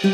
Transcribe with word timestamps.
Hello, 0.00 0.06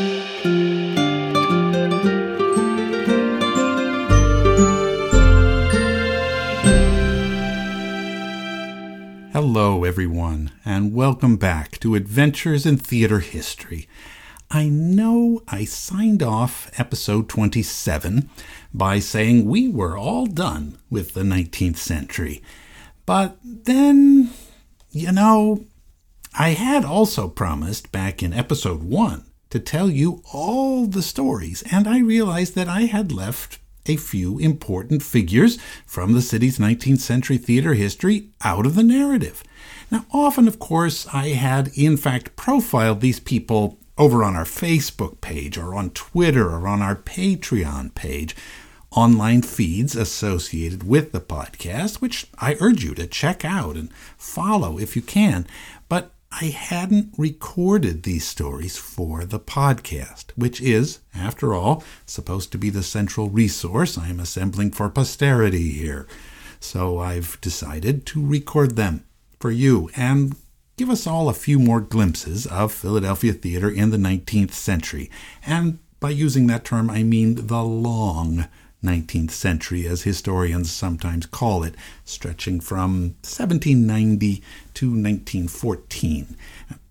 everyone, 9.83 10.51
and 10.65 10.95
welcome 10.95 11.35
back 11.37 11.79
to 11.81 11.93
Adventures 11.93 12.65
in 12.65 12.77
Theater 12.77 13.19
History. 13.19 13.87
I 14.49 14.69
know 14.69 15.43
I 15.47 15.65
signed 15.65 16.23
off 16.23 16.71
episode 16.79 17.29
27 17.29 18.27
by 18.73 18.97
saying 18.97 19.45
we 19.45 19.67
were 19.67 19.95
all 19.95 20.25
done 20.25 20.79
with 20.89 21.13
the 21.13 21.21
19th 21.21 21.77
century. 21.77 22.41
But 23.05 23.37
then, 23.43 24.31
you 24.89 25.11
know, 25.11 25.63
I 26.33 26.49
had 26.49 26.83
also 26.85 27.29
promised 27.29 27.91
back 27.91 28.23
in 28.23 28.33
episode 28.33 28.81
1 28.81 29.25
to 29.55 29.59
tell 29.61 29.89
you 29.89 30.21
all 30.33 30.85
the 30.85 31.01
stories, 31.01 31.63
and 31.71 31.87
I 31.87 31.99
realized 31.99 32.55
that 32.55 32.67
I 32.67 32.81
had 32.81 33.13
left 33.13 33.57
a 33.85 33.95
few 33.95 34.37
important 34.37 35.01
figures 35.01 35.57
from 35.85 36.11
the 36.11 36.21
city's 36.21 36.59
19th 36.59 36.99
century 36.99 37.37
theater 37.37 37.73
history 37.73 38.31
out 38.43 38.65
of 38.65 38.75
the 38.75 38.83
narrative. 38.83 39.45
Now, 39.89 40.07
often, 40.11 40.49
of 40.49 40.59
course, 40.59 41.07
I 41.13 41.29
had 41.29 41.71
in 41.73 41.95
fact 41.95 42.35
profiled 42.35 42.99
these 42.99 43.21
people 43.21 43.79
over 43.97 44.25
on 44.25 44.35
our 44.35 44.43
Facebook 44.43 45.21
page 45.21 45.57
or 45.57 45.73
on 45.73 45.91
Twitter 45.91 46.49
or 46.49 46.67
on 46.67 46.81
our 46.81 46.97
Patreon 46.97 47.95
page, 47.95 48.35
online 48.91 49.41
feeds 49.41 49.95
associated 49.95 50.83
with 50.83 51.13
the 51.13 51.21
podcast, 51.21 52.01
which 52.01 52.27
I 52.39 52.57
urge 52.59 52.83
you 52.83 52.93
to 52.95 53.07
check 53.07 53.45
out 53.45 53.77
and 53.77 53.89
follow 54.17 54.77
if 54.77 54.97
you 54.97 55.01
can. 55.01 55.47
I 56.41 56.47
hadn't 56.47 57.13
recorded 57.17 58.03
these 58.03 58.27
stories 58.27 58.75
for 58.77 59.23
the 59.23 59.39
podcast, 59.39 60.31
which 60.35 60.59
is, 60.59 60.99
after 61.15 61.53
all, 61.53 61.81
supposed 62.05 62.51
to 62.51 62.57
be 62.57 62.69
the 62.69 62.83
central 62.83 63.29
resource 63.29 63.97
I'm 63.97 64.19
assembling 64.19 64.71
for 64.71 64.89
posterity 64.89 65.69
here. 65.69 66.07
So 66.59 66.99
I've 66.99 67.39
decided 67.39 68.05
to 68.07 68.25
record 68.25 68.75
them 68.75 69.05
for 69.39 69.49
you 69.49 69.89
and 69.95 70.35
give 70.75 70.89
us 70.89 71.07
all 71.07 71.29
a 71.29 71.33
few 71.33 71.57
more 71.57 71.79
glimpses 71.79 72.45
of 72.47 72.73
Philadelphia 72.73 73.31
theater 73.31 73.69
in 73.69 73.91
the 73.91 73.97
19th 73.97 74.51
century. 74.51 75.09
And 75.45 75.79
by 76.01 76.09
using 76.09 76.47
that 76.47 76.65
term, 76.65 76.89
I 76.89 77.03
mean 77.03 77.47
the 77.47 77.63
long 77.63 78.49
19th 78.85 79.31
century, 79.31 79.87
as 79.87 80.03
historians 80.03 80.71
sometimes 80.71 81.25
call 81.25 81.63
it, 81.63 81.75
stretching 82.03 82.59
from 82.59 83.15
1790 83.23 84.43
to 84.75 84.85
1914. 84.87 86.37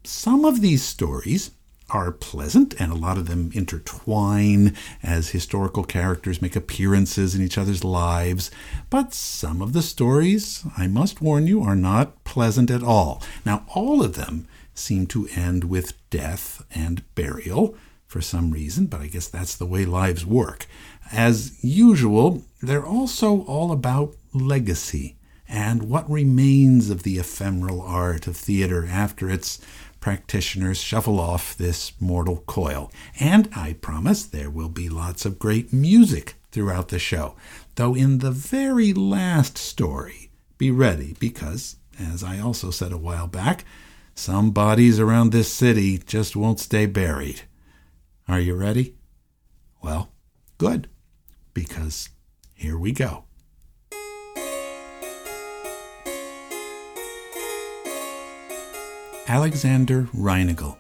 Some 0.03 0.45
of 0.45 0.61
these 0.61 0.83
stories 0.83 1.53
are 1.91 2.11
pleasant, 2.11 2.75
and 2.81 2.91
a 2.91 2.97
lot 2.97 3.19
of 3.19 3.27
them 3.27 3.51
intertwine 3.55 4.75
as 5.03 5.31
historical 5.31 5.85
characters 5.85 6.43
make 6.43 6.57
appearances 6.57 7.35
in 7.35 7.43
each 7.43 7.59
other's 7.59 7.85
lives. 7.85 8.51
But 8.91 9.15
some 9.15 9.63
of 9.63 9.73
the 9.73 9.83
stories, 9.83 10.65
I 10.77 10.87
must 10.87 11.21
warn 11.21 11.47
you, 11.47 11.63
are 11.63 11.77
not 11.77 12.25
pleasant 12.25 12.71
at 12.71 12.83
all. 12.83 13.23
Now, 13.45 13.65
all 13.75 14.03
of 14.03 14.15
them 14.15 14.49
seem 14.75 15.07
to 15.09 15.29
end 15.35 15.65
with 15.65 15.93
death 16.11 16.65
and 16.75 17.03
burial 17.15 17.77
for 18.07 18.21
some 18.21 18.51
reason, 18.51 18.87
but 18.87 19.01
I 19.01 19.07
guess 19.09 19.29
that's 19.29 19.57
the 19.57 19.67
way 19.67 19.85
lives 19.85 20.25
work. 20.25 20.67
As 21.13 21.63
usual, 21.63 22.43
they're 22.61 22.87
also 22.87 23.43
all 23.45 23.73
about 23.73 24.17
legacy 24.33 25.17
and 25.49 25.85
what 25.85 26.11
remains 26.11 26.91
of 26.91 27.03
the 27.03 27.19
ephemeral 27.19 27.81
art 27.83 28.27
of 28.27 28.37
theater 28.37 28.87
after 28.87 29.29
its 29.29 29.61
practitioners 30.01 30.79
shuffle 30.79 31.21
off 31.21 31.57
this 31.57 31.93
mortal 32.01 32.43
coil. 32.47 32.91
And 33.21 33.49
I 33.55 33.75
promise 33.75 34.25
there 34.25 34.51
will 34.51 34.69
be 34.69 34.89
lots 34.89 35.25
of 35.25 35.39
great 35.39 35.73
music 35.73 36.35
throughout 36.51 36.89
the 36.89 36.99
show. 36.99 37.37
Though 37.77 37.95
in 37.95 38.19
the 38.19 38.31
very 38.31 38.93
last 38.93 39.59
story, 39.59 40.31
be 40.59 40.71
ready 40.71 41.15
because, 41.19 41.77
as 41.99 42.23
I 42.23 42.39
also 42.39 42.71
said 42.71 42.93
a 42.93 42.99
while 42.99 43.27
back, 43.27 43.65
some 44.15 44.51
bodies 44.53 45.01
around 45.01 45.33
this 45.33 45.53
city 45.53 45.99
just 45.99 46.37
won't 46.37 46.61
stay 46.61 46.87
buried. 46.87 47.43
Are 48.29 48.41
you 48.41 48.55
ready? 48.55 48.95
Well, 49.83 50.11
good, 50.59 50.89
because 51.55 52.11
here 52.55 52.77
we 52.77 52.93
go. 52.93 53.25
Alexander 59.27 60.03
Reinagle. 60.15 60.77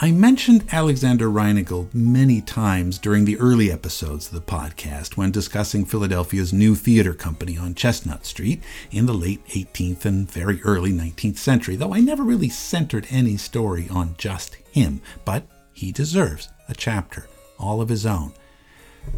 I 0.00 0.12
mentioned 0.12 0.64
Alexander 0.70 1.28
Reinagle 1.28 1.92
many 1.92 2.40
times 2.40 2.98
during 2.98 3.24
the 3.24 3.38
early 3.38 3.70
episodes 3.70 4.28
of 4.28 4.34
the 4.34 4.40
podcast 4.40 5.16
when 5.16 5.30
discussing 5.30 5.84
Philadelphia's 5.84 6.52
new 6.52 6.74
theater 6.74 7.14
company 7.14 7.56
on 7.58 7.74
Chestnut 7.74 8.24
Street 8.24 8.62
in 8.92 9.06
the 9.06 9.14
late 9.14 9.44
18th 9.48 10.04
and 10.04 10.30
very 10.30 10.62
early 10.62 10.92
19th 10.92 11.38
century, 11.38 11.74
though 11.74 11.94
I 11.94 12.00
never 12.00 12.22
really 12.22 12.48
centered 12.48 13.06
any 13.10 13.36
story 13.36 13.88
on 13.88 14.14
just 14.18 14.54
him, 14.70 15.00
but 15.24 15.44
he 15.72 15.90
deserves 15.90 16.48
a 16.68 16.74
chapter 16.74 17.26
all 17.58 17.80
of 17.80 17.88
his 17.88 18.06
own. 18.06 18.32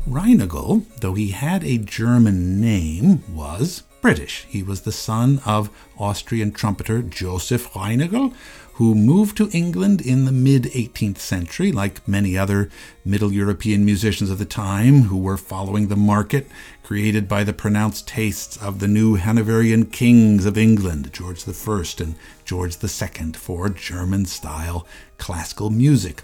Reinagle, 0.09 0.84
though 1.01 1.15
he 1.15 1.28
had 1.28 1.65
a 1.65 1.78
German 1.78 2.61
name, 2.61 3.23
was 3.34 3.83
British. 4.01 4.47
He 4.49 4.62
was 4.62 4.83
the 4.83 4.93
son 4.93 5.41
of 5.45 5.71
Austrian 5.99 6.53
trumpeter 6.53 7.03
Joseph 7.03 7.73
Reinagle, 7.73 8.34
who 8.75 8.95
moved 8.95 9.37
to 9.37 9.51
England 9.53 10.01
in 10.01 10.25
the 10.25 10.33
mid 10.33 10.65
18th 10.65 11.19
century, 11.19 11.71
like 11.71 12.09
many 12.09 12.37
other 12.37 12.71
Middle 13.05 13.31
European 13.31 13.84
musicians 13.84 14.31
of 14.31 14.39
the 14.39 14.47
time 14.47 15.03
who 15.03 15.19
were 15.19 15.37
following 15.37 15.89
the 15.89 15.97
market 15.97 16.47
created 16.83 17.28
by 17.28 17.45
the 17.45 17.53
pronounced 17.53 18.09
tastes 18.09 18.57
of 18.57 18.78
the 18.78 18.89
new 18.89 19.17
Hanoverian 19.17 19.87
kings 19.87 20.47
of 20.47 20.57
England, 20.57 21.12
George 21.12 21.47
I 21.47 21.84
and 21.99 22.15
George 22.45 22.77
II, 22.83 23.33
for 23.34 23.69
German 23.69 24.25
style 24.25 24.87
classical 25.19 25.69
music. 25.69 26.22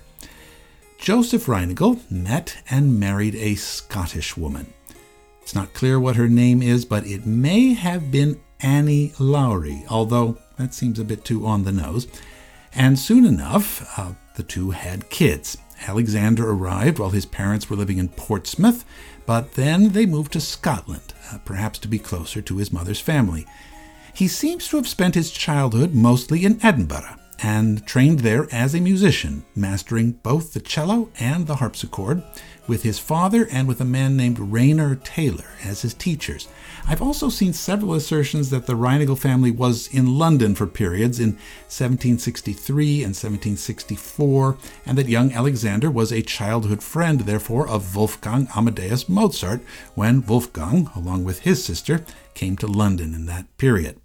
Joseph 0.98 1.46
Reinagle 1.46 2.10
met 2.10 2.56
and 2.68 2.98
married 2.98 3.34
a 3.36 3.54
Scottish 3.54 4.36
woman. 4.36 4.72
It's 5.42 5.54
not 5.54 5.74
clear 5.74 6.00
what 6.00 6.16
her 6.16 6.28
name 6.28 6.62
is, 6.62 6.84
but 6.84 7.06
it 7.06 7.26
may 7.26 7.74
have 7.74 8.10
been 8.10 8.40
Annie 8.60 9.12
Lowry, 9.18 9.84
although 9.88 10.38
that 10.58 10.74
seems 10.74 10.98
a 10.98 11.04
bit 11.04 11.24
too 11.24 11.46
on 11.46 11.62
the 11.62 11.72
nose. 11.72 12.08
And 12.74 12.98
soon 12.98 13.24
enough, 13.24 13.98
uh, 13.98 14.14
the 14.34 14.42
two 14.42 14.70
had 14.70 15.08
kids. 15.10 15.56
Alexander 15.86 16.50
arrived 16.50 16.98
while 16.98 17.10
his 17.10 17.26
parents 17.26 17.70
were 17.70 17.76
living 17.76 17.98
in 17.98 18.08
Portsmouth, 18.08 18.84
but 19.26 19.52
then 19.52 19.90
they 19.90 20.06
moved 20.06 20.32
to 20.32 20.40
Scotland, 20.40 21.14
uh, 21.30 21.38
perhaps 21.44 21.78
to 21.80 21.88
be 21.88 21.98
closer 21.98 22.40
to 22.42 22.56
his 22.56 22.72
mother's 22.72 23.00
family. 23.00 23.46
He 24.14 24.28
seems 24.28 24.66
to 24.68 24.76
have 24.76 24.88
spent 24.88 25.14
his 25.14 25.30
childhood 25.30 25.94
mostly 25.94 26.44
in 26.44 26.58
Edinburgh, 26.64 27.16
and 27.41 27.86
trained 27.86 28.20
there 28.20 28.48
as 28.52 28.74
a 28.74 28.80
musician, 28.80 29.44
mastering 29.54 30.12
both 30.12 30.52
the 30.52 30.60
cello 30.60 31.10
and 31.19 31.47
the 31.47 31.56
harpsichord, 31.56 32.22
with 32.66 32.82
his 32.82 32.98
father 32.98 33.47
and 33.50 33.69
with 33.69 33.80
a 33.80 33.84
man 33.84 34.16
named 34.16 34.38
Raynor 34.38 34.97
Taylor 34.97 35.50
as 35.64 35.82
his 35.82 35.94
teachers. 35.94 36.48
I've 36.88 37.02
also 37.02 37.28
seen 37.28 37.52
several 37.52 37.94
assertions 37.94 38.50
that 38.50 38.66
the 38.66 38.74
Reinagle 38.74 39.19
family 39.19 39.50
was 39.50 39.88
in 39.88 40.19
London 40.19 40.54
for 40.54 40.66
periods 40.66 41.20
in 41.20 41.32
1763 41.69 43.04
and 43.04 43.14
1764, 43.14 44.56
and 44.84 44.98
that 44.98 45.08
young 45.08 45.32
Alexander 45.32 45.91
was 45.91 46.12
a 46.12 46.22
childhood 46.22 46.82
friend, 46.82 47.20
therefore, 47.20 47.68
of 47.68 47.94
Wolfgang 47.94 48.48
Amadeus 48.56 49.08
Mozart 49.08 49.60
when 49.94 50.24
Wolfgang, 50.26 50.91
along 50.97 51.24
with 51.24 51.41
his 51.41 51.64
sister, 51.64 52.04
came 52.34 52.56
to 52.56 52.66
London 52.66 53.14
in 53.14 53.26
that 53.26 53.56
period. 53.58 54.00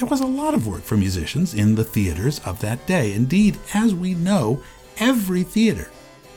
There 0.00 0.08
was 0.08 0.22
a 0.22 0.26
lot 0.26 0.54
of 0.54 0.66
work 0.66 0.80
for 0.80 0.96
musicians 0.96 1.52
in 1.52 1.74
the 1.74 1.84
theaters 1.84 2.40
of 2.46 2.58
that 2.60 2.86
day. 2.86 3.12
Indeed, 3.12 3.58
as 3.74 3.94
we 3.94 4.14
know, 4.14 4.62
every 4.96 5.42
theater 5.42 5.90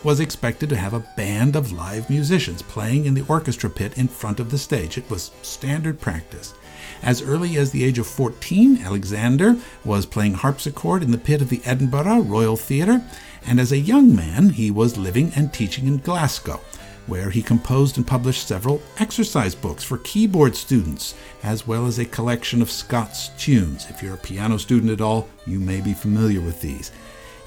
was 0.04 0.20
expected 0.20 0.68
to 0.68 0.76
have 0.76 0.94
a 0.94 1.08
band 1.16 1.56
of 1.56 1.72
live 1.72 2.10
musicians 2.10 2.62
playing 2.62 3.06
in 3.06 3.14
the 3.14 3.24
orchestra 3.30 3.70
pit 3.70 3.98
in 3.98 4.10
front 4.10 4.42
of 4.42 4.52
the 4.52 4.58
stage. 4.58 4.98
It 4.98 5.10
was 5.10 5.32
standard 5.44 6.02
practice. 6.02 6.54
As 7.02 7.22
early 7.22 7.56
as 7.56 7.72
the 7.72 7.86
age 7.86 7.98
of 8.00 8.06
14, 8.06 8.80
Alexander 8.84 9.56
was 9.86 10.06
playing 10.06 10.34
harpsichord 10.34 11.02
in 11.02 11.12
the 11.12 11.18
pit 11.18 11.42
of 11.42 11.48
the 11.48 11.62
Edinburgh 11.64 12.24
Royal 12.24 12.58
Theatre, 12.58 13.02
and 13.46 13.62
as 13.62 13.72
a 13.72 13.78
young 13.78 14.14
man, 14.14 14.50
he 14.50 14.72
was 14.72 14.98
living 14.98 15.32
and 15.38 15.54
teaching 15.54 15.88
in 15.88 16.00
Glasgow, 16.00 16.60
where 17.08 17.30
he 17.30 17.42
composed 17.42 17.98
and 17.98 18.08
published 18.08 18.48
several 18.48 18.82
exercise 19.00 19.56
books 19.56 19.84
for 19.84 19.98
keyboard 20.00 20.56
students, 20.56 21.16
as 21.44 21.68
well 21.68 21.86
as 21.86 22.00
a 22.00 22.06
collection 22.06 22.62
of 22.62 22.72
Scots 22.72 23.30
tunes. 23.38 23.88
If 23.90 24.02
you're 24.02 24.16
a 24.16 24.18
piano 24.18 24.58
student 24.58 24.92
at 24.92 25.02
all, 25.02 25.28
you 25.46 25.60
may 25.60 25.82
be 25.82 25.94
familiar 25.94 26.42
with 26.42 26.62
these. 26.62 26.92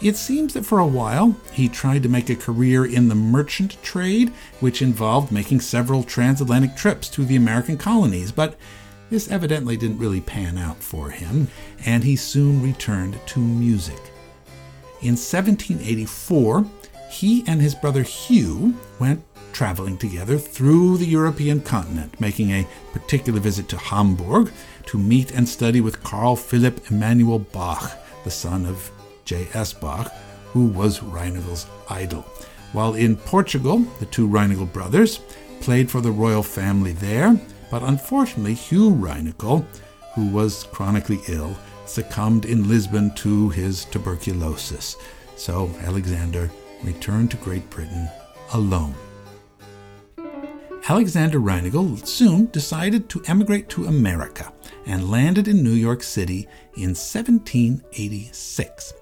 It 0.03 0.17
seems 0.17 0.53
that 0.53 0.67
for 0.67 0.79
a 0.79 0.87
while 0.87 1.35
he 1.53 1.69
tried 1.69 2.03
to 2.03 2.09
make 2.09 2.29
a 2.29 2.37
career 2.37 2.85
in 2.85 3.09
the 3.09 3.15
merchant 3.15 3.83
trade, 3.83 4.31
which 4.61 4.83
involved 4.83 5.33
making 5.33 5.61
several 5.61 6.03
transatlantic 6.03 6.77
trips 6.77 7.09
to 7.11 7.25
the 7.25 7.37
American 7.37 7.79
colonies, 7.79 8.31
but 8.31 8.59
this 9.09 9.31
evidently 9.31 9.77
didn't 9.77 9.99
really 9.99 10.21
pan 10.21 10.59
out 10.59 10.83
for 10.83 11.11
him, 11.11 11.49
and 11.85 12.05
he 12.05 12.17
soon 12.17 12.63
returned 12.63 13.19
to 13.27 13.41
music. 13.41 14.01
In 15.01 15.15
1784, 15.15 16.67
he 17.11 17.45
and 17.47 17.63
his 17.63 17.75
brother 17.75 18.03
Hugh 18.03 18.75
went 18.99 19.23
traveling 19.57 19.97
together 19.97 20.37
through 20.37 20.99
the 20.99 21.07
European 21.07 21.63
continent, 21.63 22.21
making 22.21 22.51
a 22.51 22.69
particular 22.93 23.41
visit 23.41 23.67
to 23.71 23.79
Hamburg 23.79 24.53
to 24.85 24.99
meet 24.99 25.31
and 25.31 25.49
study 25.49 25.81
with 25.81 26.03
Carl 26.03 26.37
Philipp 26.37 26.91
Emanuel 26.91 27.39
Bach, 27.39 27.91
the 28.25 28.31
son 28.31 28.67
of 28.67 28.91
J.S. 29.25 29.73
Bach, 29.73 30.13
who 30.53 30.67
was 30.67 31.01
Reinagle's 31.01 31.67
idol. 31.89 32.21
While 32.73 32.97
in 32.97 33.17
Portugal, 33.17 33.79
the 33.99 34.05
two 34.05 34.29
Reinagle 34.29 34.71
brothers 34.71 35.21
played 35.63 35.91
for 35.91 36.03
the 36.03 36.13
royal 36.13 36.43
family 36.43 36.93
there, 36.93 37.41
but 37.71 37.83
unfortunately, 37.83 38.53
Hugh 38.53 38.91
Reinagle, 38.91 39.65
who 40.15 40.27
was 40.27 40.65
chronically 40.65 41.21
ill, 41.29 41.57
succumbed 41.87 42.45
in 42.45 42.69
Lisbon 42.69 43.15
to 43.15 43.49
his 43.49 43.87
tuberculosis. 43.87 44.99
So 45.35 45.71
Alexander 45.81 46.51
returned 46.85 47.31
to 47.31 47.39
Great 47.39 47.71
Britain 47.71 48.11
alone. 48.53 48.95
Alexander 50.89 51.41
Reinagle 51.41 52.07
soon 52.07 52.47
decided 52.47 53.09
to 53.09 53.21
emigrate 53.27 53.69
to 53.71 53.87
America 53.87 54.53
and 54.87 55.11
landed 55.11 55.49
in 55.49 55.65
New 55.65 55.73
York 55.73 56.01
City 56.01 56.47
in 56.75 56.95
1786. 56.95 58.95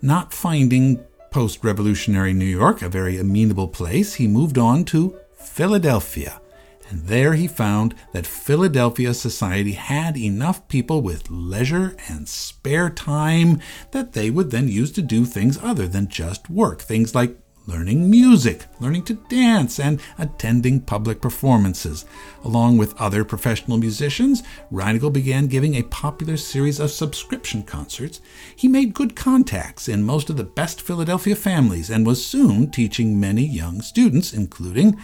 Not 0.00 0.32
finding 0.32 1.04
post 1.32 1.64
revolutionary 1.64 2.32
New 2.32 2.44
York 2.44 2.80
a 2.80 2.88
very 2.88 3.18
amenable 3.18 3.66
place, 3.66 4.14
he 4.14 4.28
moved 4.28 4.56
on 4.56 4.84
to 4.84 5.18
Philadelphia. 5.34 6.40
And 6.88 7.06
there 7.06 7.34
he 7.34 7.48
found 7.48 7.96
that 8.12 8.24
Philadelphia 8.24 9.12
society 9.12 9.72
had 9.72 10.16
enough 10.16 10.68
people 10.68 11.02
with 11.02 11.28
leisure 11.28 11.96
and 12.08 12.28
spare 12.28 12.88
time 12.88 13.58
that 13.90 14.12
they 14.12 14.30
would 14.30 14.52
then 14.52 14.68
use 14.68 14.92
to 14.92 15.02
do 15.02 15.24
things 15.24 15.58
other 15.60 15.88
than 15.88 16.06
just 16.06 16.48
work. 16.48 16.80
Things 16.80 17.16
like 17.16 17.36
learning 17.66 18.08
music, 18.08 18.66
learning 18.80 19.02
to 19.04 19.14
dance, 19.28 19.80
and 19.80 20.00
attending 20.18 20.80
public 20.80 21.20
performances. 21.20 22.04
Along 22.44 22.78
with 22.78 22.98
other 23.00 23.24
professional 23.24 23.78
musicians, 23.78 24.42
Reinagle 24.72 25.12
began 25.12 25.46
giving 25.46 25.74
a 25.74 25.82
popular 25.82 26.36
series 26.36 26.78
of 26.78 26.90
subscription 26.90 27.62
concerts. 27.62 28.20
He 28.54 28.68
made 28.68 28.94
good 28.94 29.16
contacts 29.16 29.88
in 29.88 30.04
most 30.04 30.30
of 30.30 30.36
the 30.36 30.44
best 30.44 30.80
Philadelphia 30.80 31.34
families 31.34 31.90
and 31.90 32.06
was 32.06 32.24
soon 32.24 32.70
teaching 32.70 33.18
many 33.18 33.44
young 33.44 33.80
students, 33.82 34.32
including 34.32 34.96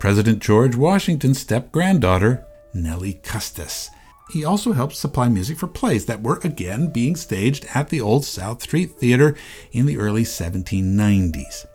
President 0.00 0.40
George 0.40 0.76
Washington's 0.76 1.38
step 1.38 1.72
granddaughter, 1.72 2.44
Nellie 2.74 3.20
Custis. 3.22 3.90
He 4.30 4.44
also 4.44 4.72
helped 4.72 4.94
supply 4.94 5.28
music 5.28 5.56
for 5.56 5.66
plays 5.66 6.04
that 6.06 6.22
were 6.22 6.38
again 6.44 6.88
being 6.88 7.16
staged 7.16 7.66
at 7.74 7.88
the 7.88 8.00
Old 8.00 8.26
South 8.26 8.62
Street 8.62 8.92
Theater 8.92 9.34
in 9.72 9.86
the 9.86 9.96
early 9.96 10.24
1790s. 10.24 11.66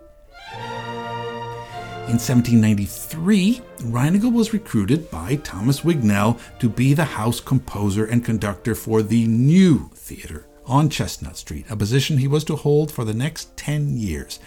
In 2.04 2.20
1793, 2.20 3.62
Reinagle 3.84 4.34
was 4.34 4.52
recruited 4.52 5.10
by 5.10 5.38
Thomas 5.38 5.82
Wignell 5.82 6.38
to 6.60 6.68
be 6.68 6.94
the 6.94 7.06
house 7.06 7.40
composer 7.40 8.04
and 8.04 8.26
conductor 8.26 8.76
for 8.76 9.02
the 9.02 9.26
new 9.26 9.90
theater 9.96 10.46
on 10.66 10.90
Chestnut 10.90 11.38
Street, 11.38 11.66
a 11.70 11.78
position 11.78 12.18
he 12.18 12.28
was 12.28 12.44
to 12.44 12.58
hold 12.58 12.92
for 12.92 13.06
the 13.06 13.14
next 13.14 13.56
10 13.56 13.96
years. 13.96 14.40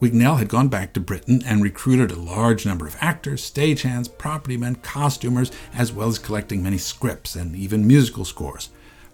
Wignell 0.00 0.38
had 0.38 0.48
gone 0.48 0.68
back 0.68 0.92
to 0.92 1.00
Britain 1.00 1.42
and 1.44 1.64
recruited 1.64 2.12
a 2.12 2.20
large 2.20 2.64
number 2.64 2.86
of 2.86 2.96
actors, 3.00 3.42
stagehands, 3.42 4.16
property 4.16 4.56
men, 4.56 4.76
costumers, 4.76 5.50
as 5.74 5.92
well 5.92 6.08
as 6.08 6.20
collecting 6.20 6.62
many 6.62 6.78
scripts 6.78 7.34
and 7.34 7.56
even 7.56 7.88
musical 7.88 8.24
scores. 8.24 8.68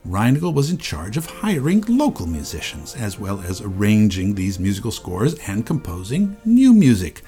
Reinagle 0.06 0.52
was 0.52 0.70
in 0.70 0.76
charge 0.76 1.17
of 1.17 1.25
hiring 1.25 1.81
local 1.88 2.26
musicians, 2.26 2.94
as 2.94 3.19
well 3.19 3.40
as 3.40 3.62
arranging 3.62 4.34
these 4.34 4.58
musical 4.58 4.90
scores 4.90 5.32
and 5.49 5.64
composing 5.64 6.37
new 6.44 6.75
music. 6.75 7.22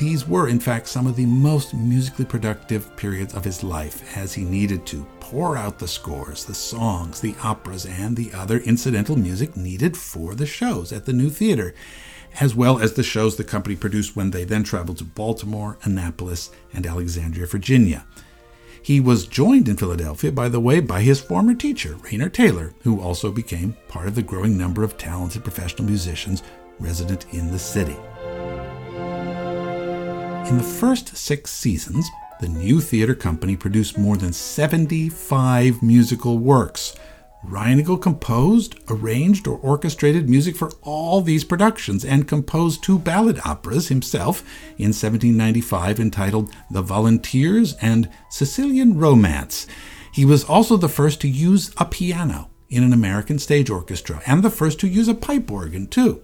These 0.00 0.26
were, 0.26 0.48
in 0.48 0.60
fact, 0.60 0.88
some 0.88 1.06
of 1.06 1.14
the 1.14 1.26
most 1.26 1.74
musically 1.74 2.24
productive 2.24 2.96
periods 2.96 3.34
of 3.34 3.44
his 3.44 3.62
life, 3.62 4.16
as 4.16 4.32
he 4.32 4.44
needed 4.44 4.86
to 4.86 5.06
pour 5.20 5.58
out 5.58 5.78
the 5.78 5.86
scores, 5.86 6.46
the 6.46 6.54
songs, 6.54 7.20
the 7.20 7.34
operas, 7.44 7.84
and 7.84 8.16
the 8.16 8.32
other 8.32 8.60
incidental 8.60 9.14
music 9.14 9.58
needed 9.58 9.98
for 9.98 10.34
the 10.34 10.46
shows 10.46 10.90
at 10.90 11.04
the 11.04 11.12
new 11.12 11.28
theater, 11.28 11.74
as 12.40 12.54
well 12.54 12.78
as 12.78 12.94
the 12.94 13.02
shows 13.02 13.36
the 13.36 13.44
company 13.44 13.76
produced 13.76 14.16
when 14.16 14.30
they 14.30 14.44
then 14.44 14.64
traveled 14.64 14.96
to 14.96 15.04
Baltimore, 15.04 15.76
Annapolis, 15.82 16.50
and 16.72 16.86
Alexandria, 16.86 17.44
Virginia. 17.44 18.06
He 18.82 19.00
was 19.00 19.26
joined 19.26 19.68
in 19.68 19.76
Philadelphia, 19.76 20.32
by 20.32 20.48
the 20.48 20.60
way, 20.60 20.80
by 20.80 21.02
his 21.02 21.20
former 21.20 21.52
teacher, 21.52 21.96
Raynor 22.04 22.30
Taylor, 22.30 22.72
who 22.84 23.02
also 23.02 23.30
became 23.30 23.76
part 23.88 24.08
of 24.08 24.14
the 24.14 24.22
growing 24.22 24.56
number 24.56 24.82
of 24.82 24.96
talented 24.96 25.44
professional 25.44 25.84
musicians 25.84 26.42
resident 26.78 27.26
in 27.34 27.52
the 27.52 27.58
city. 27.58 27.98
In 30.46 30.56
the 30.56 30.62
first 30.64 31.16
six 31.16 31.50
seasons, 31.50 32.10
the 32.40 32.48
new 32.48 32.80
theater 32.80 33.14
company 33.14 33.56
produced 33.56 33.98
more 33.98 34.16
than 34.16 34.32
75 34.32 35.82
musical 35.82 36.38
works. 36.38 36.96
Reinagle 37.46 38.02
composed, 38.02 38.74
arranged, 38.88 39.46
or 39.46 39.58
orchestrated 39.58 40.28
music 40.28 40.56
for 40.56 40.72
all 40.82 41.20
these 41.20 41.44
productions 41.44 42.04
and 42.04 42.28
composed 42.28 42.82
two 42.82 42.98
ballad 42.98 43.40
operas 43.44 43.88
himself 43.88 44.40
in 44.76 44.88
1795 44.88 46.00
entitled 46.00 46.50
The 46.70 46.82
Volunteers 46.82 47.74
and 47.80 48.08
Sicilian 48.28 48.98
Romance. 48.98 49.66
He 50.12 50.24
was 50.24 50.44
also 50.44 50.76
the 50.76 50.88
first 50.88 51.20
to 51.20 51.28
use 51.28 51.72
a 51.76 51.84
piano 51.84 52.50
in 52.68 52.82
an 52.82 52.92
American 52.92 53.38
stage 53.38 53.70
orchestra 53.70 54.20
and 54.26 54.42
the 54.42 54.50
first 54.50 54.80
to 54.80 54.88
use 54.88 55.08
a 55.08 55.14
pipe 55.14 55.50
organ, 55.50 55.86
too. 55.86 56.22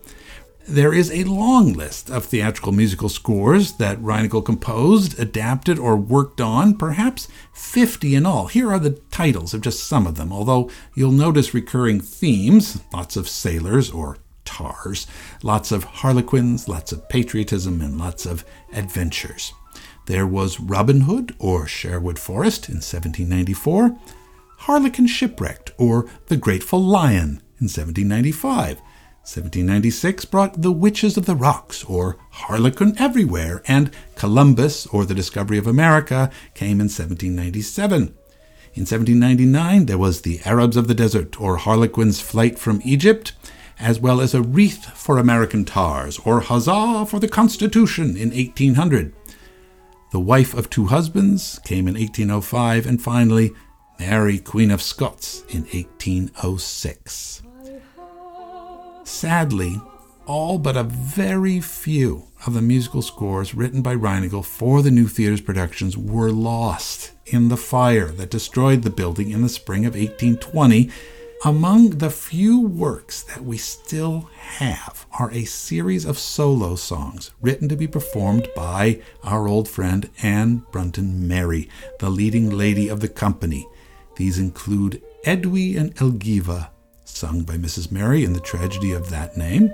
There 0.69 0.93
is 0.93 1.13
a 1.13 1.23
long 1.23 1.75
list 1.75 2.11
of 2.11 2.25
theatrical 2.25 2.73
musical 2.73 3.09
scores 3.09 3.75
that 3.75 4.03
Reinagle 4.03 4.45
composed, 4.45 5.17
adapted, 5.17 5.79
or 5.79 5.97
worked 5.97 6.41
on, 6.41 6.77
perhaps 6.77 7.29
50 7.53 8.17
in 8.17 8.27
all. 8.27 8.49
Here 8.49 8.73
are 8.73 8.81
the 8.81 8.99
titles 9.13 9.55
of 9.55 9.61
just 9.61 9.85
some 9.85 10.09
of 10.09 10.17
them, 10.17 10.33
although 10.33 10.69
you'll 10.97 11.13
notice 11.13 11.55
recurring 11.55 12.01
themes 12.01 12.81
lots 12.93 13.17
of 13.17 13.29
sailors 13.29 13.93
or 13.93 14.19
tars, 14.45 15.07
lots 15.41 15.71
of 15.71 15.85
harlequins, 15.85 16.69
lots 16.69 16.91
of 16.91 17.09
patriotism, 17.09 17.81
and 17.81 17.97
lots 17.97 18.27
of 18.27 18.45
adventures. 18.73 19.53
There 20.07 20.27
was 20.27 20.59
Robin 20.59 21.03
Hood 21.03 21.37
or 21.39 21.69
Sherwood 21.69 22.19
Forest 22.19 22.69
in 22.69 22.77
1794, 22.77 23.97
Harlequin 24.59 25.07
Shipwrecked 25.07 25.71
or 25.79 26.09
The 26.27 26.37
Grateful 26.37 26.83
Lion 26.83 27.41
in 27.61 27.69
1795. 27.69 28.83
1796 29.26 30.25
brought 30.26 30.62
The 30.62 30.70
Witches 30.70 31.17
of 31.17 31.27
the 31.27 31.34
Rocks, 31.34 31.82
or 31.82 32.17
Harlequin 32.31 32.94
Everywhere, 32.96 33.60
and 33.67 33.91
Columbus, 34.15 34.86
or 34.86 35.05
The 35.05 35.17
Discovery 35.17 35.58
of 35.58 35.67
America, 35.67 36.31
came 36.55 36.81
in 36.81 36.86
1797. 36.86 38.03
In 38.03 38.82
1799, 38.82 39.86
there 39.86 39.98
was 39.98 40.20
The 40.20 40.41
Arabs 40.44 40.77
of 40.77 40.86
the 40.86 40.94
Desert, 40.94 41.41
or 41.41 41.56
Harlequin's 41.56 42.20
Flight 42.20 42.56
from 42.56 42.81
Egypt, 42.84 43.32
as 43.81 43.98
well 43.98 44.20
as 44.20 44.32
A 44.32 44.43
Wreath 44.43 44.96
for 44.96 45.19
American 45.19 45.65
Tars, 45.65 46.20
or 46.20 46.39
Huzzah 46.39 47.06
for 47.06 47.19
the 47.19 47.27
Constitution 47.27 48.17
in 48.17 48.31
1800. 48.31 49.12
The 50.12 50.20
Wife 50.20 50.55
of 50.55 50.70
Two 50.70 50.86
Husbands 50.86 51.58
came 51.65 51.89
in 51.89 51.94
1805, 51.94 52.86
and 52.86 53.03
finally, 53.03 53.51
Mary, 53.98 54.39
Queen 54.39 54.70
of 54.70 54.81
Scots 54.81 55.43
in 55.48 55.62
1806. 55.62 57.43
Sadly, 59.06 59.81
all 60.27 60.58
but 60.58 60.77
a 60.77 60.82
very 60.82 61.60
few 61.60 62.25
of 62.44 62.55
the 62.55 62.60
musical 62.60 63.03
scores 63.03 63.55
written 63.55 63.81
by 63.81 63.94
Reinagle 63.94 64.44
for 64.44 64.82
the 64.82 64.91
New 64.91 65.06
Theater's 65.06 65.41
productions 65.41 65.96
were 65.96 66.32
lost 66.32 67.13
in 67.25 67.48
the 67.48 67.56
fire 67.56 68.08
that 68.08 68.32
destroyed 68.32 68.82
the 68.82 68.91
building 68.91 69.31
in 69.31 69.43
the 69.43 69.48
spring 69.48 69.86
of 69.86 69.94
1820. 69.94 70.91
Among 71.44 71.91
the 71.91 72.10
few 72.10 72.60
works 72.60 73.22
that 73.22 73.44
we 73.44 73.56
still 73.58 74.29
have 74.41 75.06
are 75.20 75.31
a 75.31 75.44
series 75.44 76.05
of 76.05 76.19
solo 76.19 76.75
songs 76.75 77.31
written 77.41 77.69
to 77.69 77.77
be 77.77 77.86
performed 77.86 78.48
by 78.56 79.01
our 79.22 79.46
old 79.46 79.69
friend 79.69 80.10
Anne 80.20 80.65
Brunton 80.72 81.29
Merry, 81.29 81.70
the 82.01 82.10
leading 82.10 82.51
lady 82.51 82.89
of 82.89 82.98
the 82.98 83.08
company. 83.08 83.69
These 84.17 84.41
include 84.41 85.01
Edwy 85.25 85.77
and 85.77 85.94
Elgiva, 85.94 86.70
sung 87.17 87.43
by 87.43 87.56
Mrs. 87.56 87.91
Merry 87.91 88.25
in 88.25 88.35
the 88.35 88.41
tragedy 88.41 88.93
of 88.93 89.08
that 89.08 89.37
name. 89.37 89.73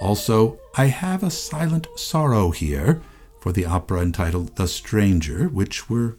Also, 0.00 0.58
I 0.76 0.86
Have 0.86 1.22
a 1.22 1.30
Silent 1.30 1.86
Sorrow 1.96 2.50
Here 2.50 3.02
for 3.40 3.52
the 3.52 3.66
opera 3.66 4.00
entitled 4.00 4.56
The 4.56 4.66
Stranger, 4.66 5.48
which 5.48 5.90
we're 5.90 6.16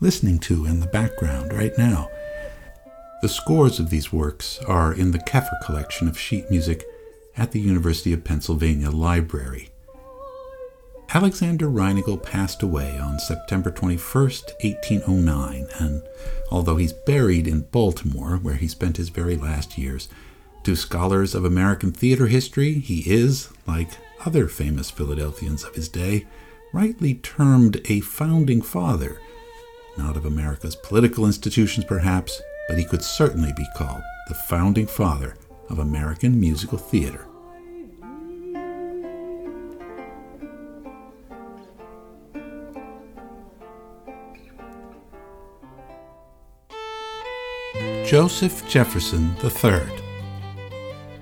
listening 0.00 0.38
to 0.40 0.66
in 0.66 0.80
the 0.80 0.86
background 0.86 1.52
right 1.52 1.72
now. 1.78 2.10
The 3.22 3.28
scores 3.28 3.80
of 3.80 3.88
these 3.88 4.12
works 4.12 4.58
are 4.68 4.92
in 4.92 5.12
the 5.12 5.18
Keffer 5.18 5.58
collection 5.64 6.08
of 6.08 6.18
sheet 6.18 6.50
music 6.50 6.84
at 7.36 7.52
the 7.52 7.60
University 7.60 8.12
of 8.12 8.24
Pennsylvania 8.24 8.90
Library. 8.90 9.71
Alexander 11.14 11.66
Reinagle 11.66 12.22
passed 12.22 12.62
away 12.62 12.98
on 12.98 13.18
September 13.18 13.70
21, 13.70 14.00
1809, 14.14 15.66
and 15.78 16.02
although 16.50 16.76
he's 16.76 16.94
buried 16.94 17.46
in 17.46 17.60
Baltimore, 17.70 18.38
where 18.38 18.54
he 18.54 18.66
spent 18.66 18.96
his 18.96 19.10
very 19.10 19.36
last 19.36 19.76
years, 19.76 20.08
To 20.64 20.74
scholars 20.74 21.34
of 21.34 21.44
American 21.44 21.92
theater 21.92 22.28
history, 22.28 22.74
he 22.78 23.00
is, 23.00 23.50
like 23.66 23.90
other 24.24 24.48
famous 24.48 24.90
Philadelphians 24.90 25.64
of 25.64 25.74
his 25.74 25.90
day, 25.90 26.26
rightly 26.72 27.16
termed 27.16 27.82
a 27.90 28.00
founding 28.00 28.62
father. 28.62 29.20
Not 29.98 30.16
of 30.16 30.24
America's 30.24 30.76
political 30.76 31.26
institutions, 31.26 31.84
perhaps, 31.84 32.40
but 32.68 32.78
he 32.78 32.86
could 32.86 33.02
certainly 33.02 33.52
be 33.54 33.66
called 33.76 34.02
the 34.28 34.34
founding 34.34 34.86
father 34.86 35.36
of 35.68 35.78
American 35.78 36.40
musical 36.40 36.78
theater. 36.78 37.26
Joseph 48.12 48.68
Jefferson 48.68 49.34
III. 49.42 49.80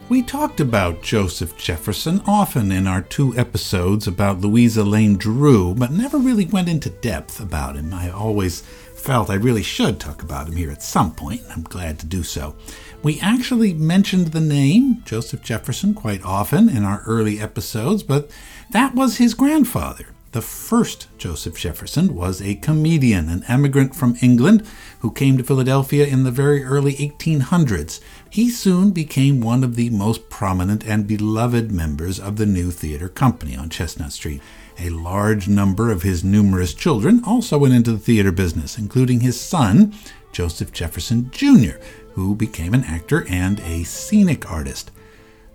We 0.08 0.22
talked 0.22 0.58
about 0.58 1.04
Joseph 1.04 1.56
Jefferson 1.56 2.20
often 2.26 2.72
in 2.72 2.88
our 2.88 3.00
two 3.00 3.32
episodes 3.38 4.08
about 4.08 4.40
Louisa 4.40 4.82
Lane 4.82 5.16
Drew, 5.16 5.72
but 5.72 5.92
never 5.92 6.18
really 6.18 6.46
went 6.46 6.68
into 6.68 6.90
depth 6.90 7.38
about 7.38 7.76
him. 7.76 7.94
I 7.94 8.10
always 8.10 8.62
felt 8.62 9.30
I 9.30 9.34
really 9.34 9.62
should 9.62 10.00
talk 10.00 10.24
about 10.24 10.48
him 10.48 10.56
here 10.56 10.72
at 10.72 10.82
some 10.82 11.14
point, 11.14 11.42
and 11.42 11.52
I'm 11.52 11.62
glad 11.62 12.00
to 12.00 12.06
do 12.06 12.24
so. 12.24 12.56
We 13.04 13.20
actually 13.20 13.72
mentioned 13.72 14.32
the 14.32 14.40
name, 14.40 15.04
Joseph 15.04 15.42
Jefferson, 15.42 15.94
quite 15.94 16.24
often 16.24 16.68
in 16.68 16.82
our 16.82 17.04
early 17.06 17.38
episodes, 17.38 18.02
but 18.02 18.32
that 18.72 18.96
was 18.96 19.18
his 19.18 19.34
grandfather. 19.34 20.06
The 20.32 20.42
first 20.42 21.08
Joseph 21.18 21.58
Jefferson 21.58 22.14
was 22.14 22.40
a 22.40 22.54
comedian, 22.54 23.28
an 23.28 23.42
emigrant 23.48 23.96
from 23.96 24.16
England 24.22 24.64
who 25.00 25.10
came 25.10 25.36
to 25.36 25.44
Philadelphia 25.44 26.06
in 26.06 26.24
the 26.24 26.30
very 26.30 26.62
early 26.62 26.94
1800s. 26.94 28.00
He 28.28 28.50
soon 28.50 28.90
became 28.90 29.40
one 29.40 29.64
of 29.64 29.76
the 29.76 29.90
most 29.90 30.30
prominent 30.30 30.84
and 30.86 31.06
beloved 31.06 31.72
members 31.72 32.20
of 32.20 32.36
the 32.36 32.46
new 32.46 32.70
theater 32.70 33.08
company 33.08 33.56
on 33.56 33.70
Chestnut 33.70 34.12
Street. 34.12 34.40
A 34.78 34.90
large 34.90 35.48
number 35.48 35.90
of 35.90 36.02
his 36.02 36.22
numerous 36.24 36.74
children 36.74 37.22
also 37.26 37.58
went 37.58 37.74
into 37.74 37.92
the 37.92 37.98
theater 37.98 38.32
business, 38.32 38.78
including 38.78 39.20
his 39.20 39.40
son, 39.40 39.94
Joseph 40.32 40.72
Jefferson 40.72 41.30
Jr., 41.30 41.78
who 42.14 42.34
became 42.34 42.74
an 42.74 42.84
actor 42.84 43.26
and 43.28 43.60
a 43.60 43.84
scenic 43.84 44.50
artist. 44.50 44.90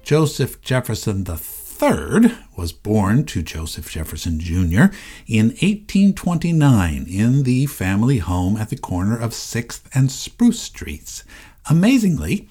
Joseph 0.04 0.62
Jefferson 0.62 1.26
III 1.28 1.65
III 1.82 2.32
was 2.56 2.72
born 2.72 3.26
to 3.26 3.42
Joseph 3.42 3.90
Jefferson 3.92 4.40
Jr. 4.40 4.94
in 5.28 5.48
1829 5.48 7.06
in 7.08 7.44
the 7.44 7.66
family 7.66 8.20
home 8.20 8.56
at 8.58 8.70
the 8.70 8.78
corner 8.78 9.20
of 9.20 9.32
6th 9.32 9.82
and 9.94 10.10
Spruce 10.12 10.62
Streets. 10.62 11.24
Amazingly, 11.70 12.48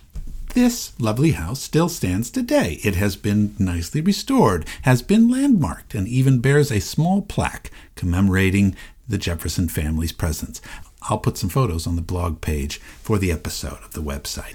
this 0.55 0.93
lovely 1.01 1.33
house 1.33 1.61
still 1.61 1.89
stands 1.89 2.31
today. 2.31 2.79
It 2.85 2.97
has 2.97 3.17
been 3.17 3.55
nicely 3.59 4.01
restored, 4.01 4.67
has 4.83 5.03
been 5.03 5.29
landmarked, 5.29 5.95
and 5.95 6.07
even 6.07 6.41
bears 6.41 6.71
a 6.71 6.81
small 6.81 7.23
plaque 7.23 7.71
commemorating 7.97 8.77
the 9.09 9.19
Jefferson 9.19 9.69
family's 9.69 10.13
presence. 10.13 10.61
I'll 11.09 11.19
put 11.19 11.39
some 11.39 11.51
photos 11.51 11.87
on 11.87 11.97
the 11.97 12.03
blog 12.03 12.41
page 12.41 12.79
for 12.79 13.19
the 13.19 13.33
episode 13.33 13.83
of 13.85 13.93
the 13.93 14.03
website. 14.03 14.55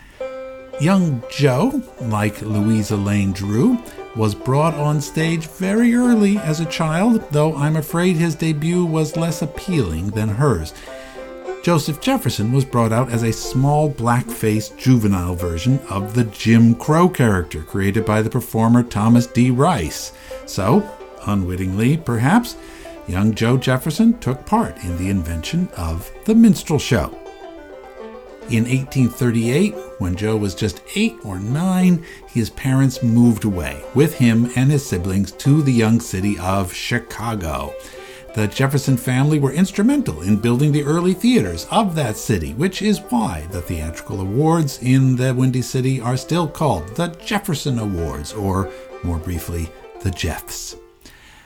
Young 0.79 1.21
Joe, 1.29 1.83
like 1.99 2.41
Louisa 2.41 2.95
Lane 2.95 3.33
Drew, 3.33 3.77
was 4.15 4.33
brought 4.33 4.75
on 4.75 5.01
stage 5.01 5.45
very 5.47 5.93
early 5.93 6.37
as 6.37 6.61
a 6.61 6.65
child, 6.65 7.21
though 7.31 7.53
I'm 7.57 7.75
afraid 7.75 8.15
his 8.15 8.33
debut 8.33 8.85
was 8.85 9.17
less 9.17 9.41
appealing 9.41 10.11
than 10.11 10.29
hers. 10.29 10.73
Joseph 11.63 11.99
Jefferson 11.99 12.53
was 12.53 12.63
brought 12.63 12.93
out 12.93 13.09
as 13.09 13.23
a 13.23 13.33
small 13.33 13.89
black-faced 13.89 14.77
juvenile 14.77 15.35
version 15.35 15.79
of 15.89 16.13
the 16.13 16.23
Jim 16.23 16.73
Crow 16.73 17.09
character 17.09 17.61
created 17.61 18.05
by 18.05 18.21
the 18.21 18.29
performer 18.29 18.81
Thomas 18.81 19.27
D. 19.27 19.51
Rice. 19.51 20.13
So, 20.45 20.89
unwittingly 21.27 21.97
perhaps, 21.97 22.55
young 23.05 23.35
Joe 23.35 23.57
Jefferson 23.57 24.17
took 24.19 24.45
part 24.45 24.81
in 24.85 24.97
the 24.97 25.09
invention 25.09 25.67
of 25.75 26.09
the 26.23 26.35
minstrel 26.35 26.79
show. 26.79 27.18
In 28.51 28.63
1838, 28.63 29.75
when 29.99 30.15
Joe 30.15 30.35
was 30.35 30.55
just 30.55 30.81
eight 30.95 31.15
or 31.23 31.37
nine, 31.37 32.03
his 32.25 32.49
parents 32.49 33.03
moved 33.03 33.43
away 33.43 33.83
with 33.93 34.17
him 34.17 34.49
and 34.55 34.71
his 34.71 34.83
siblings 34.83 35.31
to 35.33 35.61
the 35.61 35.71
young 35.71 35.99
city 35.99 36.39
of 36.39 36.73
Chicago. 36.73 37.75
The 38.33 38.47
Jefferson 38.47 38.97
family 38.97 39.37
were 39.37 39.51
instrumental 39.51 40.23
in 40.23 40.37
building 40.37 40.71
the 40.71 40.83
early 40.83 41.13
theaters 41.13 41.67
of 41.69 41.93
that 41.93 42.17
city, 42.17 42.55
which 42.55 42.81
is 42.81 43.01
why 43.09 43.47
the 43.51 43.61
theatrical 43.61 44.19
awards 44.19 44.81
in 44.81 45.15
the 45.17 45.35
Windy 45.35 45.61
City 45.61 46.01
are 46.01 46.17
still 46.17 46.47
called 46.47 46.95
the 46.95 47.09
Jefferson 47.23 47.77
Awards, 47.77 48.33
or 48.33 48.71
more 49.03 49.19
briefly, 49.19 49.69
the 50.01 50.09
Jeffs. 50.09 50.75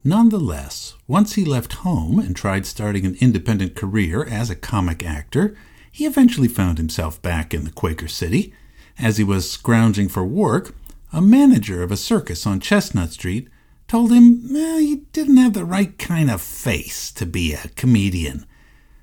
Nonetheless, 0.05 0.93
once 1.05 1.33
he 1.33 1.43
left 1.43 1.74
home 1.74 2.17
and 2.17 2.33
tried 2.33 2.65
starting 2.65 3.05
an 3.05 3.17
independent 3.19 3.75
career 3.75 4.24
as 4.24 4.50
a 4.50 4.55
comic 4.55 5.05
actor, 5.05 5.57
he 5.94 6.08
eventually 6.08 6.48
found 6.48 6.80
himself 6.80 7.22
back 7.22 7.54
in 7.54 7.66
the 7.66 7.72
Quaker 7.72 8.08
City. 8.08 8.52
As 8.98 9.18
he 9.18 9.24
was 9.24 9.50
scrounging 9.50 10.10
for 10.10 10.26
work, 10.26 10.76
a 11.14 11.22
manager 11.22 11.84
of 11.84 11.92
a 11.92 11.98
circus 11.98 12.48
on 12.48 12.60
Chestnut 12.60 13.12
Street 13.12 13.48
told 13.88 14.12
him 14.12 14.52
well, 14.52 14.80
he 14.80 15.04
didn't 15.14 15.38
have 15.38 15.54
the 15.54 15.64
right 15.64 15.96
kind 16.00 16.32
of 16.32 16.42
face 16.42 17.12
to 17.12 17.28
be 17.28 17.54
a 17.54 17.70
comedian. 17.76 18.48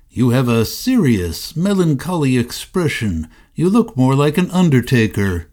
You 0.09 0.31
have 0.31 0.49
a 0.49 0.65
serious, 0.65 1.55
melancholy 1.55 2.37
expression. 2.37 3.29
You 3.55 3.69
look 3.69 3.95
more 3.95 4.13
like 4.13 4.37
an 4.37 4.51
undertaker. 4.51 5.47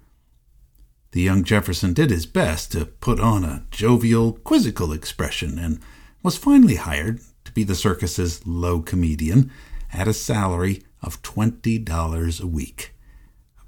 The 1.12 1.20
young 1.20 1.44
Jefferson 1.44 1.92
did 1.92 2.10
his 2.10 2.26
best 2.26 2.72
to 2.72 2.84
put 2.84 3.20
on 3.20 3.44
a 3.44 3.64
jovial, 3.70 4.32
quizzical 4.32 4.92
expression 4.92 5.56
and 5.56 5.78
was 6.24 6.36
finally 6.36 6.74
hired 6.74 7.20
to 7.44 7.52
be 7.52 7.62
the 7.62 7.76
circus's 7.76 8.44
low 8.44 8.82
comedian 8.82 9.52
at 9.92 10.08
a 10.08 10.12
salary 10.12 10.82
of 11.02 11.22
$20 11.22 12.40
a 12.40 12.46
week. 12.46 12.94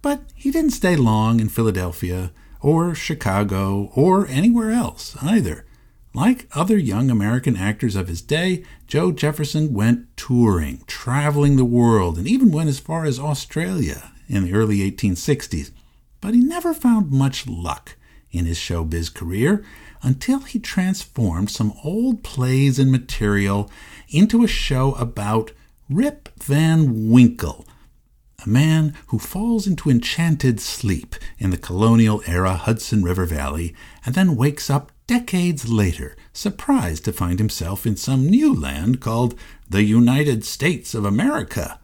But 0.02 0.22
he 0.34 0.50
didn't 0.50 0.70
stay 0.70 0.96
long 0.96 1.40
in 1.40 1.48
Philadelphia 1.48 2.32
or 2.60 2.94
Chicago 2.94 3.90
or 3.94 4.26
anywhere 4.26 4.70
else 4.70 5.16
either. 5.22 5.66
Like 6.12 6.48
other 6.52 6.76
young 6.76 7.08
American 7.08 7.56
actors 7.56 7.94
of 7.94 8.08
his 8.08 8.20
day, 8.20 8.64
Joe 8.88 9.12
Jefferson 9.12 9.72
went 9.72 10.16
touring, 10.16 10.82
traveling 10.86 11.56
the 11.56 11.64
world, 11.64 12.18
and 12.18 12.26
even 12.26 12.50
went 12.50 12.68
as 12.68 12.80
far 12.80 13.04
as 13.04 13.20
Australia 13.20 14.10
in 14.28 14.44
the 14.44 14.52
early 14.52 14.78
1860s. 14.90 15.70
But 16.20 16.34
he 16.34 16.40
never 16.40 16.74
found 16.74 17.12
much 17.12 17.46
luck 17.46 17.96
in 18.32 18.44
his 18.44 18.58
showbiz 18.58 19.12
career 19.14 19.64
until 20.02 20.40
he 20.40 20.58
transformed 20.58 21.50
some 21.50 21.74
old 21.84 22.22
plays 22.22 22.78
and 22.78 22.90
material 22.90 23.70
into 24.08 24.42
a 24.42 24.48
show 24.48 24.94
about 24.94 25.52
Rip 25.92 26.28
Van 26.40 27.10
Winkle, 27.10 27.66
a 28.46 28.48
man 28.48 28.94
who 29.08 29.18
falls 29.18 29.66
into 29.66 29.90
enchanted 29.90 30.60
sleep 30.60 31.16
in 31.36 31.50
the 31.50 31.56
colonial 31.56 32.22
era 32.28 32.54
Hudson 32.54 33.02
River 33.02 33.26
Valley 33.26 33.74
and 34.06 34.14
then 34.14 34.36
wakes 34.36 34.70
up 34.70 34.92
decades 35.08 35.68
later, 35.68 36.16
surprised 36.32 37.04
to 37.06 37.12
find 37.12 37.40
himself 37.40 37.86
in 37.86 37.96
some 37.96 38.28
new 38.28 38.54
land 38.54 39.00
called 39.00 39.34
the 39.68 39.82
United 39.82 40.44
States 40.44 40.94
of 40.94 41.04
America. 41.04 41.80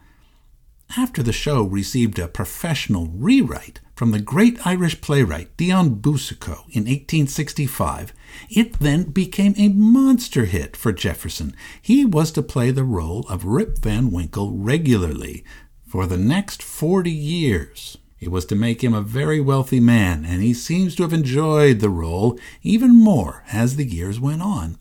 After 0.97 1.21
the 1.21 1.33
show 1.33 1.65
received 1.65 2.21
a 2.21 2.29
professional 2.29 3.09
rewrite 3.09 3.81
from 3.97 4.11
the 4.11 4.21
great 4.21 4.65
Irish 4.67 5.01
playwright 5.01 5.57
Dion 5.57 5.95
Boucicault 5.95 6.67
in 6.69 6.85
1865, 6.85 8.13
it 8.51 8.75
then 8.75 9.05
became 9.05 9.55
a 9.57 9.71
monster 9.71 10.45
hit 10.45 10.77
for 10.77 10.93
Jefferson. 10.93 11.57
He 11.81 12.05
was 12.05 12.31
to 12.33 12.43
play 12.43 12.71
the 12.71 12.85
role 12.85 13.25
of 13.31 13.47
Rip 13.47 13.79
Van 13.79 14.11
Winkle 14.13 14.53
regularly 14.53 15.43
for 15.89 16.07
the 16.07 16.19
next 16.19 16.63
40 16.63 17.11
years. 17.11 17.97
It 18.21 18.31
was 18.31 18.45
to 18.47 18.55
make 18.55 18.85
him 18.85 18.93
a 18.93 19.01
very 19.01 19.41
wealthy 19.41 19.81
man, 19.81 20.27
and 20.27 20.43
he 20.43 20.53
seems 20.53 20.95
to 20.97 21.03
have 21.03 21.15
enjoyed 21.15 21.81
the 21.81 21.91
role 21.91 22.39
even 22.63 22.95
more 22.95 23.45
as 23.51 23.77
the 23.77 23.85
years 23.85 24.21
went 24.21 24.43
on. 24.43 24.79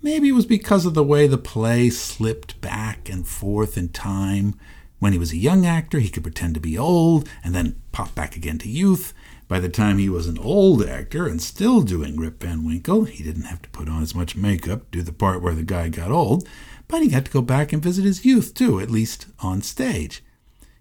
Maybe 0.00 0.28
it 0.28 0.32
was 0.32 0.46
because 0.46 0.86
of 0.86 0.94
the 0.94 1.04
way 1.04 1.26
the 1.26 1.38
play 1.38 1.90
slipped 1.90 2.60
back 2.62 3.10
and 3.10 3.26
forth 3.26 3.76
in 3.76 3.90
time. 3.90 4.54
When 4.98 5.12
he 5.12 5.18
was 5.18 5.32
a 5.32 5.36
young 5.36 5.64
actor, 5.64 6.00
he 6.00 6.08
could 6.08 6.24
pretend 6.24 6.54
to 6.54 6.60
be 6.60 6.76
old 6.76 7.28
and 7.44 7.54
then 7.54 7.80
pop 7.92 8.14
back 8.14 8.36
again 8.36 8.58
to 8.58 8.68
youth. 8.68 9.14
By 9.46 9.60
the 9.60 9.68
time 9.68 9.98
he 9.98 10.08
was 10.08 10.26
an 10.26 10.38
old 10.38 10.84
actor 10.84 11.26
and 11.26 11.40
still 11.40 11.80
doing 11.82 12.16
Rip 12.16 12.42
Van 12.42 12.64
Winkle, 12.64 13.04
he 13.04 13.22
didn't 13.22 13.44
have 13.44 13.62
to 13.62 13.70
put 13.70 13.88
on 13.88 14.02
as 14.02 14.14
much 14.14 14.36
makeup, 14.36 14.90
do 14.90 15.02
the 15.02 15.12
part 15.12 15.40
where 15.40 15.54
the 15.54 15.62
guy 15.62 15.88
got 15.88 16.10
old, 16.10 16.46
but 16.88 17.02
he 17.02 17.08
got 17.08 17.24
to 17.26 17.30
go 17.30 17.40
back 17.40 17.72
and 17.72 17.82
visit 17.82 18.04
his 18.04 18.24
youth 18.24 18.54
too, 18.54 18.80
at 18.80 18.90
least 18.90 19.26
on 19.40 19.62
stage. 19.62 20.22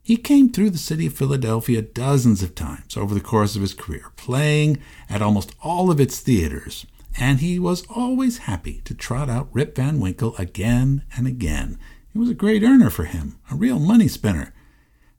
He 0.01 0.17
came 0.17 0.49
through 0.49 0.71
the 0.71 0.77
city 0.77 1.05
of 1.07 1.13
Philadelphia 1.13 1.81
dozens 1.81 2.41
of 2.41 2.55
times 2.55 2.97
over 2.97 3.13
the 3.13 3.21
course 3.21 3.55
of 3.55 3.61
his 3.61 3.73
career, 3.73 4.11
playing 4.15 4.79
at 5.09 5.21
almost 5.21 5.53
all 5.61 5.91
of 5.91 5.99
its 5.99 6.19
theaters, 6.19 6.85
and 7.19 7.39
he 7.39 7.59
was 7.59 7.85
always 7.89 8.39
happy 8.39 8.81
to 8.85 8.93
trot 8.93 9.29
out 9.29 9.49
Rip 9.51 9.75
Van 9.75 9.99
Winkle 9.99 10.35
again 10.37 11.03
and 11.15 11.27
again. 11.27 11.77
It 12.17 12.21
was 12.21 12.29
a 12.31 12.33
great 12.33 12.63
earner 12.63 12.89
for 12.89 13.03
him, 13.03 13.37
a 13.51 13.55
real 13.55 13.77
money 13.77 14.07
spinner. 14.07 14.51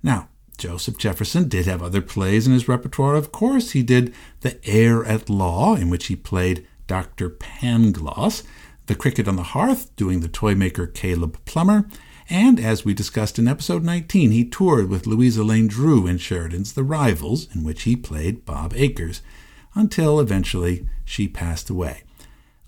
Now, 0.02 0.30
Joseph 0.56 0.98
Jefferson 0.98 1.48
did 1.48 1.64
have 1.64 1.80
other 1.80 2.02
plays 2.02 2.44
in 2.44 2.52
his 2.52 2.66
repertoire, 2.66 3.14
of 3.14 3.30
course. 3.30 3.70
He 3.70 3.84
did 3.84 4.12
The 4.40 4.58
Heir 4.68 5.04
at 5.04 5.30
Law, 5.30 5.76
in 5.76 5.90
which 5.90 6.06
he 6.06 6.16
played 6.16 6.66
Dr. 6.88 7.30
Pangloss, 7.30 8.42
The 8.86 8.96
Cricket 8.96 9.28
on 9.28 9.36
the 9.36 9.44
Hearth, 9.44 9.94
doing 9.94 10.18
the 10.18 10.26
toymaker 10.26 10.88
Caleb 10.88 11.38
Plummer, 11.44 11.88
and 12.28 12.58
as 12.58 12.84
we 12.84 12.94
discussed 12.94 13.38
in 13.38 13.46
episode 13.46 13.84
19, 13.84 14.32
he 14.32 14.44
toured 14.44 14.88
with 14.88 15.06
Louisa 15.06 15.44
Lane 15.44 15.68
Drew 15.68 16.04
in 16.08 16.18
Sheridan's 16.18 16.72
The 16.72 16.82
Rivals, 16.82 17.46
in 17.54 17.62
which 17.62 17.84
he 17.84 17.94
played 17.94 18.44
Bob 18.44 18.72
Acres, 18.74 19.22
until 19.72 20.18
eventually 20.18 20.88
she 21.04 21.28
passed 21.28 21.70
away. 21.70 22.02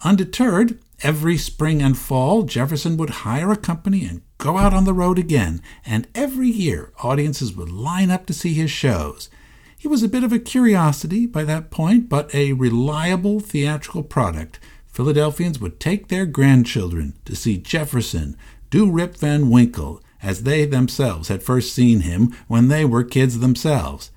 Undeterred, 0.02 0.78
every 1.02 1.36
spring 1.36 1.82
and 1.82 1.96
fall, 1.96 2.42
Jefferson 2.42 2.96
would 2.96 3.10
hire 3.10 3.50
a 3.50 3.56
company 3.56 4.04
and 4.04 4.22
go 4.38 4.58
out 4.58 4.74
on 4.74 4.84
the 4.84 4.94
road 4.94 5.18
again, 5.18 5.62
and 5.84 6.08
every 6.14 6.48
year 6.48 6.92
audiences 7.02 7.54
would 7.54 7.70
line 7.70 8.10
up 8.10 8.26
to 8.26 8.32
see 8.32 8.54
his 8.54 8.70
shows. 8.70 9.28
He 9.76 9.88
was 9.88 10.02
a 10.02 10.08
bit 10.08 10.24
of 10.24 10.32
a 10.32 10.38
curiosity 10.38 11.26
by 11.26 11.44
that 11.44 11.70
point, 11.70 12.08
but 12.08 12.34
a 12.34 12.52
reliable 12.52 13.40
theatrical 13.40 14.02
product. 14.02 14.58
Philadelphians 14.86 15.58
would 15.58 15.80
take 15.80 16.08
their 16.08 16.26
grandchildren 16.26 17.14
to 17.24 17.34
see 17.34 17.56
Jefferson, 17.56 18.36
do 18.68 18.90
Rip 18.90 19.16
Van 19.16 19.48
Winkle, 19.48 20.02
as 20.22 20.42
they 20.42 20.64
themselves 20.64 21.28
had 21.28 21.42
first 21.42 21.72
seen 21.74 22.00
him 22.00 22.34
when 22.46 22.68
they 22.68 22.84
were 22.84 23.04
kids 23.04 23.38
themselves. 23.38 24.10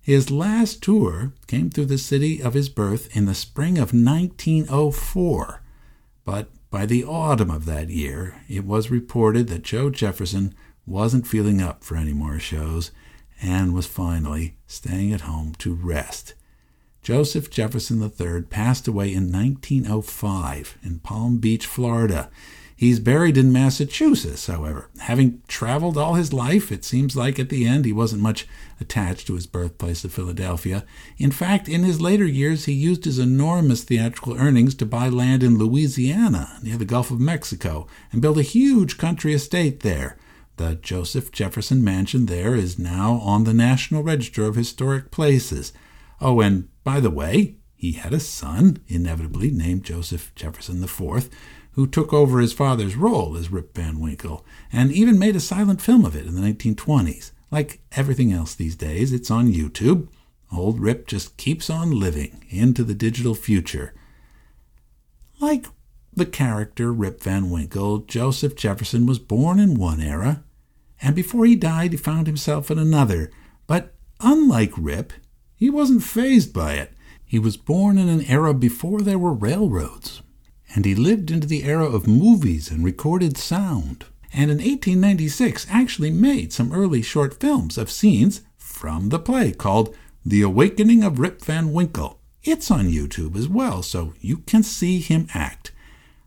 His 0.00 0.30
last 0.30 0.82
tour 0.82 1.32
came 1.46 1.70
through 1.70 1.86
the 1.86 1.98
city 1.98 2.42
of 2.42 2.54
his 2.54 2.68
birth 2.68 3.16
in 3.16 3.26
the 3.26 3.34
spring 3.34 3.78
of 3.78 3.92
1904, 3.92 5.61
but 6.24 6.50
by 6.70 6.86
the 6.86 7.04
autumn 7.04 7.50
of 7.50 7.64
that 7.66 7.88
year 7.90 8.42
it 8.48 8.64
was 8.64 8.90
reported 8.90 9.48
that 9.48 9.62
Joe 9.62 9.90
Jefferson 9.90 10.54
wasn't 10.86 11.26
feeling 11.26 11.60
up 11.60 11.84
for 11.84 11.96
any 11.96 12.12
more 12.12 12.38
shows 12.38 12.90
and 13.40 13.74
was 13.74 13.86
finally 13.86 14.56
staying 14.66 15.12
at 15.12 15.22
home 15.22 15.54
to 15.58 15.74
rest. 15.74 16.34
Joseph 17.02 17.50
Jefferson 17.50 18.00
III 18.00 18.42
passed 18.42 18.86
away 18.86 19.12
in 19.12 19.32
1905 19.32 20.78
in 20.84 21.00
Palm 21.00 21.38
Beach, 21.38 21.66
Florida. 21.66 22.30
He's 22.82 22.98
buried 22.98 23.38
in 23.38 23.52
Massachusetts, 23.52 24.48
however. 24.48 24.90
Having 25.02 25.42
traveled 25.46 25.96
all 25.96 26.14
his 26.14 26.32
life, 26.32 26.72
it 26.72 26.84
seems 26.84 27.14
like 27.14 27.38
at 27.38 27.48
the 27.48 27.64
end 27.64 27.84
he 27.84 27.92
wasn't 27.92 28.22
much 28.22 28.44
attached 28.80 29.28
to 29.28 29.36
his 29.36 29.46
birthplace 29.46 30.02
of 30.02 30.12
Philadelphia. 30.12 30.84
In 31.16 31.30
fact, 31.30 31.68
in 31.68 31.84
his 31.84 32.00
later 32.00 32.26
years, 32.26 32.64
he 32.64 32.72
used 32.72 33.04
his 33.04 33.20
enormous 33.20 33.84
theatrical 33.84 34.36
earnings 34.36 34.74
to 34.74 34.84
buy 34.84 35.08
land 35.08 35.44
in 35.44 35.58
Louisiana, 35.58 36.58
near 36.60 36.76
the 36.76 36.84
Gulf 36.84 37.12
of 37.12 37.20
Mexico, 37.20 37.86
and 38.10 38.20
build 38.20 38.38
a 38.38 38.42
huge 38.42 38.98
country 38.98 39.32
estate 39.32 39.84
there. 39.84 40.18
The 40.56 40.74
Joseph 40.74 41.30
Jefferson 41.30 41.84
Mansion 41.84 42.26
there 42.26 42.56
is 42.56 42.80
now 42.80 43.20
on 43.22 43.44
the 43.44 43.54
National 43.54 44.02
Register 44.02 44.46
of 44.46 44.56
Historic 44.56 45.12
Places. 45.12 45.72
Oh, 46.20 46.40
and 46.40 46.68
by 46.82 46.98
the 46.98 47.10
way, 47.10 47.58
he 47.76 47.92
had 47.92 48.12
a 48.12 48.18
son, 48.18 48.78
inevitably 48.88 49.52
named 49.52 49.84
Joseph 49.84 50.32
Jefferson 50.34 50.82
IV, 50.82 51.30
who 51.72 51.86
took 51.86 52.12
over 52.12 52.40
his 52.40 52.52
father's 52.52 52.96
role 52.96 53.36
as 53.36 53.50
Rip 53.50 53.74
Van 53.74 53.98
Winkle 53.98 54.44
and 54.72 54.92
even 54.92 55.18
made 55.18 55.36
a 55.36 55.40
silent 55.40 55.80
film 55.80 56.04
of 56.04 56.14
it 56.14 56.26
in 56.26 56.34
the 56.34 56.40
1920s. 56.40 57.32
Like 57.50 57.80
everything 57.92 58.32
else 58.32 58.54
these 58.54 58.76
days, 58.76 59.12
it's 59.12 59.30
on 59.30 59.52
YouTube. 59.52 60.08
Old 60.54 60.80
Rip 60.80 61.06
just 61.06 61.36
keeps 61.36 61.70
on 61.70 61.98
living 61.98 62.44
into 62.50 62.84
the 62.84 62.94
digital 62.94 63.34
future. 63.34 63.94
Like 65.40 65.66
the 66.14 66.26
character 66.26 66.92
Rip 66.92 67.22
Van 67.22 67.50
Winkle, 67.50 68.00
Joseph 68.00 68.54
Jefferson 68.54 69.06
was 69.06 69.18
born 69.18 69.58
in 69.58 69.74
one 69.74 70.00
era, 70.00 70.44
and 71.00 71.16
before 71.16 71.46
he 71.46 71.56
died, 71.56 71.92
he 71.92 71.96
found 71.96 72.26
himself 72.26 72.70
in 72.70 72.78
another. 72.78 73.30
But 73.66 73.94
unlike 74.20 74.72
Rip, 74.76 75.12
he 75.56 75.70
wasn't 75.70 76.02
fazed 76.02 76.52
by 76.52 76.74
it. 76.74 76.92
He 77.24 77.38
was 77.38 77.56
born 77.56 77.96
in 77.96 78.08
an 78.08 78.22
era 78.26 78.52
before 78.52 79.00
there 79.00 79.18
were 79.18 79.32
railroads, 79.32 80.22
and 80.74 80.84
he 80.84 80.94
lived 80.94 81.30
into 81.30 81.46
the 81.46 81.64
era 81.64 81.84
of 81.84 82.06
movies 82.06 82.70
and 82.70 82.84
recorded 82.84 83.36
sound. 83.36 84.06
And 84.32 84.50
in 84.50 84.58
1896 84.58 85.66
actually 85.70 86.10
made 86.10 86.52
some 86.52 86.72
early 86.72 87.02
short 87.02 87.38
films 87.38 87.76
of 87.76 87.90
scenes 87.90 88.42
from 88.56 89.10
the 89.10 89.18
play 89.18 89.52
called 89.52 89.94
The 90.24 90.42
Awakening 90.42 91.04
of 91.04 91.18
Rip 91.18 91.44
Van 91.44 91.72
Winkle. 91.72 92.18
It's 92.42 92.70
on 92.70 92.86
YouTube 92.86 93.36
as 93.36 93.48
well, 93.48 93.82
so 93.82 94.14
you 94.20 94.38
can 94.38 94.62
see 94.62 95.00
him 95.00 95.28
act. 95.34 95.70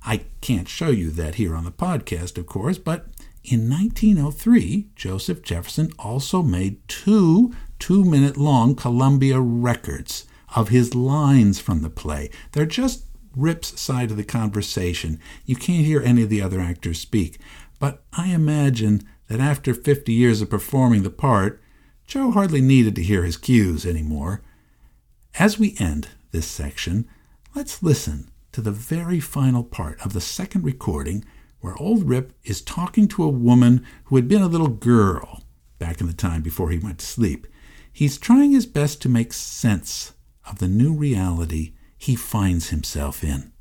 I 0.06 0.22
can't 0.40 0.70
show 0.70 0.90
you 0.90 1.10
that 1.12 1.36
here 1.36 1.56
on 1.56 1.66
the 1.66 1.72
podcast, 1.72 2.38
of 2.38 2.46
course, 2.46 2.78
but 2.78 3.08
in 3.44 3.70
1903, 3.70 4.88
Joseph 4.96 5.42
Jefferson 5.42 5.92
also 5.98 6.42
made 6.42 6.88
two 6.88 7.54
two 7.80 8.06
minute 8.06 8.38
long 8.38 8.76
Columbia 8.76 9.40
records 9.40 10.26
of 10.56 10.70
his 10.70 10.96
lines 10.96 11.60
from 11.60 11.82
the 11.82 11.90
play. 11.90 12.30
They're 12.54 12.66
just 12.66 13.04
Rip's 13.36 13.80
side 13.80 14.12
of 14.12 14.18
the 14.18 14.24
conversation. 14.24 15.20
You 15.46 15.56
can't 15.56 15.86
hear 15.86 16.02
any 16.02 16.24
of 16.24 16.30
the 16.30 16.42
other 16.42 16.60
actors 16.60 17.00
speak. 17.00 17.40
But 17.80 18.04
I 18.14 18.28
imagine 18.28 19.04
that 19.28 19.40
after 19.40 19.74
50 19.74 20.14
years 20.14 20.42
of 20.42 20.50
performing 20.50 21.04
the 21.04 21.10
part, 21.10 21.62
Joe 22.08 22.32
hardly 22.32 22.62
needed 22.62 22.96
to 22.96 23.04
hear 23.04 23.24
his 23.24 23.38
cues 23.38 23.86
anymore. 23.86 24.42
As 25.38 25.60
we 25.60 25.76
end 25.80 26.10
this 26.32 26.48
section, 26.48 27.08
let's 27.56 27.84
listen 27.84 28.30
to 28.52 28.62
the 28.62 28.72
very 28.72 29.20
final 29.20 29.64
part 29.64 30.00
of 30.06 30.14
the 30.14 30.22
second 30.22 30.64
recording 30.64 31.26
where 31.60 31.76
old 31.78 32.08
Rip 32.08 32.32
is 32.44 32.62
talking 32.62 33.08
to 33.08 33.24
a 33.24 33.30
woman 33.30 33.86
who 34.06 34.16
had 34.16 34.28
been 34.28 34.42
a 34.42 34.48
little 34.48 34.68
girl 34.68 35.44
back 35.80 36.00
in 36.00 36.08
the 36.08 36.14
time 36.14 36.42
before 36.42 36.70
he 36.70 36.78
went 36.78 37.00
to 37.00 37.06
sleep. 37.06 37.48
He's 37.92 38.18
trying 38.18 38.52
his 38.52 38.66
best 38.66 39.02
to 39.02 39.10
make 39.10 39.34
sense 39.34 40.14
of 40.48 40.60
the 40.60 40.68
new 40.68 40.94
reality 40.94 41.74
he 42.06 42.16
finds 42.16 42.70
himself 42.70 43.24
in. 43.24 43.52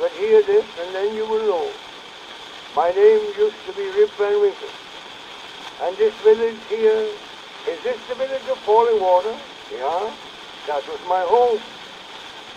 But 0.00 0.10
hear 0.10 0.42
this, 0.42 0.66
and 0.80 0.92
then 0.92 1.14
you 1.14 1.24
will 1.24 1.46
know. 1.46 1.70
My 2.74 2.90
name 2.90 3.22
used 3.38 3.62
to 3.66 3.72
be 3.74 3.86
Rip 3.94 4.10
Van 4.18 4.40
Winkle. 4.40 4.74
And 5.82 5.96
this 5.96 6.12
village 6.22 6.58
here, 6.68 7.06
is 7.70 7.80
this 7.84 7.96
the 8.08 8.16
village 8.16 8.42
of 8.50 8.58
Falling 8.66 9.00
Water? 9.00 9.36
Yeah, 9.70 10.10
that 10.66 10.82
was 10.90 10.98
my 11.06 11.22
home. 11.22 11.60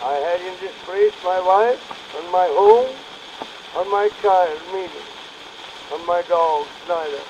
I 0.02 0.14
had 0.26 0.40
in 0.40 0.58
this 0.58 0.74
place 0.82 1.14
my 1.22 1.38
wife, 1.38 1.78
and 2.18 2.26
my 2.32 2.48
home, 2.50 2.90
and 3.78 3.88
my 3.88 4.10
child, 4.20 4.58
Meenie, 4.72 5.06
and 5.94 6.04
my 6.06 6.22
dog, 6.22 6.66
Schneider. 6.84 7.22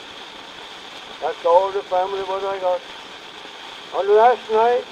That's 1.20 1.44
all 1.44 1.70
the 1.70 1.82
family 1.82 2.22
what 2.22 2.42
I 2.44 2.58
got. 2.60 2.80
And 3.94 4.08
last 4.08 4.50
night, 4.50 4.84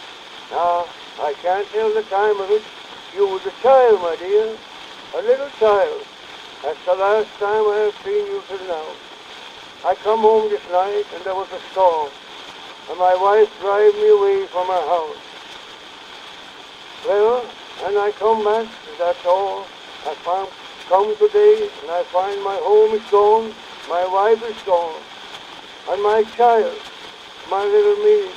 now, 0.50 0.84
I 1.20 1.32
can't 1.34 1.68
tell 1.68 1.94
the 1.94 2.02
time 2.02 2.40
of 2.40 2.50
it. 2.50 2.62
You 3.14 3.28
was 3.28 3.46
a 3.46 3.52
child, 3.62 4.00
my 4.02 4.16
dear, 4.16 4.56
a 5.14 5.22
little 5.22 5.48
child. 5.60 6.02
That's 6.62 6.84
the 6.84 6.94
last 6.94 7.30
time 7.38 7.62
I 7.70 7.86
have 7.86 7.94
seen 8.02 8.26
you 8.26 8.42
till 8.48 8.66
now. 8.66 8.86
I 9.84 9.94
come 9.94 10.20
home 10.20 10.50
this 10.50 10.64
night 10.72 11.04
and 11.14 11.24
there 11.24 11.34
was 11.34 11.46
a 11.52 11.60
storm, 11.70 12.10
and 12.90 12.98
my 12.98 13.14
wife 13.14 13.48
drive 13.60 13.94
me 13.94 14.08
away 14.08 14.46
from 14.46 14.66
her 14.66 14.86
house. 14.90 15.22
Well, 17.06 17.46
and 17.86 17.96
I 17.96 18.10
come 18.18 18.42
back, 18.42 18.66
that's 18.98 19.24
all. 19.24 19.66
I 20.06 20.14
found, 20.26 20.50
come 20.88 21.16
today, 21.16 21.70
and 21.82 21.90
I 21.92 22.02
find 22.10 22.42
my 22.42 22.58
home 22.58 22.94
is 22.94 23.06
gone, 23.10 23.54
my 23.88 24.04
wife 24.06 24.42
is 24.42 24.60
gone, 24.66 25.00
and 25.90 26.02
my 26.02 26.24
child, 26.34 26.74
my 27.48 27.62
little 27.62 28.02
me, 28.02 28.32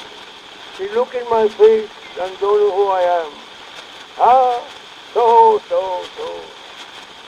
she 0.78 0.90
look 0.94 1.16
in 1.16 1.28
my 1.30 1.48
face 1.48 1.90
and 2.20 2.40
don't 2.40 2.60
know 2.60 2.72
who 2.76 2.88
I 2.90 3.02
am. 3.22 3.32
Ah, 4.20 4.60
so, 5.14 5.60
so, 5.70 6.04
so. 6.18 6.42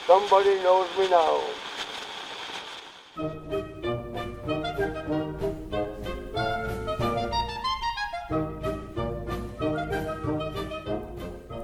Somebody 0.06 0.54
knows 0.64 0.88
me 0.98 1.08
now. 1.08 1.40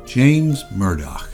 James 0.07 0.65
Murdoch 0.73 1.26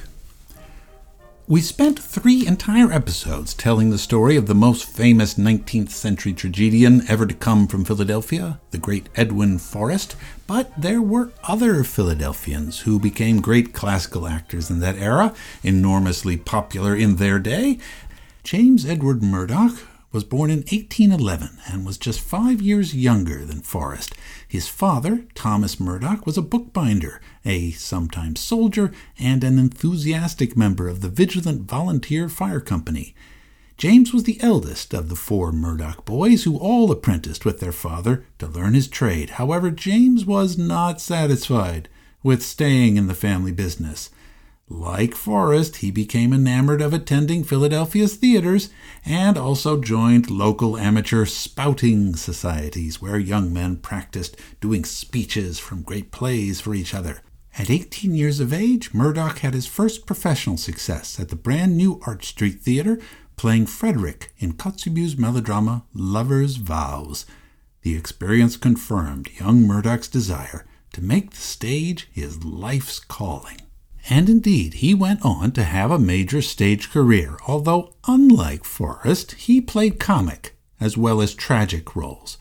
we 1.52 1.60
spent 1.60 1.98
three 1.98 2.46
entire 2.46 2.90
episodes 2.90 3.52
telling 3.52 3.90
the 3.90 3.98
story 3.98 4.36
of 4.36 4.46
the 4.46 4.54
most 4.54 4.86
famous 4.86 5.34
19th 5.34 5.90
century 5.90 6.32
tragedian 6.32 7.06
ever 7.10 7.26
to 7.26 7.34
come 7.34 7.66
from 7.66 7.84
Philadelphia, 7.84 8.58
the 8.70 8.78
great 8.78 9.10
Edwin 9.16 9.58
Forrest, 9.58 10.16
but 10.46 10.72
there 10.80 11.02
were 11.02 11.30
other 11.44 11.84
Philadelphians 11.84 12.80
who 12.80 12.98
became 12.98 13.42
great 13.42 13.74
classical 13.74 14.26
actors 14.26 14.70
in 14.70 14.80
that 14.80 14.96
era, 14.96 15.34
enormously 15.62 16.38
popular 16.38 16.96
in 16.96 17.16
their 17.16 17.38
day. 17.38 17.78
James 18.44 18.86
Edward 18.86 19.22
Murdoch 19.22 19.86
was 20.12 20.24
born 20.24 20.50
in 20.50 20.58
1811 20.58 21.58
and 21.66 21.86
was 21.86 21.96
just 21.96 22.20
five 22.20 22.60
years 22.60 22.94
younger 22.94 23.44
than 23.44 23.62
Forrest. 23.62 24.14
His 24.46 24.68
father, 24.68 25.24
Thomas 25.34 25.80
Murdoch, 25.80 26.26
was 26.26 26.36
a 26.36 26.42
bookbinder, 26.42 27.20
a 27.44 27.70
sometime 27.72 28.36
soldier, 28.36 28.92
and 29.18 29.42
an 29.42 29.58
enthusiastic 29.58 30.56
member 30.56 30.86
of 30.86 31.00
the 31.00 31.08
Vigilant 31.08 31.62
Volunteer 31.62 32.28
Fire 32.28 32.60
Company. 32.60 33.14
James 33.78 34.12
was 34.12 34.24
the 34.24 34.40
eldest 34.40 34.92
of 34.94 35.08
the 35.08 35.16
four 35.16 35.50
Murdoch 35.50 36.04
boys, 36.04 36.44
who 36.44 36.58
all 36.58 36.92
apprenticed 36.92 37.44
with 37.44 37.58
their 37.58 37.72
father 37.72 38.24
to 38.38 38.46
learn 38.46 38.74
his 38.74 38.86
trade. 38.86 39.30
However, 39.30 39.70
James 39.70 40.24
was 40.26 40.58
not 40.58 41.00
satisfied 41.00 41.88
with 42.22 42.42
staying 42.42 42.96
in 42.96 43.08
the 43.08 43.14
family 43.14 43.50
business. 43.50 44.10
Like 44.74 45.14
Forrest, 45.14 45.76
he 45.76 45.90
became 45.90 46.32
enamored 46.32 46.80
of 46.80 46.94
attending 46.94 47.44
Philadelphia's 47.44 48.16
theaters 48.16 48.70
and 49.04 49.36
also 49.36 49.78
joined 49.78 50.30
local 50.30 50.78
amateur 50.78 51.26
spouting 51.26 52.16
societies 52.16 53.00
where 53.00 53.18
young 53.18 53.52
men 53.52 53.76
practiced 53.76 54.34
doing 54.62 54.86
speeches 54.86 55.58
from 55.58 55.82
great 55.82 56.10
plays 56.10 56.62
for 56.62 56.74
each 56.74 56.94
other. 56.94 57.20
At 57.58 57.68
18 57.68 58.14
years 58.14 58.40
of 58.40 58.50
age, 58.50 58.94
Murdoch 58.94 59.40
had 59.40 59.52
his 59.52 59.66
first 59.66 60.06
professional 60.06 60.56
success 60.56 61.20
at 61.20 61.28
the 61.28 61.36
brand 61.36 61.76
new 61.76 62.00
Arch 62.06 62.24
Street 62.28 62.62
Theater, 62.62 62.98
playing 63.36 63.66
Frederick 63.66 64.32
in 64.38 64.54
Kotzebue's 64.54 65.18
melodrama 65.18 65.84
Lover's 65.92 66.56
Vows. 66.56 67.26
The 67.82 67.94
experience 67.94 68.56
confirmed 68.56 69.28
young 69.38 69.66
Murdoch's 69.66 70.08
desire 70.08 70.64
to 70.94 71.02
make 71.02 71.32
the 71.32 71.36
stage 71.36 72.08
his 72.10 72.42
life's 72.42 72.98
calling. 72.98 73.58
And 74.10 74.28
indeed, 74.28 74.74
he 74.74 74.94
went 74.94 75.24
on 75.24 75.52
to 75.52 75.64
have 75.64 75.90
a 75.90 75.98
major 75.98 76.42
stage 76.42 76.90
career, 76.90 77.36
although, 77.46 77.94
unlike 78.06 78.64
Forrest, 78.64 79.32
he 79.32 79.60
played 79.60 80.00
comic 80.00 80.56
as 80.80 80.96
well 80.96 81.20
as 81.20 81.34
tragic 81.34 81.94
roles. 81.94 82.38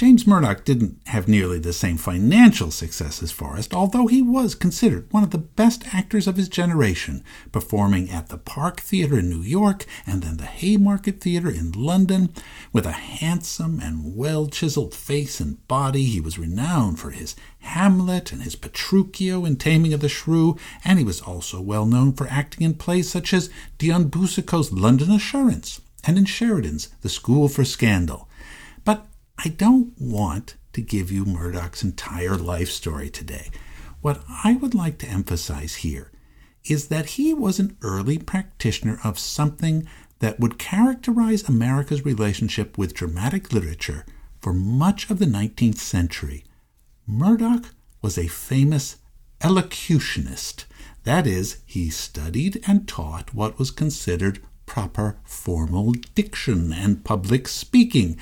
James 0.00 0.26
Murdoch 0.26 0.64
didn't 0.64 0.98
have 1.08 1.28
nearly 1.28 1.58
the 1.58 1.74
same 1.74 1.98
financial 1.98 2.70
success 2.70 3.22
as 3.22 3.30
Forrest, 3.30 3.74
although 3.74 4.06
he 4.06 4.22
was 4.22 4.54
considered 4.54 5.06
one 5.12 5.22
of 5.22 5.28
the 5.28 5.36
best 5.36 5.94
actors 5.94 6.26
of 6.26 6.38
his 6.38 6.48
generation, 6.48 7.22
performing 7.52 8.08
at 8.08 8.30
the 8.30 8.38
Park 8.38 8.80
Theatre 8.80 9.18
in 9.18 9.28
New 9.28 9.42
York 9.42 9.84
and 10.06 10.22
then 10.22 10.38
the 10.38 10.46
Haymarket 10.46 11.20
Theatre 11.20 11.50
in 11.50 11.72
London. 11.72 12.32
With 12.72 12.86
a 12.86 12.92
handsome 12.92 13.78
and 13.78 14.16
well 14.16 14.46
chiseled 14.46 14.94
face 14.94 15.38
and 15.38 15.68
body, 15.68 16.04
he 16.04 16.18
was 16.18 16.38
renowned 16.38 16.98
for 16.98 17.10
his 17.10 17.36
Hamlet 17.58 18.32
and 18.32 18.40
his 18.40 18.56
Petruchio 18.56 19.44
in 19.44 19.56
Taming 19.56 19.92
of 19.92 20.00
the 20.00 20.08
Shrew, 20.08 20.56
and 20.82 20.98
he 20.98 21.04
was 21.04 21.20
also 21.20 21.60
well 21.60 21.84
known 21.84 22.14
for 22.14 22.26
acting 22.28 22.64
in 22.64 22.72
plays 22.72 23.10
such 23.10 23.34
as 23.34 23.50
Dion 23.76 24.08
Boucicault's 24.08 24.72
London 24.72 25.10
Assurance 25.10 25.82
and 26.04 26.16
in 26.16 26.24
Sheridan's 26.24 26.88
The 27.02 27.10
School 27.10 27.48
for 27.48 27.66
Scandal. 27.66 28.29
I 29.42 29.48
don't 29.48 29.94
want 29.98 30.56
to 30.74 30.82
give 30.82 31.10
you 31.10 31.24
Murdoch's 31.24 31.82
entire 31.82 32.36
life 32.36 32.68
story 32.68 33.08
today. 33.08 33.48
What 34.02 34.22
I 34.44 34.56
would 34.56 34.74
like 34.74 34.98
to 34.98 35.08
emphasize 35.08 35.76
here 35.76 36.10
is 36.66 36.88
that 36.88 37.10
he 37.10 37.32
was 37.32 37.58
an 37.58 37.78
early 37.80 38.18
practitioner 38.18 39.00
of 39.02 39.18
something 39.18 39.88
that 40.18 40.38
would 40.38 40.58
characterize 40.58 41.48
America's 41.48 42.04
relationship 42.04 42.76
with 42.76 42.92
dramatic 42.92 43.50
literature 43.50 44.04
for 44.42 44.52
much 44.52 45.08
of 45.08 45.18
the 45.18 45.24
19th 45.24 45.78
century. 45.78 46.44
Murdoch 47.06 47.74
was 48.02 48.18
a 48.18 48.26
famous 48.26 48.96
elocutionist. 49.40 50.66
That 51.04 51.26
is, 51.26 51.62
he 51.64 51.88
studied 51.88 52.62
and 52.66 52.86
taught 52.86 53.32
what 53.32 53.58
was 53.58 53.70
considered 53.70 54.40
proper 54.66 55.16
formal 55.24 55.92
diction 56.14 56.74
and 56.74 57.02
public 57.04 57.48
speaking. 57.48 58.18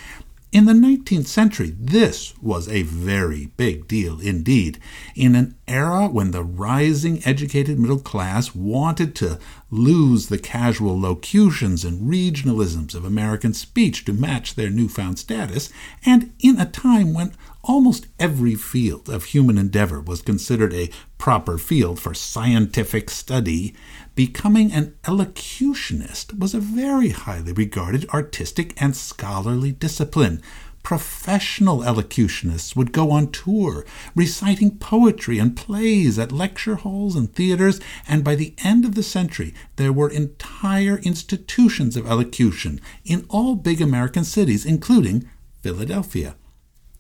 In 0.51 0.65
the 0.65 0.73
19th 0.73 1.27
century, 1.27 1.75
this 1.79 2.33
was 2.41 2.69
a 2.69 2.81
very 2.81 3.53
big 3.59 3.87
deal 3.87 4.19
indeed. 4.19 4.79
In 5.15 5.35
an 5.35 5.55
era 5.69 6.09
when 6.09 6.31
the 6.31 6.43
rising 6.43 7.21
educated 7.27 7.79
middle 7.79 7.99
class 7.99 8.55
wanted 8.55 9.15
to 9.17 9.39
lose 9.71 10.29
the 10.29 10.39
casual 10.39 10.99
locutions 10.99 11.85
and 11.85 12.11
regionalisms 12.11 12.95
of 12.95 13.05
American 13.05 13.53
speech 13.53 14.07
to 14.07 14.15
match 14.15 14.55
their 14.55 14.71
newfound 14.71 15.19
status, 15.19 15.69
and 16.07 16.33
in 16.39 16.59
a 16.59 16.65
time 16.65 17.13
when 17.13 17.35
almost 17.63 18.07
every 18.19 18.55
field 18.55 19.11
of 19.11 19.25
human 19.25 19.59
endeavor 19.59 20.01
was 20.01 20.23
considered 20.23 20.73
a 20.73 20.89
proper 21.19 21.59
field 21.59 22.01
for 22.01 22.15
scientific 22.15 23.11
study, 23.11 23.75
becoming 24.19 24.73
an 24.73 24.97
elocutionist 25.05 26.37
was 26.37 26.53
a 26.53 26.59
very 26.59 27.11
highly 27.11 27.53
regarded 27.53 28.05
artistic 28.09 28.75
and 28.83 28.97
scholarly 28.97 29.71
discipline. 29.71 30.43
Professional 30.83 31.85
elocutionists 31.85 32.75
would 32.75 32.91
go 32.91 33.13
on 33.13 33.31
tour, 33.31 33.87
reciting 34.17 34.77
poetry 34.77 35.39
and 35.39 35.57
plays 35.57 36.19
at 36.19 36.33
lecture 36.33 36.75
halls 36.75 37.15
and 37.15 37.33
theaters, 37.33 37.79
and 38.09 38.25
by 38.25 38.35
the 38.35 38.57
end 38.65 38.85
of 38.85 38.97
the 38.97 39.05
century, 39.05 39.55
there 39.77 39.93
were 39.93 40.11
entire 40.11 40.99
institutions 41.05 41.97
of 41.97 42.05
elocution 42.05 42.81
in 43.05 43.25
all 43.29 43.55
big 43.55 43.81
American 43.81 44.25
cities, 44.25 44.67
including 44.67 45.29
Philadelphia. 45.63 46.35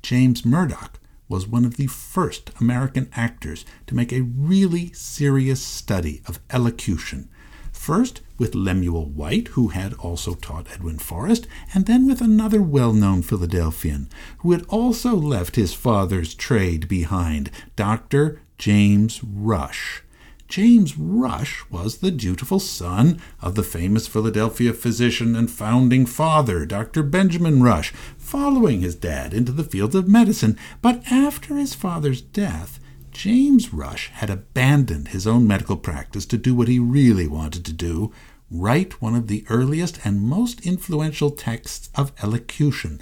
James 0.03 0.45
Murdoch 0.45 1.01
was 1.29 1.47
one 1.47 1.65
of 1.65 1.77
the 1.77 1.87
first 1.87 2.51
American 2.61 3.09
actors 3.15 3.65
to 3.87 3.95
make 3.95 4.13
a 4.13 4.23
really 4.23 4.93
serious 4.93 5.63
study 5.63 6.23
of 6.27 6.41
elocution. 6.51 7.29
First 7.73 8.23
with 8.39 8.55
Lemuel 8.55 9.07
White, 9.07 9.49
who 9.49 9.69
had 9.69 9.95
also 9.95 10.35
taught 10.35 10.71
Edwin 10.73 10.99
Forrest, 10.99 11.47
and 11.75 11.87
then 11.87 12.07
with 12.07 12.21
another 12.21 12.61
well 12.61 12.93
known 12.93 13.23
Philadelphian 13.23 14.09
who 14.39 14.53
had 14.53 14.65
also 14.69 15.15
left 15.15 15.57
his 15.57 15.75
father's 15.75 16.35
trade 16.35 16.89
behind, 16.89 17.51
Dr. 17.77 18.41
James 18.59 19.23
Rush. 19.23 20.03
James 20.49 20.97
Rush 20.97 21.63
was 21.71 21.99
the 21.99 22.11
dutiful 22.11 22.59
son 22.59 23.21
of 23.43 23.55
the 23.55 23.63
famous 23.63 24.07
Philadelphia 24.07 24.73
physician 24.73 25.37
and 25.37 25.51
founding 25.51 26.07
father, 26.07 26.65
Dr. 26.65 27.03
Benjamin 27.03 27.63
Rush, 27.63 27.93
following 28.29 28.83
his 28.83 28.95
dad 28.95 29.33
into 29.33 29.53
the 29.53 29.65
field 29.65 29.95
of 29.95 30.07
medicine. 30.07 30.55
But 30.83 31.03
after 31.11 31.57
his 31.57 31.73
father's 31.73 32.21
death, 32.21 32.79
James 33.11 33.73
Rush 33.73 34.11
had 34.11 34.29
abandoned 34.29 35.09
his 35.09 35.27
own 35.27 35.47
medical 35.47 35.79
practice 35.79 36.27
to 36.27 36.37
do 36.37 36.55
what 36.55 36.69
he 36.69 36.79
really 36.79 37.27
wanted 37.27 37.65
to 37.65 37.73
do 37.73 38.13
write 38.51 39.01
one 39.01 39.15
of 39.15 39.29
the 39.29 39.47
earliest 39.49 40.05
and 40.05 40.21
most 40.21 40.61
influential 40.67 41.31
texts 41.31 41.89
of 41.95 42.13
elocution, 42.23 43.01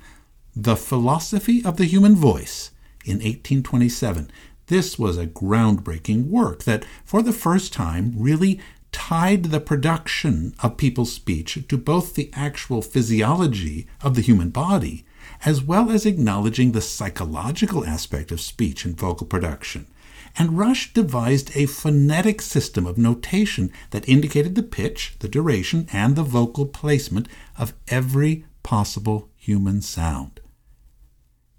The 0.55 0.77
Philosophy 0.77 1.65
of 1.65 1.77
the 1.77 1.87
Human 1.87 2.15
Voice, 2.15 2.71
in 3.05 3.17
1827. 3.17 4.31
This 4.69 4.97
was 4.97 5.19
a 5.19 5.27
groundbreaking 5.27 6.29
work 6.29 6.63
that, 6.65 6.85
for 7.05 7.21
the 7.21 7.33
first 7.33 7.73
time, 7.73 8.13
really 8.17 8.61
tied 8.93 9.47
the 9.47 9.61
production 9.61 10.55
of 10.63 10.77
people's 10.77 11.13
speech 11.13 11.67
to 11.69 11.77
both 11.77 12.15
the 12.15 12.31
actual 12.33 12.81
physiology 12.81 13.89
of 14.03 14.15
the 14.15 14.23
human 14.23 14.51
body 14.51 15.05
as 15.45 15.63
well 15.63 15.91
as 15.91 16.07
acknowledging 16.07 16.73
the 16.73 16.81
psychological 16.81 17.85
aspect 17.85 18.33
of 18.33 18.41
speech 18.41 18.85
and 18.85 18.97
vocal 18.97 19.27
production. 19.27 19.87
And 20.39 20.59
Rush 20.59 20.93
devised 20.93 21.51
a 21.55 21.67
phonetic 21.67 22.43
system 22.43 22.87
of 22.87 22.99
notation 22.99 23.73
that 23.91 24.09
indicated 24.09 24.55
the 24.55 24.63
pitch, 24.63 25.17
the 25.21 25.29
duration, 25.29 25.89
and 25.93 26.15
the 26.15 26.23
vocal 26.23 26.67
placement 26.67 27.29
of 27.59 27.75
every 27.89 28.45
possible 28.63 29.29
human 29.37 29.81
sound. 29.81 30.41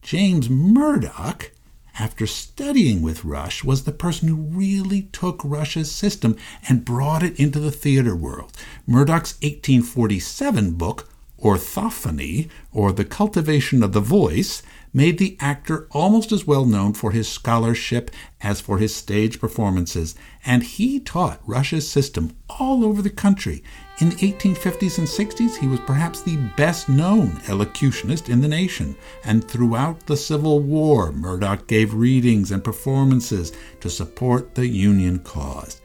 James 0.01 0.49
Murdoch 0.49 1.51
after 1.99 2.27
studying 2.27 3.01
with 3.01 3.25
Rush, 3.25 3.63
was 3.63 3.83
the 3.83 3.91
person 3.91 4.27
who 4.27 4.35
really 4.35 5.03
took 5.03 5.41
Rush's 5.43 5.91
system 5.91 6.35
and 6.67 6.85
brought 6.85 7.23
it 7.23 7.39
into 7.39 7.59
the 7.59 7.71
theater 7.71 8.15
world. 8.15 8.51
Murdoch's 8.85 9.33
1847 9.41 10.73
book, 10.73 11.09
Orthophony, 11.39 12.49
or 12.71 12.91
The 12.91 13.05
Cultivation 13.05 13.83
of 13.83 13.93
the 13.93 13.99
Voice, 13.99 14.63
made 14.93 15.19
the 15.19 15.37
actor 15.39 15.87
almost 15.91 16.31
as 16.31 16.47
well 16.47 16.65
known 16.65 16.93
for 16.93 17.11
his 17.11 17.27
scholarship 17.27 18.09
as 18.41 18.59
for 18.59 18.79
his 18.79 18.95
stage 18.95 19.39
performances, 19.39 20.15
and 20.43 20.63
he 20.63 20.99
taught 20.99 21.41
Rush's 21.45 21.87
system 21.87 22.35
all 22.49 22.83
over 22.83 23.03
the 23.03 23.11
country. 23.11 23.63
In 23.99 24.09
the 24.09 24.15
1850s 24.15 24.97
and 24.97 25.07
60s, 25.07 25.57
he 25.57 25.67
was 25.67 25.79
perhaps 25.81 26.21
the 26.21 26.37
best 26.57 26.89
known 26.89 27.39
elocutionist 27.47 28.29
in 28.29 28.41
the 28.41 28.47
nation, 28.47 28.95
and 29.23 29.47
throughout 29.47 30.07
the 30.07 30.17
Civil 30.17 30.61
War, 30.61 31.11
Murdoch 31.11 31.67
gave 31.67 31.93
readings 31.93 32.51
and 32.51 32.63
performances 32.63 33.51
to 33.81 33.89
support 33.89 34.55
the 34.55 34.67
Union 34.67 35.19
cause. 35.19 35.81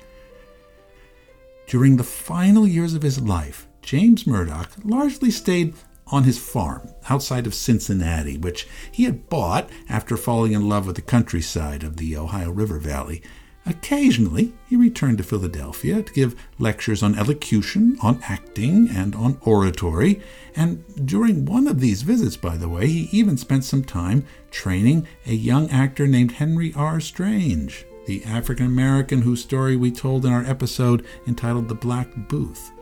During 1.66 1.96
the 1.96 2.04
final 2.04 2.66
years 2.66 2.94
of 2.94 3.02
his 3.02 3.20
life, 3.20 3.66
James 3.82 4.26
Murdoch 4.26 4.70
largely 4.84 5.30
stayed 5.30 5.74
on 6.06 6.24
his 6.24 6.38
farm 6.38 6.88
outside 7.08 7.46
of 7.46 7.54
Cincinnati, 7.54 8.38
which 8.38 8.66
he 8.90 9.04
had 9.04 9.28
bought 9.28 9.70
after 9.88 10.16
falling 10.16 10.52
in 10.52 10.68
love 10.68 10.86
with 10.86 10.96
the 10.96 11.02
countryside 11.02 11.82
of 11.82 11.96
the 11.96 12.16
Ohio 12.16 12.50
River 12.50 12.78
Valley. 12.78 13.22
Occasionally, 13.64 14.52
he 14.68 14.76
returned 14.76 15.18
to 15.18 15.24
Philadelphia 15.24 16.02
to 16.02 16.12
give 16.12 16.34
lectures 16.58 17.02
on 17.02 17.14
elocution, 17.14 17.96
on 18.02 18.20
acting, 18.24 18.88
and 18.90 19.14
on 19.14 19.38
oratory. 19.42 20.20
And 20.56 20.84
during 21.06 21.44
one 21.44 21.68
of 21.68 21.78
these 21.80 22.02
visits, 22.02 22.36
by 22.36 22.56
the 22.56 22.68
way, 22.68 22.88
he 22.88 23.08
even 23.12 23.36
spent 23.36 23.64
some 23.64 23.84
time 23.84 24.26
training 24.50 25.06
a 25.26 25.34
young 25.34 25.70
actor 25.70 26.08
named 26.08 26.32
Henry 26.32 26.74
R. 26.74 26.98
Strange, 26.98 27.86
the 28.06 28.24
African 28.24 28.66
American 28.66 29.22
whose 29.22 29.42
story 29.42 29.76
we 29.76 29.92
told 29.92 30.26
in 30.26 30.32
our 30.32 30.44
episode 30.44 31.06
entitled 31.28 31.68
The 31.68 31.76
Black 31.76 32.08
Booth. 32.28 32.72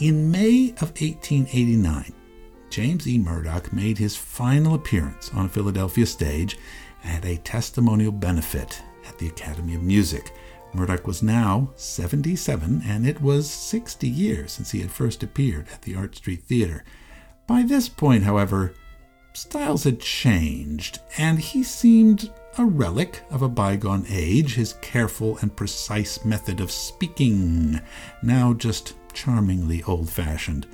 In 0.00 0.30
May 0.30 0.70
of 0.80 0.92
1889, 0.92 2.12
James 2.70 3.08
E. 3.08 3.18
Murdoch 3.18 3.72
made 3.72 3.98
his 3.98 4.14
final 4.14 4.74
appearance 4.74 5.28
on 5.34 5.46
a 5.46 5.48
Philadelphia 5.48 6.06
stage 6.06 6.56
at 7.02 7.24
a 7.24 7.38
testimonial 7.38 8.12
benefit 8.12 8.80
at 9.08 9.18
the 9.18 9.26
Academy 9.26 9.74
of 9.74 9.82
Music. 9.82 10.32
Murdoch 10.72 11.04
was 11.04 11.20
now 11.20 11.70
77, 11.74 12.80
and 12.86 13.08
it 13.08 13.20
was 13.20 13.50
60 13.50 14.06
years 14.06 14.52
since 14.52 14.70
he 14.70 14.78
had 14.78 14.92
first 14.92 15.24
appeared 15.24 15.66
at 15.72 15.82
the 15.82 15.96
Arch 15.96 16.18
Street 16.18 16.44
Theater. 16.44 16.84
By 17.48 17.62
this 17.62 17.88
point, 17.88 18.22
however, 18.22 18.74
styles 19.32 19.82
had 19.82 19.98
changed, 19.98 21.00
and 21.16 21.40
he 21.40 21.64
seemed 21.64 22.30
a 22.56 22.64
relic 22.64 23.22
of 23.30 23.42
a 23.42 23.48
bygone 23.48 24.06
age, 24.08 24.54
his 24.54 24.74
careful 24.74 25.38
and 25.38 25.56
precise 25.56 26.24
method 26.24 26.60
of 26.60 26.70
speaking, 26.70 27.80
now 28.22 28.52
just 28.52 28.94
charmingly 29.12 29.82
old 29.84 30.10
fashioned. 30.10 30.66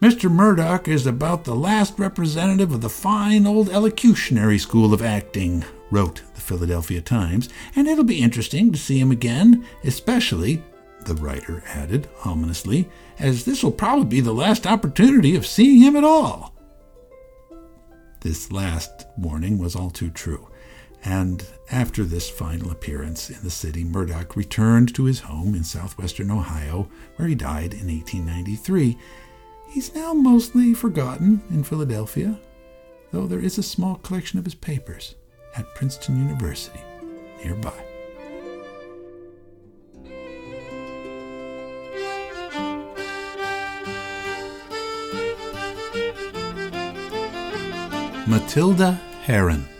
Mr. 0.00 0.28
Murdoch 0.28 0.88
is 0.88 1.06
about 1.06 1.44
the 1.44 1.54
last 1.54 1.96
representative 1.98 2.72
of 2.72 2.80
the 2.80 2.88
fine 2.88 3.46
old 3.46 3.68
elocutionary 3.68 4.58
school 4.58 4.92
of 4.92 5.00
acting, 5.00 5.64
wrote 5.92 6.22
the 6.34 6.40
Philadelphia 6.40 7.00
Times, 7.00 7.48
and 7.76 7.86
it'll 7.86 8.02
be 8.02 8.20
interesting 8.20 8.72
to 8.72 8.78
see 8.78 8.98
him 8.98 9.12
again, 9.12 9.64
especially, 9.84 10.60
the 11.04 11.14
writer 11.14 11.62
added 11.68 12.08
ominously, 12.24 12.88
as 13.18 13.44
this 13.44 13.62
will 13.62 13.70
probably 13.70 14.06
be 14.06 14.20
the 14.20 14.32
last 14.32 14.66
opportunity 14.66 15.36
of 15.36 15.46
seeing 15.46 15.80
him 15.82 15.94
at 15.94 16.04
all. 16.04 16.52
This 18.22 18.50
last 18.50 19.06
warning 19.16 19.58
was 19.58 19.76
all 19.76 19.90
too 19.90 20.10
true, 20.10 20.48
and 21.04 21.44
after 21.70 22.04
this 22.04 22.28
final 22.28 22.70
appearance 22.70 23.30
in 23.30 23.42
the 23.42 23.50
city, 23.50 23.84
Murdoch 23.84 24.36
returned 24.36 24.94
to 24.94 25.04
his 25.04 25.20
home 25.20 25.54
in 25.54 25.64
southwestern 25.64 26.30
Ohio, 26.30 26.88
where 27.16 27.28
he 27.28 27.34
died 27.34 27.72
in 27.74 27.88
1893 27.88 28.96
He's 29.72 29.94
now 29.94 30.12
mostly 30.12 30.74
forgotten 30.74 31.40
in 31.48 31.64
Philadelphia, 31.64 32.38
though 33.10 33.26
there 33.26 33.40
is 33.40 33.56
a 33.56 33.62
small 33.62 33.94
collection 33.94 34.38
of 34.38 34.44
his 34.44 34.54
papers 34.54 35.14
at 35.56 35.74
Princeton 35.74 36.18
University 36.18 36.78
nearby. 37.42 37.72
Matilda 48.26 48.92
Heron. 49.22 49.71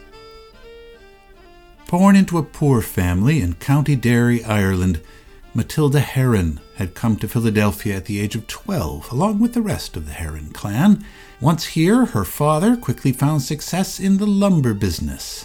Born 1.92 2.16
into 2.16 2.38
a 2.38 2.42
poor 2.42 2.80
family 2.80 3.42
in 3.42 3.56
County 3.56 3.96
Derry, 3.96 4.42
Ireland, 4.42 5.02
Matilda 5.52 6.00
Heron 6.00 6.58
had 6.76 6.94
come 6.94 7.16
to 7.16 7.28
Philadelphia 7.28 7.94
at 7.96 8.06
the 8.06 8.18
age 8.18 8.34
of 8.34 8.46
12, 8.46 9.12
along 9.12 9.40
with 9.40 9.52
the 9.52 9.60
rest 9.60 9.94
of 9.94 10.06
the 10.06 10.12
Heron 10.12 10.52
clan. 10.54 11.04
Once 11.38 11.66
here, 11.66 12.06
her 12.06 12.24
father 12.24 12.78
quickly 12.78 13.12
found 13.12 13.42
success 13.42 14.00
in 14.00 14.16
the 14.16 14.26
lumber 14.26 14.72
business. 14.72 15.44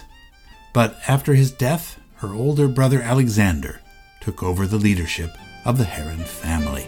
But 0.72 0.98
after 1.06 1.34
his 1.34 1.50
death, 1.50 2.00
her 2.14 2.32
older 2.32 2.66
brother 2.66 3.02
Alexander 3.02 3.82
took 4.22 4.42
over 4.42 4.66
the 4.66 4.78
leadership 4.78 5.36
of 5.66 5.76
the 5.76 5.84
Heron 5.84 6.24
family. 6.24 6.86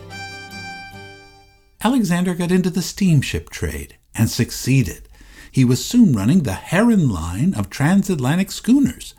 Alexander 1.84 2.32
got 2.32 2.50
into 2.50 2.70
the 2.70 2.80
steamship 2.80 3.50
trade 3.50 3.98
and 4.14 4.30
succeeded. 4.30 5.06
He 5.52 5.66
was 5.66 5.84
soon 5.84 6.14
running 6.14 6.44
the 6.44 6.54
Heron 6.54 7.10
line 7.10 7.52
of 7.52 7.68
transatlantic 7.68 8.50
schooners. 8.50 9.12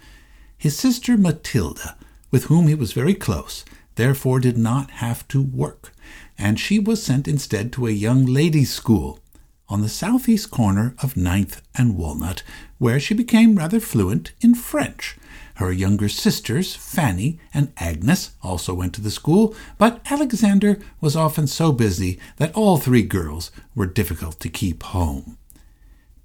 His 0.62 0.78
sister 0.78 1.18
Matilda, 1.18 1.98
with 2.30 2.44
whom 2.44 2.68
he 2.68 2.76
was 2.76 2.94
very 2.94 3.16
close, 3.16 3.66
therefore 3.96 4.40
did 4.40 4.60
not 4.60 4.92
have 4.92 5.28
to 5.30 5.42
work, 5.42 5.92
and 6.38 6.60
she 6.60 6.78
was 6.78 7.02
sent 7.02 7.28
instead 7.28 7.74
to 7.74 7.88
a 7.88 7.90
young 7.90 8.28
ladies' 8.28 8.72
school 8.72 9.18
on 9.68 9.82
the 9.82 9.90
southeast 9.90 10.52
corner 10.52 10.94
of 11.02 11.18
Ninth 11.18 11.64
and 11.74 11.98
Walnut, 11.98 12.44
where 12.78 13.00
she 13.00 13.16
became 13.16 13.56
rather 13.56 13.80
fluent 13.80 14.34
in 14.40 14.54
French. 14.54 15.18
Her 15.56 15.72
younger 15.72 16.08
sisters, 16.08 16.76
Fanny 16.76 17.40
and 17.56 17.74
Agnes, 17.78 18.34
also 18.44 18.76
went 18.76 18.94
to 18.94 19.02
the 19.02 19.10
school, 19.10 19.56
but 19.80 20.00
Alexander 20.12 20.78
was 21.00 21.16
often 21.16 21.48
so 21.48 21.72
busy 21.72 22.20
that 22.38 22.54
all 22.54 22.78
three 22.78 23.02
girls 23.02 23.50
were 23.74 23.88
difficult 23.88 24.40
to 24.42 24.48
keep 24.48 24.84
home. 24.84 25.40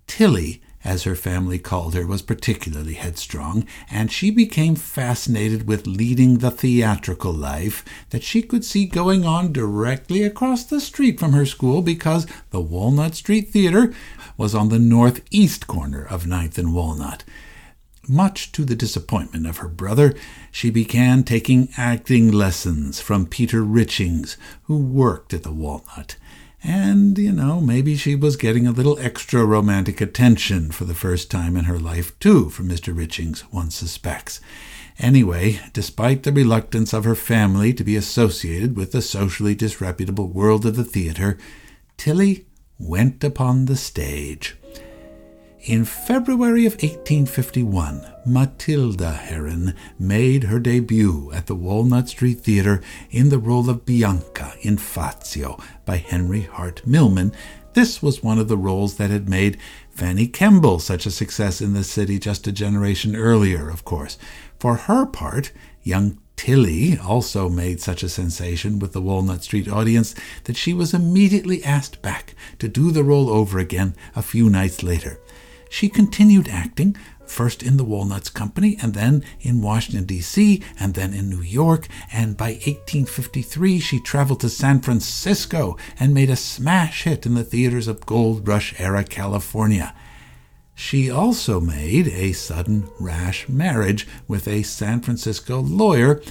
Tilly 0.07 0.61
as 0.87 1.03
her 1.03 1.17
family 1.17 1.59
called 1.59 1.95
her, 1.95 2.07
was 2.07 2.23
particularly 2.23 2.95
headstrong, 2.95 3.67
and 3.91 4.13
she 4.13 4.31
became 4.31 4.77
fascinated 4.77 5.67
with 5.67 5.87
leading 5.87 6.39
the 6.39 6.51
theatrical 6.51 7.33
life 7.33 7.85
that 8.11 8.23
she 8.23 8.41
could 8.41 8.65
see 8.65 8.87
going 8.87 9.25
on 9.25 9.53
directly 9.53 10.23
across 10.23 10.63
the 10.63 10.81
street 10.81 11.19
from 11.19 11.33
her 11.33 11.45
school 11.45 11.83
because 11.83 12.27
the 12.51 12.61
Walnut 12.61 13.17
Street 13.17 13.49
Theater 13.49 13.93
was 14.37 14.55
on 14.55 14.69
the 14.69 14.79
northeast 14.79 15.67
corner 15.67 16.05
of 16.05 16.27
Ninth 16.27 16.57
and 16.57 16.73
Walnut. 16.73 17.25
Much 18.09 18.53
to 18.53 18.65
the 18.65 18.77
disappointment 18.77 19.49
of 19.49 19.57
her 19.57 19.69
brother, 19.69 20.15
she 20.53 20.71
began 20.71 21.25
taking 21.25 21.69
acting 21.77 22.31
lessons 22.31 23.01
from 23.01 23.27
Peter 23.27 23.63
Richings, 23.63 24.37
who 24.65 24.79
worked 24.79 25.35
at 25.35 25.43
the 25.43 25.53
Walnut. 25.53 26.15
And, 26.69 27.17
you 27.17 27.31
know, 27.31 27.61
maybe 27.61 27.95
she 27.95 28.17
was 28.17 28.35
getting 28.35 28.67
a 28.67 28.73
little 28.73 28.99
extra 28.99 29.45
romantic 29.45 30.01
attention 30.01 30.73
for 30.73 30.85
the 30.85 30.97
first 30.97 31.31
time 31.31 31.57
in 31.57 31.67
her 31.67 31.79
life, 31.79 32.19
too, 32.19 32.51
from 32.51 32.69
Mr. 32.69 32.93
Richings, 32.93 33.43
one 33.53 33.71
suspects. 33.71 34.41
Anyway, 34.99 35.61
despite 35.73 36.25
the 36.25 36.33
reluctance 36.33 36.93
of 36.93 37.05
her 37.05 37.15
family 37.15 37.73
to 37.73 37.85
be 37.85 37.95
associated 37.95 38.77
with 38.77 38.91
the 38.91 39.01
socially 39.01 39.55
disreputable 39.55 40.27
world 40.27 40.67
of 40.67 40.75
the 40.75 40.83
theater, 40.83 41.39
Tilly 41.97 42.47
went 42.81 43.23
upon 43.23 43.67
the 43.67 43.77
stage. 43.77 44.57
In 45.67 45.85
February 45.85 46.65
of 46.65 46.75
1851, 46.75 48.07
Matilda 48.25 49.11
Heron 49.11 49.75
made 49.99 50.45
her 50.45 50.61
debut 50.61 51.33
at 51.35 51.49
the 51.49 51.57
Walnut 51.57 52.09
Street 52.09 52.39
Theater 52.39 52.81
in 53.11 53.31
the 53.31 53.41
role 53.41 53.69
of 53.69 53.85
Bianca 53.85 54.55
in 54.61 54.77
Fazio 54.77 55.59
by 55.85 55.97
Henry 55.97 56.43
Hart 56.43 56.87
Milman. 56.87 57.33
This 57.73 58.01
was 58.01 58.23
one 58.23 58.39
of 58.39 58.47
the 58.47 58.57
roles 58.57 58.95
that 58.99 59.11
had 59.11 59.29
made 59.29 59.59
Fanny 59.91 60.29
Kemble 60.29 60.79
such 60.79 61.05
a 61.05 61.11
success 61.11 61.61
in 61.61 61.73
the 61.73 61.83
city 61.83 62.21
just 62.21 62.47
a 62.47 62.53
generation 62.53 63.17
earlier, 63.17 63.69
of 63.69 63.85
course. 63.85 64.19
For 64.61 64.77
her 64.77 65.05
part, 65.05 65.51
young 65.83 66.21
Tilly 66.37 66.97
also 66.97 67.49
made 67.49 67.81
such 67.81 68.05
a 68.05 68.09
sensation 68.09 68.79
with 68.79 68.93
the 68.93 69.03
Walnut 69.03 69.43
Street 69.43 69.67
audience 69.67 70.15
that 70.45 70.57
she 70.57 70.73
was 70.73 70.95
immediately 70.95 71.65
asked 71.65 72.03
back 72.03 72.37
to 72.61 72.69
do 72.69 72.93
the 72.93 73.03
role 73.03 73.29
over 73.29 73.59
again 73.59 73.97
a 74.15 74.23
few 74.23 74.49
nights 74.49 74.85
later. 74.85 75.19
She 75.77 75.91
continued 75.91 76.49
acting, 76.49 76.97
first 77.27 77.63
in 77.63 77.77
the 77.77 77.85
Walnuts 77.85 78.31
Company, 78.31 78.79
and 78.81 78.95
then 78.95 79.23
in 79.43 79.61
Washington, 79.61 80.07
D.C., 80.07 80.63
and 80.81 80.95
then 80.95 81.13
in 81.13 81.29
New 81.29 81.43
York, 81.43 81.87
and 82.11 82.35
by 82.35 82.53
1853 82.53 83.79
she 83.79 84.01
traveled 84.01 84.41
to 84.41 84.49
San 84.49 84.81
Francisco 84.81 85.77
and 86.01 86.15
made 86.15 86.31
a 86.31 86.35
smash 86.35 87.03
hit 87.03 87.27
in 87.27 87.35
the 87.35 87.45
theaters 87.45 87.89
of 87.89 88.07
Gold 88.07 88.49
Rush 88.49 88.75
era 88.81 89.05
California. 89.05 89.95
She 90.75 91.11
also 91.11 91.61
made 91.61 92.09
a 92.09 92.33
sudden 92.33 92.89
rash 92.99 93.47
marriage 93.47 94.09
with 94.27 94.49
a 94.49 94.63
San 94.63 95.03
Francisco 95.03 95.61
lawyer, 95.61 96.23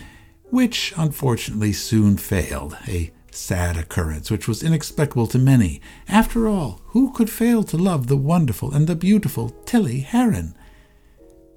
which 0.46 0.92
unfortunately 0.98 1.72
soon 1.72 2.18
failed, 2.18 2.76
a 2.88 3.12
sad 3.36 3.78
occurrence, 3.78 4.32
which 4.32 4.48
was 4.48 4.64
inexplicable 4.64 5.28
to 5.28 5.40
many. 5.40 5.82
After 6.08 6.48
all, 6.48 6.82
who 6.88 7.12
could 7.12 7.30
fail 7.30 7.64
to 7.64 7.78
love 7.78 8.08
the 8.08 8.18
wonderful 8.18 8.74
and 8.74 8.88
the 8.88 8.96
beautiful 8.96 9.50
Tilly 9.66 10.00
Heron? 10.00 10.56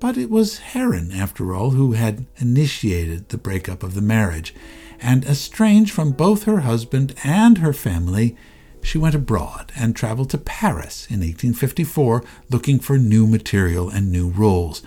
But 0.01 0.17
it 0.17 0.31
was 0.31 0.59
Heron, 0.59 1.13
after 1.13 1.55
all, 1.55 1.71
who 1.71 1.93
had 1.93 2.27
initiated 2.37 3.29
the 3.29 3.39
breakup 3.39 3.83
of 3.83 3.95
the 3.95 4.01
marriage, 4.01 4.55
and 5.01 5.25
estranged 5.25 5.93
from 5.93 6.13
both 6.13 6.45
her 6.45 6.61
husband 6.61 7.15
and 7.25 7.59
her 7.59 7.73
family, 7.73 8.37
she 8.83 8.99
went 8.99 9.15
abroad 9.15 9.73
and 9.77 9.95
traveled 9.95 10.31
to 10.31 10.39
Paris 10.39 11.07
in 11.07 11.21
1854 11.21 12.25
looking 12.51 12.79
for 12.79 12.97
new 12.97 13.27
material 13.27 13.89
and 13.89 14.11
new 14.11 14.29
roles. 14.29 14.83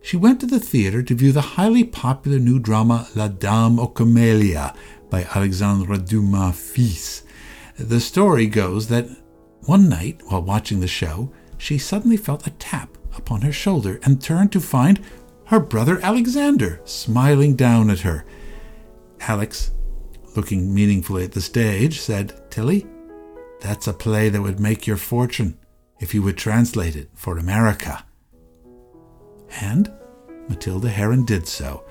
She 0.00 0.16
went 0.16 0.38
to 0.40 0.46
the 0.46 0.60
theater 0.60 1.02
to 1.02 1.14
view 1.16 1.32
the 1.32 1.56
highly 1.58 1.82
popular 1.82 2.38
new 2.38 2.60
drama 2.60 3.08
La 3.16 3.26
Dame 3.26 3.80
aux 3.80 3.88
Camélias 3.88 4.76
by 5.16 5.26
Alexandre 5.34 5.96
Dumas 5.96 6.54
fils. 6.54 7.22
The 7.78 8.00
story 8.00 8.46
goes 8.46 8.88
that 8.88 9.08
one 9.62 9.88
night, 9.88 10.20
while 10.26 10.42
watching 10.42 10.80
the 10.80 10.86
show, 10.86 11.32
she 11.56 11.78
suddenly 11.78 12.18
felt 12.18 12.46
a 12.46 12.50
tap 12.58 12.98
upon 13.16 13.40
her 13.40 13.50
shoulder 13.50 13.98
and 14.02 14.20
turned 14.20 14.52
to 14.52 14.60
find 14.60 15.00
her 15.46 15.58
brother 15.58 15.98
Alexander 16.02 16.82
smiling 16.84 17.56
down 17.56 17.88
at 17.88 18.00
her. 18.00 18.26
Alex, 19.20 19.70
looking 20.36 20.74
meaningfully 20.74 21.24
at 21.24 21.32
the 21.32 21.40
stage, 21.40 21.98
said, 21.98 22.38
Tilly, 22.50 22.86
that's 23.62 23.86
a 23.86 23.94
play 23.94 24.28
that 24.28 24.42
would 24.42 24.60
make 24.60 24.86
your 24.86 24.98
fortune 24.98 25.58
if 25.98 26.12
you 26.12 26.20
would 26.20 26.36
translate 26.36 26.94
it 26.94 27.08
for 27.14 27.38
America. 27.38 28.04
And 29.62 29.90
Matilda 30.46 30.90
Heron 30.90 31.24
did 31.24 31.48
so 31.48 31.85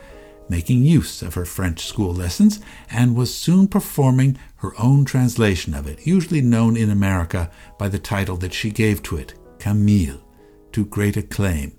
making 0.49 0.84
use 0.84 1.21
of 1.21 1.34
her 1.34 1.45
French 1.45 1.86
school 1.86 2.13
lessons, 2.13 2.60
and 2.89 3.15
was 3.15 3.34
soon 3.34 3.67
performing 3.67 4.38
her 4.58 4.73
own 4.79 5.05
translation 5.05 5.73
of 5.73 5.88
it, 5.88 6.05
usually 6.05 6.41
known 6.41 6.77
in 6.77 6.89
America 6.89 7.49
by 7.77 7.89
the 7.89 7.99
title 7.99 8.38
that 8.38 8.53
she 8.53 8.71
gave 8.71 9.01
to 9.03 9.17
it, 9.17 9.34
Camille, 9.60 10.21
to 10.71 10.86
great 10.86 11.17
acclaim. 11.17 11.75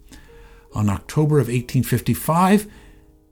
On 0.74 0.90
October 0.90 1.37
of 1.37 1.48
1855, 1.48 2.66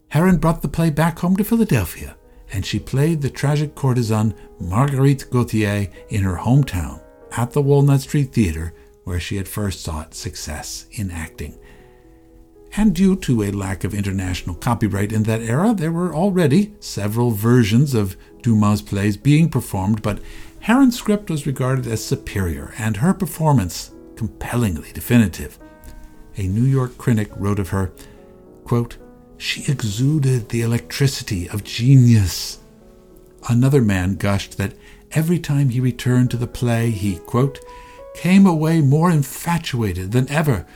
Heron 0.09 0.39
brought 0.39 0.63
the 0.63 0.69
play 0.69 0.91
back 0.91 1.19
home 1.19 1.37
to 1.37 1.45
Philadelphia, 1.45 2.17
and 2.53 2.65
she 2.65 2.79
played 2.79 3.21
the 3.21 3.31
tragic 3.31 3.75
courtesan 3.75 4.35
Marguerite 4.61 5.29
Gautier 5.31 5.89
in 6.09 6.23
her 6.23 6.37
hometown 6.37 7.03
at 7.37 7.51
the 7.51 7.63
Walnut 7.63 8.03
Street 8.03 8.33
Theater, 8.33 8.73
where 9.03 9.21
she 9.21 9.37
had 9.37 9.49
first 9.49 9.83
sought 9.83 10.15
success 10.15 10.87
in 10.93 11.11
acting 11.11 11.59
and 12.77 12.95
due 12.95 13.15
to 13.17 13.43
a 13.43 13.53
lack 13.53 13.85
of 13.85 13.95
international 13.95 14.57
copyright 14.57 15.13
in 15.13 15.23
that 15.25 15.43
era, 15.43 15.73
there 15.73 15.93
were 15.93 16.15
already 16.15 16.75
several 16.81 17.31
versions 17.31 17.95
of 17.95 18.17
Dumas' 18.43 18.83
plays 18.83 19.17
being 19.17 19.49
performed, 19.49 20.03
but 20.03 20.19
Heron's 20.61 20.99
script 20.99 21.31
was 21.31 21.47
regarded 21.47 21.87
as 21.87 22.05
superior 22.05 22.75
and 22.79 22.97
her 22.97 23.15
performance 23.15 23.93
compellingly 24.17 24.91
definitive. 24.93 25.59
A 26.37 26.49
New 26.49 26.65
York 26.65 26.99
critic 26.99 27.31
wrote 27.37 27.59
of 27.59 27.69
her, 27.69 27.93
quote, 28.65 28.97
She 29.39 29.71
exuded 29.71 30.49
the 30.49 30.63
electricity 30.63 31.49
of 31.49 31.65
genius. 31.65 32.59
Another 33.49 33.83
man 33.83 34.17
gushed 34.17 34.59
that 34.59 34.75
every 35.13 35.39
time 35.39 35.69
he 35.69 35.81
returned 35.81 36.31
to 36.33 36.37
the 36.37 36.47
play, 36.47 36.91
he, 36.91 37.19
quote, 37.19 37.61
came 38.15 38.47
away 38.47 38.81
more 38.81 39.11
infatuated 39.11 40.13
than 40.13 40.29
ever 40.31 40.67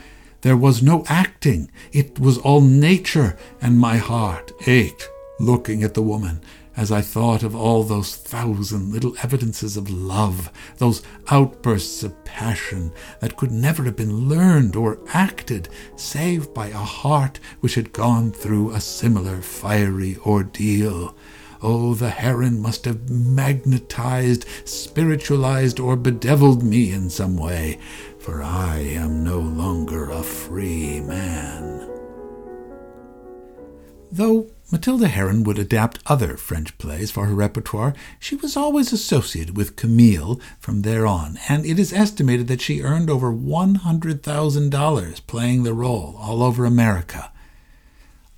there 0.41 0.57
was 0.57 0.81
no 0.81 1.03
acting, 1.07 1.69
it 1.91 2.19
was 2.19 2.37
all 2.37 2.61
nature, 2.61 3.37
and 3.61 3.77
my 3.77 3.97
heart 3.97 4.51
ached 4.67 5.09
looking 5.39 5.83
at 5.83 5.93
the 5.93 6.01
woman 6.01 6.41
as 6.79 6.93
I 6.93 7.01
thought 7.01 7.43
of 7.43 7.53
all 7.53 7.83
those 7.83 8.15
thousand 8.15 8.93
little 8.93 9.13
evidences 9.21 9.75
of 9.75 9.89
love, 9.89 10.49
those 10.77 11.03
outbursts 11.29 12.03
of 12.03 12.23
passion 12.23 12.93
that 13.19 13.35
could 13.35 13.51
never 13.51 13.83
have 13.83 13.97
been 13.97 14.29
learned 14.29 14.77
or 14.77 14.99
acted 15.09 15.67
save 15.97 16.53
by 16.53 16.67
a 16.67 16.77
heart 16.77 17.41
which 17.59 17.75
had 17.75 17.91
gone 17.91 18.31
through 18.31 18.71
a 18.71 18.79
similar 18.79 19.41
fiery 19.41 20.15
ordeal. 20.25 21.17
Oh, 21.61 21.93
the 21.95 22.11
heron 22.11 22.61
must 22.61 22.85
have 22.85 23.09
magnetized, 23.09 24.45
spiritualized, 24.63 25.81
or 25.81 25.97
bedeviled 25.97 26.63
me 26.63 26.93
in 26.93 27.09
some 27.09 27.35
way, 27.35 27.77
for 28.29 28.43
I 28.43 28.77
am 28.77 29.23
no 29.23 29.39
longer 29.39 30.11
a 30.11 30.21
free 30.21 30.99
man. 31.01 31.89
Though 34.11 34.51
Matilda 34.71 35.07
Heron 35.07 35.43
would 35.45 35.57
adapt 35.57 35.97
other 36.05 36.37
French 36.37 36.77
plays 36.77 37.09
for 37.09 37.25
her 37.25 37.33
repertoire, 37.33 37.95
she 38.19 38.35
was 38.35 38.55
always 38.55 38.93
associated 38.93 39.57
with 39.57 39.75
Camille 39.75 40.39
from 40.59 40.83
there 40.83 41.07
on, 41.07 41.39
and 41.49 41.65
it 41.65 41.79
is 41.79 41.91
estimated 41.91 42.47
that 42.49 42.61
she 42.61 42.83
earned 42.83 43.09
over 43.09 43.33
$100,000 43.33 45.25
playing 45.25 45.63
the 45.63 45.73
role 45.73 46.15
all 46.19 46.43
over 46.43 46.65
America. 46.65 47.31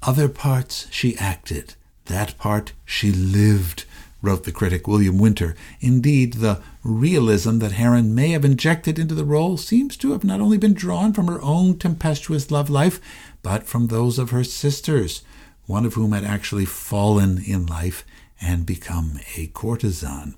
Other 0.03 0.29
parts 0.29 0.87
she 0.89 1.17
acted, 1.17 1.75
that 2.05 2.37
part 2.37 2.71
she 2.85 3.11
lived, 3.11 3.83
wrote 4.21 4.43
the 4.43 4.51
critic 4.51 4.87
William 4.87 5.17
Winter. 5.17 5.55
Indeed, 5.79 6.33
the 6.33 6.61
realism 6.83 7.59
that 7.59 7.73
Heron 7.73 8.13
may 8.13 8.29
have 8.29 8.45
injected 8.45 8.99
into 8.99 9.15
the 9.15 9.25
role 9.25 9.57
seems 9.57 9.97
to 9.97 10.11
have 10.11 10.23
not 10.23 10.41
only 10.41 10.57
been 10.57 10.73
drawn 10.73 11.13
from 11.13 11.27
her 11.27 11.41
own 11.41 11.77
tempestuous 11.77 12.51
love 12.51 12.69
life, 12.69 12.99
but 13.41 13.63
from 13.65 13.87
those 13.87 14.19
of 14.19 14.29
her 14.29 14.43
sisters, 14.43 15.23
one 15.65 15.85
of 15.85 15.95
whom 15.95 16.11
had 16.11 16.23
actually 16.23 16.65
fallen 16.65 17.41
in 17.45 17.65
life 17.65 18.05
and 18.39 18.65
become 18.65 19.19
a 19.37 19.47
courtesan. 19.47 20.35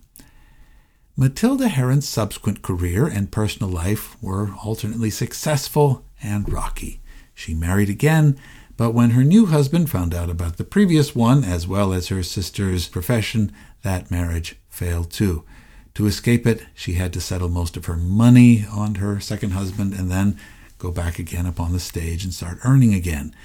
Matilda 1.15 1.69
Heron's 1.69 2.07
subsequent 2.07 2.61
career 2.61 3.05
and 3.05 3.31
personal 3.31 3.69
life 3.69 4.17
were 4.21 4.51
alternately 4.63 5.09
successful 5.09 6.05
and 6.21 6.51
rocky. 6.51 7.01
She 7.35 7.53
married 7.53 7.89
again 7.89 8.37
but 8.75 8.91
when 8.91 9.11
her 9.11 9.23
new 9.23 9.45
husband 9.45 9.89
found 9.89 10.13
out 10.13 10.29
about 10.29 10.57
the 10.57 10.63
previous 10.63 11.15
one, 11.15 11.43
as 11.43 11.67
well 11.67 11.93
as 11.93 12.07
her 12.07 12.23
sister's 12.23 12.87
profession, 12.87 13.51
that 13.83 14.11
marriage 14.11 14.55
failed 14.69 15.11
too. 15.11 15.43
To 15.95 16.07
escape 16.07 16.47
it, 16.47 16.65
she 16.73 16.93
had 16.93 17.13
to 17.13 17.21
settle 17.21 17.49
most 17.49 17.77
of 17.77 17.85
her 17.85 17.95
money 17.95 18.65
on 18.71 18.95
her 18.95 19.19
second 19.19 19.51
husband 19.51 19.93
and 19.93 20.09
then 20.09 20.39
go 20.79 20.89
back 20.91 21.19
again 21.19 21.45
upon 21.45 21.71
the 21.71 21.79
stage 21.79 22.23
and 22.23 22.33
start 22.33 22.57
earning 22.65 22.93
again. 22.93 23.35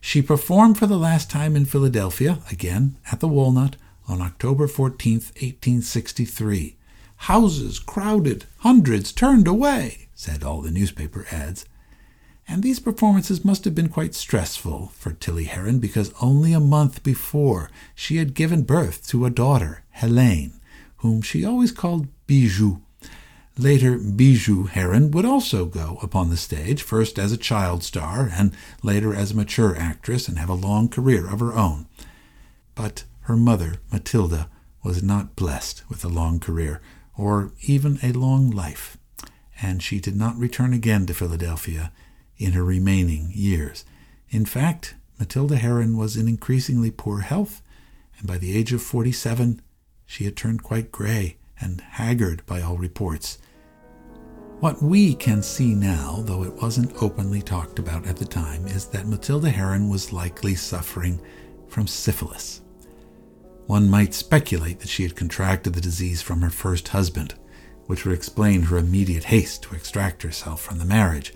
She 0.00 0.20
performed 0.20 0.76
for 0.76 0.86
the 0.86 0.98
last 0.98 1.30
time 1.30 1.56
in 1.56 1.64
Philadelphia, 1.64 2.40
again 2.50 2.96
at 3.10 3.20
the 3.20 3.28
Walnut, 3.28 3.76
on 4.06 4.20
October 4.20 4.66
14, 4.66 5.14
1863. 5.14 6.76
Houses 7.16 7.78
crowded, 7.78 8.44
hundreds 8.58 9.12
turned 9.12 9.48
away, 9.48 10.08
said 10.14 10.42
all 10.42 10.60
the 10.60 10.70
newspaper 10.70 11.26
ads. 11.30 11.64
And 12.46 12.62
these 12.62 12.80
performances 12.80 13.44
must 13.44 13.64
have 13.64 13.74
been 13.74 13.88
quite 13.88 14.14
stressful 14.14 14.92
for 14.94 15.12
Tilly 15.12 15.44
Heron 15.44 15.78
because 15.78 16.12
only 16.20 16.52
a 16.52 16.60
month 16.60 17.02
before 17.02 17.70
she 17.94 18.16
had 18.16 18.34
given 18.34 18.62
birth 18.62 19.06
to 19.08 19.24
a 19.24 19.30
daughter, 19.30 19.82
Helene, 19.90 20.60
whom 20.98 21.22
she 21.22 21.44
always 21.44 21.72
called 21.72 22.08
Bijou. 22.26 22.78
Later, 23.56 23.98
Bijou 23.98 24.64
Heron 24.64 25.10
would 25.12 25.24
also 25.24 25.64
go 25.64 25.98
upon 26.02 26.28
the 26.28 26.36
stage, 26.36 26.82
first 26.82 27.18
as 27.18 27.32
a 27.32 27.36
child 27.36 27.82
star 27.84 28.28
and 28.32 28.52
later 28.82 29.14
as 29.14 29.30
a 29.30 29.36
mature 29.36 29.76
actress, 29.76 30.28
and 30.28 30.38
have 30.38 30.48
a 30.48 30.54
long 30.54 30.88
career 30.88 31.28
of 31.30 31.40
her 31.40 31.54
own. 31.54 31.86
But 32.74 33.04
her 33.22 33.36
mother, 33.36 33.76
Matilda, 33.92 34.48
was 34.82 35.02
not 35.02 35.36
blessed 35.36 35.84
with 35.88 36.04
a 36.04 36.08
long 36.08 36.40
career 36.40 36.82
or 37.16 37.52
even 37.62 37.98
a 38.02 38.12
long 38.12 38.50
life, 38.50 38.98
and 39.62 39.82
she 39.82 40.00
did 40.00 40.16
not 40.16 40.36
return 40.36 40.74
again 40.74 41.06
to 41.06 41.14
Philadelphia 41.14 41.92
in 42.38 42.52
her 42.52 42.64
remaining 42.64 43.30
years. 43.32 43.84
In 44.30 44.44
fact, 44.44 44.94
Matilda 45.18 45.56
Heron 45.56 45.96
was 45.96 46.16
in 46.16 46.28
increasingly 46.28 46.90
poor 46.90 47.20
health, 47.20 47.62
and 48.18 48.26
by 48.26 48.38
the 48.38 48.56
age 48.56 48.72
of 48.72 48.82
47, 48.82 49.62
she 50.06 50.24
had 50.24 50.36
turned 50.36 50.62
quite 50.62 50.92
gray 50.92 51.36
and 51.60 51.80
haggard 51.80 52.44
by 52.46 52.60
all 52.60 52.76
reports. 52.76 53.38
What 54.60 54.82
we 54.82 55.14
can 55.14 55.42
see 55.42 55.74
now, 55.74 56.22
though 56.24 56.42
it 56.42 56.54
wasn't 56.54 57.02
openly 57.02 57.42
talked 57.42 57.78
about 57.78 58.06
at 58.06 58.16
the 58.16 58.24
time, 58.24 58.66
is 58.66 58.86
that 58.86 59.06
Matilda 59.06 59.50
Heron 59.50 59.88
was 59.88 60.12
likely 60.12 60.54
suffering 60.54 61.20
from 61.68 61.86
syphilis. 61.86 62.62
One 63.66 63.88
might 63.88 64.14
speculate 64.14 64.80
that 64.80 64.88
she 64.88 65.02
had 65.02 65.16
contracted 65.16 65.74
the 65.74 65.80
disease 65.80 66.22
from 66.22 66.42
her 66.42 66.50
first 66.50 66.88
husband, 66.88 67.34
which 67.86 68.04
would 68.04 68.14
explain 68.14 68.62
her 68.62 68.78
immediate 68.78 69.24
haste 69.24 69.62
to 69.64 69.74
extract 69.74 70.22
herself 70.22 70.62
from 70.62 70.78
the 70.78 70.84
marriage 70.84 71.34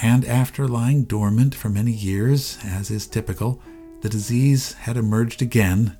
and 0.00 0.24
after 0.24 0.66
lying 0.66 1.04
dormant 1.04 1.54
for 1.54 1.68
many 1.68 1.92
years, 1.92 2.58
as 2.64 2.90
is 2.90 3.06
typical, 3.06 3.60
the 4.00 4.08
disease 4.08 4.72
had 4.74 4.96
emerged 4.96 5.42
again, 5.42 5.98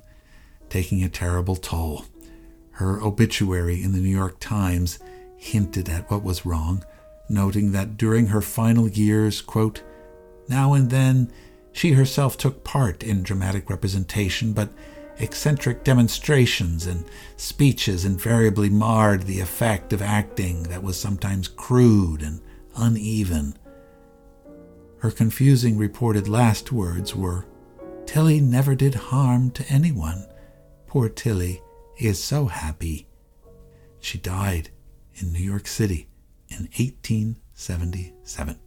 taking 0.69 1.03
a 1.03 1.09
terrible 1.09 1.55
toll. 1.55 2.05
Her 2.71 3.01
obituary 3.01 3.83
in 3.83 3.91
the 3.91 3.99
New 3.99 4.09
York 4.09 4.39
Times 4.39 4.99
hinted 5.37 5.89
at 5.89 6.09
what 6.09 6.23
was 6.23 6.45
wrong, 6.45 6.83
noting 7.29 7.71
that 7.71 7.97
during 7.97 8.27
her 8.27 8.41
final 8.41 8.89
years, 8.89 9.41
quote, 9.41 9.83
now 10.49 10.73
and 10.73 10.89
then 10.89 11.31
she 11.71 11.93
herself 11.93 12.37
took 12.37 12.63
part 12.63 13.03
in 13.03 13.23
dramatic 13.23 13.69
representation, 13.69 14.53
but 14.53 14.69
eccentric 15.19 15.83
demonstrations 15.83 16.85
and 16.85 17.05
speeches 17.37 18.05
invariably 18.05 18.69
marred 18.69 19.23
the 19.23 19.39
effect 19.39 19.93
of 19.93 20.01
acting 20.01 20.63
that 20.63 20.83
was 20.83 20.99
sometimes 20.99 21.47
crude 21.47 22.21
and 22.21 22.41
uneven. 22.75 23.55
Her 25.03 25.11
confusing 25.11 25.77
reported 25.77 26.29
last 26.29 26.71
words 26.71 27.13
were, 27.13 27.45
Tilly 28.05 28.39
never 28.39 28.73
did 28.73 28.95
harm 28.95 29.51
to 29.51 29.67
anyone. 29.67 30.25
Poor 30.87 31.09
Tilly 31.09 31.61
is 31.99 32.23
so 32.23 32.45
happy. 32.45 33.09
She 33.99 34.17
died 34.17 34.69
in 35.15 35.33
New 35.33 35.43
York 35.43 35.67
City 35.67 36.07
in 36.47 36.69
1877. 36.77 38.57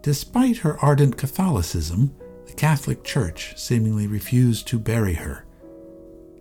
Despite 0.00 0.56
her 0.56 0.78
ardent 0.82 1.18
Catholicism, 1.18 2.14
the 2.46 2.54
Catholic 2.54 3.04
Church 3.04 3.52
seemingly 3.58 4.06
refused 4.06 4.66
to 4.68 4.78
bury 4.78 5.12
her. 5.12 5.44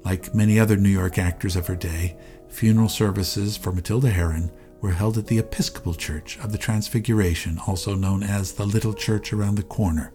Like 0.06 0.34
many 0.34 0.58
other 0.62 0.78
New 0.78 0.88
York 0.88 1.18
actors 1.18 1.58
of 1.58 1.68
her 1.68 1.76
day, 1.76 2.16
funeral 2.48 2.88
services 2.88 3.58
for 3.58 3.74
Matilda 3.74 4.12
Heron 4.12 4.50
were 4.82 4.92
held 4.92 5.18
at 5.18 5.28
the 5.28 5.38
Episcopal 5.38 5.94
Church 5.94 6.38
of 6.40 6.52
the 6.52 6.58
Transfiguration, 6.58 7.60
also 7.68 7.96
known 7.96 8.24
as 8.24 8.54
the 8.54 8.66
Little 8.66 8.94
Church 8.94 9.32
Around 9.32 9.56
the 9.56 9.64
Corner, 9.64 10.12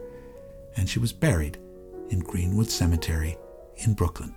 and 0.76 0.88
she 0.88 0.98
was 0.98 1.12
buried 1.12 1.56
in 2.10 2.18
Greenwood 2.18 2.68
Cemetery 2.68 3.38
in 3.76 3.94
Brooklyn. 3.94 4.34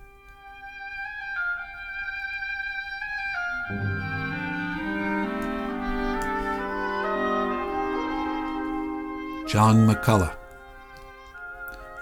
John 9.46 9.86
McCullough. 9.86 10.36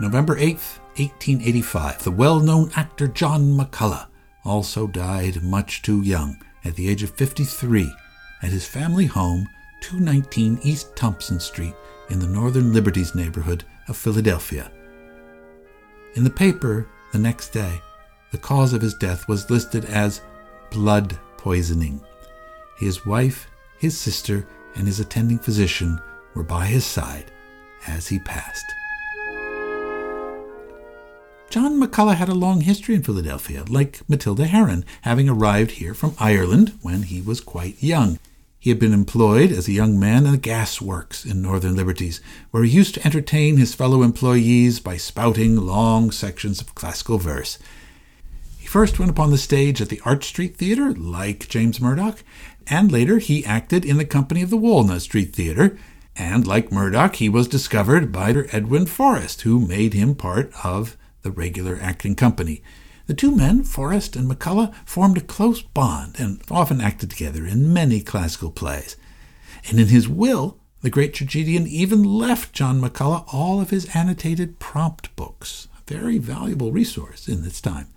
November 0.01 0.37
8th, 0.37 0.79
1885, 0.99 2.05
the 2.05 2.11
well 2.11 2.41
known 2.41 2.71
actor 2.77 3.09
John 3.09 3.57
McCullough 3.57 4.07
also 4.45 4.87
died 4.87 5.43
much 5.43 5.83
too 5.83 6.03
young, 6.03 6.37
at 6.65 6.77
the 6.77 6.89
age 6.89 7.03
of 7.03 7.11
53, 7.11 7.91
at 8.43 8.51
his 8.51 8.67
family 8.67 9.07
home, 9.07 9.49
219 9.81 10.61
East 10.63 10.95
Thompson 10.97 11.41
Street, 11.41 11.75
in 12.11 12.19
the 12.19 12.27
Northern 12.27 12.73
Liberties 12.73 13.15
neighborhood 13.15 13.65
of 13.89 13.97
Philadelphia. 13.97 14.71
In 16.15 16.25
the 16.25 16.31
paper 16.31 16.89
the 17.13 17.19
next 17.19 17.51
day, 17.51 17.81
the 18.31 18.39
cause 18.39 18.73
of 18.73 18.83
his 18.83 18.95
death 18.95 19.29
was 19.29 19.51
listed 19.51 19.85
as 19.87 20.21
blood 20.71 21.19
poisoning. 21.37 22.01
His 22.79 23.07
wife, 23.07 23.49
his 23.79 23.97
sister, 23.97 24.47
and 24.75 24.87
his 24.87 25.01
attending 25.01 25.39
physician 25.39 26.01
were 26.35 26.43
by 26.43 26.67
his 26.67 26.85
side 26.85 27.31
as 27.87 28.09
he 28.09 28.19
passed. 28.19 28.65
John 31.51 31.81
McCullough 31.81 32.17
had 32.17 32.29
a 32.29 32.35
long 32.35 32.61
history 32.61 32.95
in 32.95 33.03
Philadelphia, 33.03 33.65
like 33.69 34.03
Matilda 34.07 34.47
Heron, 34.47 34.85
having 35.03 35.31
arrived 35.31 35.73
here 35.73 35.95
from 35.95 36.15
Ireland 36.19 36.79
when 36.83 37.05
he 37.05 37.23
was 37.23 37.41
quite 37.41 37.83
young. 37.83 38.19
He 38.61 38.71
had 38.71 38.81
been 38.81 38.93
employed 38.93 39.53
as 39.53 39.69
a 39.69 39.73
young 39.73 40.01
man 40.01 40.27
in 40.27 40.33
the 40.33 40.39
gas 40.39 40.81
works 40.81 41.25
in 41.25 41.41
Northern 41.41 41.77
Liberties, 41.77 42.21
where 42.51 42.65
he 42.65 42.71
used 42.71 42.95
to 42.95 43.07
entertain 43.07 43.57
his 43.57 43.75
fellow 43.75 44.03
employees 44.03 44.81
by 44.81 44.97
spouting 44.97 45.57
long 45.57 46.11
sections 46.11 46.61
of 46.61 46.75
classical 46.75 47.19
verse. 47.19 47.59
He 48.59 48.67
first 48.67 48.99
went 48.99 49.13
upon 49.13 49.31
the 49.31 49.39
stage 49.39 49.81
at 49.81 49.91
the 49.91 50.01
Arch 50.05 50.25
Street 50.25 50.57
Theater, 50.57 50.93
like 50.93 51.49
James 51.49 51.81
Murdoch, 51.81 52.25
and 52.67 52.91
later 52.91 53.19
he 53.19 53.47
acted 53.47 53.85
in 53.85 53.97
the 53.97 54.05
company 54.05 54.43
of 54.43 54.51
the 54.51 54.57
Walnut 54.57 55.03
Street 55.03 55.33
Theater, 55.35 55.79
and 56.17 56.45
like 56.45 56.73
Murdoch, 56.73 57.15
he 57.17 57.29
was 57.29 57.47
discovered 57.47 58.11
by 58.11 58.31
Edwin 58.51 58.87
Forrest, 58.87 59.43
who 59.43 59.65
made 59.65 59.95
him 59.95 60.17
part 60.17 60.53
of 60.65 60.97
the 61.23 61.31
regular 61.31 61.79
acting 61.81 62.17
company. 62.17 62.61
The 63.09 63.15
two 63.15 63.35
men, 63.35 63.65
Forrest 63.65 64.17
and 64.17 64.31
McCullough, 64.31 64.75
formed 64.85 65.17
a 65.17 65.23
close 65.23 65.63
bond 65.63 66.17
and 66.19 66.43
often 66.51 66.83
acted 66.83 67.09
together 67.09 67.47
in 67.47 67.73
many 67.73 68.03
classical 68.03 68.51
plays. 68.51 68.97
And 69.67 69.81
in 69.81 69.89
his 69.89 70.07
will, 70.07 70.59
the 70.83 70.91
great 70.91 71.15
tragedian 71.15 71.67
even 71.67 72.05
left 72.05 72.53
John 72.53 72.83
McCullough 72.83 73.25
all 73.33 73.63
of 73.63 73.71
his 73.71 73.89
annotated 73.97 74.59
prompt 74.59 75.17
books, 75.17 75.69
a 75.79 75.91
very 75.91 76.19
valuable 76.19 76.71
resource 76.71 77.29
in 77.29 77.47
its 77.47 77.63
time. 77.63 77.89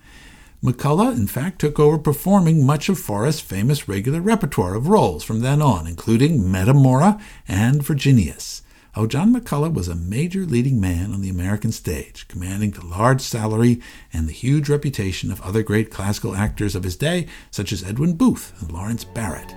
McCullough, 0.63 1.17
in 1.17 1.27
fact, 1.27 1.59
took 1.59 1.77
over 1.77 1.97
performing 1.97 2.65
much 2.65 2.87
of 2.87 2.97
Forrest's 2.97 3.41
famous 3.41 3.89
regular 3.89 4.21
repertoire 4.21 4.75
of 4.75 4.87
roles 4.87 5.25
from 5.25 5.41
then 5.41 5.61
on, 5.61 5.87
including 5.87 6.49
Metamora 6.49 7.19
and 7.49 7.83
Virginius. 7.83 8.61
Oh, 8.93 9.07
John 9.07 9.33
McCullough 9.33 9.73
was 9.73 9.87
a 9.87 9.95
major 9.95 10.45
leading 10.45 10.81
man 10.81 11.13
on 11.13 11.21
the 11.21 11.29
American 11.29 11.71
stage, 11.71 12.27
commanding 12.27 12.71
the 12.71 12.85
large 12.85 13.21
salary 13.21 13.79
and 14.11 14.27
the 14.27 14.33
huge 14.33 14.67
reputation 14.67 15.31
of 15.31 15.39
other 15.41 15.63
great 15.63 15.89
classical 15.89 16.35
actors 16.35 16.75
of 16.75 16.83
his 16.83 16.97
day, 16.97 17.27
such 17.51 17.71
as 17.71 17.85
Edwin 17.85 18.15
Booth 18.15 18.51
and 18.59 18.69
Lawrence 18.69 19.05
Barrett. 19.05 19.55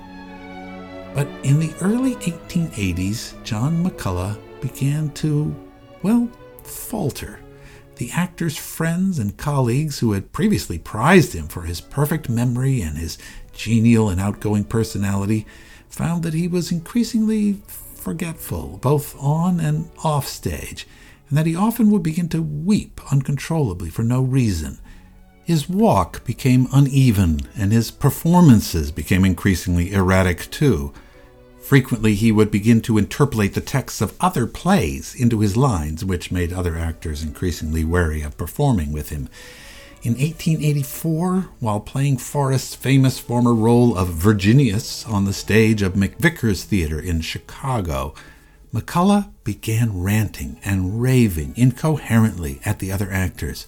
But 1.15 1.27
in 1.43 1.59
the 1.59 1.75
early 1.81 2.15
1880s, 2.17 3.43
John 3.43 3.85
McCullough 3.85 4.39
began 4.61 5.11
to, 5.15 5.53
well, 6.05 6.31
falter. 6.63 7.41
The 7.97 8.13
actor's 8.13 8.57
friends 8.57 9.19
and 9.19 9.37
colleagues 9.37 9.99
who 9.99 10.13
had 10.13 10.33
previously 10.33 10.79
prized 10.79 11.33
him 11.33 11.49
for 11.49 11.63
his 11.63 11.81
perfect 11.81 12.29
memory 12.29 12.83
and 12.83 12.99
his 12.99 13.19
genial 13.53 14.09
and 14.09 14.21
outgoing 14.21 14.63
personality 14.63 15.45
found 15.89 16.23
that 16.23 16.35
he 16.35 16.47
was 16.47 16.71
increasingly 16.71 17.63
forgetful, 18.05 18.79
both 18.83 19.17
on 19.19 19.59
and 19.59 19.91
off 20.05 20.29
stage, 20.29 20.87
and 21.29 21.39
that 21.39 21.47
he 21.47 21.57
often 21.57 21.91
would 21.91 22.03
begin 22.03 22.29
to 22.29 22.43
weep 22.43 23.01
uncontrollably 23.11 23.89
for 23.89 24.03
no 24.03 24.21
reason. 24.21 24.79
His 25.43 25.69
walk 25.69 26.23
became 26.25 26.69
uneven, 26.73 27.41
and 27.57 27.73
his 27.73 27.91
performances 27.91 28.91
became 28.91 29.25
increasingly 29.25 29.93
erratic 29.93 30.51
too. 30.51 30.93
Frequently, 31.61 32.15
he 32.15 32.31
would 32.31 32.51
begin 32.51 32.83
to 32.83 32.99
interpolate 32.99 33.55
the 33.55 33.63
texts 33.63 34.03
of 34.03 34.15
other 34.21 34.47
plays 34.47 35.15
into 35.15 35.41
his 35.41 35.57
lines, 35.57 36.05
which 36.05 36.31
made 36.31 36.53
other 36.53 36.77
actors 36.77 37.23
increasingly 37.23 37.85
wary 37.85 38.21
of 38.21 38.37
performing 38.37 38.93
with 38.93 39.09
him. 39.09 39.31
In 40.05 40.19
1884, 40.19 41.49
while 41.61 41.81
playing 41.81 42.19
Forrest's 42.19 42.75
famous 42.75 43.19
former 43.19 43.55
role 43.55 43.97
of 43.97 44.09
Virginius 44.09 45.03
on 45.07 45.25
the 45.25 45.33
stage 45.33 45.81
of 45.81 45.95
McVickers 45.95 46.63
Theater 46.63 47.01
in 47.01 47.23
Chicago, 47.23 48.15
McCullough 48.75 49.31
began 49.45 50.03
ranting 50.03 50.61
and 50.63 51.01
raving 51.01 51.55
incoherently 51.57 52.61
at 52.67 52.81
the 52.81 52.93
other 52.93 53.11
actors. 53.11 53.67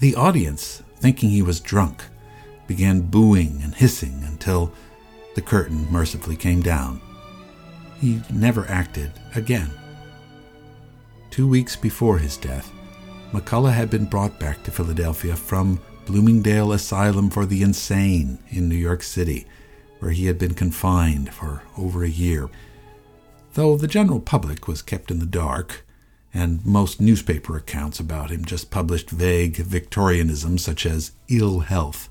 The 0.00 0.16
audience, 0.16 0.82
thinking 0.96 1.30
he 1.30 1.40
was 1.40 1.60
drunk, 1.60 2.02
began 2.66 3.02
booing 3.02 3.60
and 3.62 3.72
hissing 3.72 4.24
until 4.26 4.72
the 5.36 5.40
curtain 5.40 5.86
mercifully 5.88 6.34
came 6.34 6.62
down. 6.62 7.00
He 8.00 8.22
never 8.28 8.66
acted 8.66 9.12
again. 9.36 9.70
Two 11.30 11.46
weeks 11.46 11.76
before 11.76 12.18
his 12.18 12.36
death, 12.36 12.72
McCullough 13.32 13.72
had 13.72 13.90
been 13.90 14.06
brought 14.06 14.40
back 14.40 14.64
to 14.64 14.72
Philadelphia 14.72 15.36
from 15.36 15.80
Bloomingdale 16.04 16.72
Asylum 16.72 17.30
for 17.30 17.46
the 17.46 17.62
Insane 17.62 18.40
in 18.48 18.68
New 18.68 18.74
York 18.74 19.04
City, 19.04 19.46
where 20.00 20.10
he 20.10 20.26
had 20.26 20.36
been 20.36 20.54
confined 20.54 21.32
for 21.32 21.62
over 21.78 22.02
a 22.02 22.08
year. 22.08 22.50
Though 23.54 23.76
the 23.76 23.86
general 23.86 24.18
public 24.18 24.66
was 24.66 24.82
kept 24.82 25.12
in 25.12 25.20
the 25.20 25.26
dark, 25.26 25.86
and 26.34 26.64
most 26.66 27.00
newspaper 27.00 27.56
accounts 27.56 28.00
about 28.00 28.30
him 28.30 28.44
just 28.44 28.70
published 28.70 29.10
vague 29.10 29.56
Victorianisms 29.56 30.60
such 30.60 30.84
as 30.84 31.12
ill 31.28 31.60
health, 31.60 32.08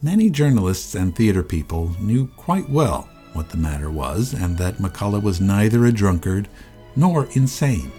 many 0.00 0.30
journalists 0.30 0.94
and 0.94 1.14
theater 1.14 1.42
people 1.42 1.94
knew 2.00 2.26
quite 2.36 2.70
well 2.70 3.06
what 3.34 3.50
the 3.50 3.58
matter 3.58 3.90
was, 3.90 4.32
and 4.32 4.56
that 4.56 4.78
McCullough 4.78 5.22
was 5.22 5.42
neither 5.42 5.84
a 5.84 5.92
drunkard 5.92 6.48
nor 6.96 7.26
insane. 7.32 7.92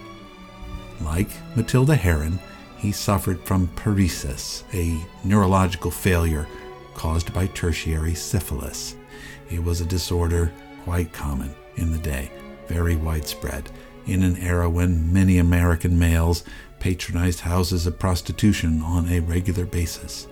Like 1.00 1.30
Matilda 1.56 1.96
Heron, 1.96 2.38
he 2.76 2.92
suffered 2.92 3.40
from 3.44 3.68
paresis, 3.68 4.64
a 4.74 5.04
neurological 5.26 5.90
failure 5.90 6.46
caused 6.94 7.32
by 7.32 7.46
tertiary 7.48 8.14
syphilis. 8.14 8.96
It 9.50 9.62
was 9.62 9.80
a 9.80 9.86
disorder 9.86 10.52
quite 10.84 11.12
common 11.12 11.54
in 11.76 11.92
the 11.92 11.98
day, 11.98 12.30
very 12.68 12.96
widespread, 12.96 13.70
in 14.06 14.22
an 14.22 14.36
era 14.38 14.68
when 14.68 15.12
many 15.12 15.38
American 15.38 15.98
males 15.98 16.44
patronized 16.78 17.40
houses 17.40 17.86
of 17.86 17.98
prostitution 17.98 18.82
on 18.82 19.08
a 19.08 19.20
regular 19.20 19.66
basis. 19.66 20.26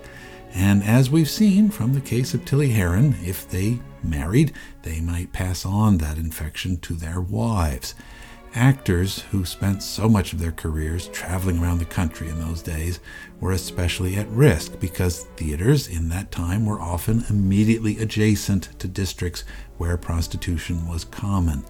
And 0.55 0.83
as 0.83 1.11
we've 1.11 1.29
seen 1.29 1.69
from 1.71 1.93
the 1.93 2.01
case 2.01 2.33
of 2.33 2.45
Tilly 2.45 2.71
Heron, 2.71 3.15
if 3.23 3.49
they 3.49 3.79
married, 4.03 4.53
they 4.83 5.01
might 5.01 5.33
pass 5.33 5.67
on 5.67 5.99
that 5.99 6.17
infection 6.17 6.79
to 6.79 6.95
their 6.95 7.21
wives. 7.21 7.95
Actors 8.59 9.21
who 9.31 9.45
spent 9.45 9.85
so 9.85 10.09
much 10.09 10.33
of 10.33 10.41
their 10.41 10.51
careers 10.51 11.07
traveling 11.11 11.61
around 11.61 11.79
the 11.79 11.85
country 11.85 12.29
in 12.29 12.41
those 12.41 12.61
days 12.61 12.99
were 13.39 13.53
especially 13.53 14.17
at 14.17 14.29
risk 14.31 14.81
because 14.81 15.27
theaters 15.37 15.87
in 15.87 16.09
that 16.09 16.33
time 16.33 16.67
were 16.67 16.81
often 16.81 17.25
immediately 17.31 18.01
adjacent 18.01 18.77
to 18.81 18.89
districts 18.89 19.45
where 19.77 19.97
prostitution 19.97 20.89
was 20.89 21.05
common. 21.05 21.65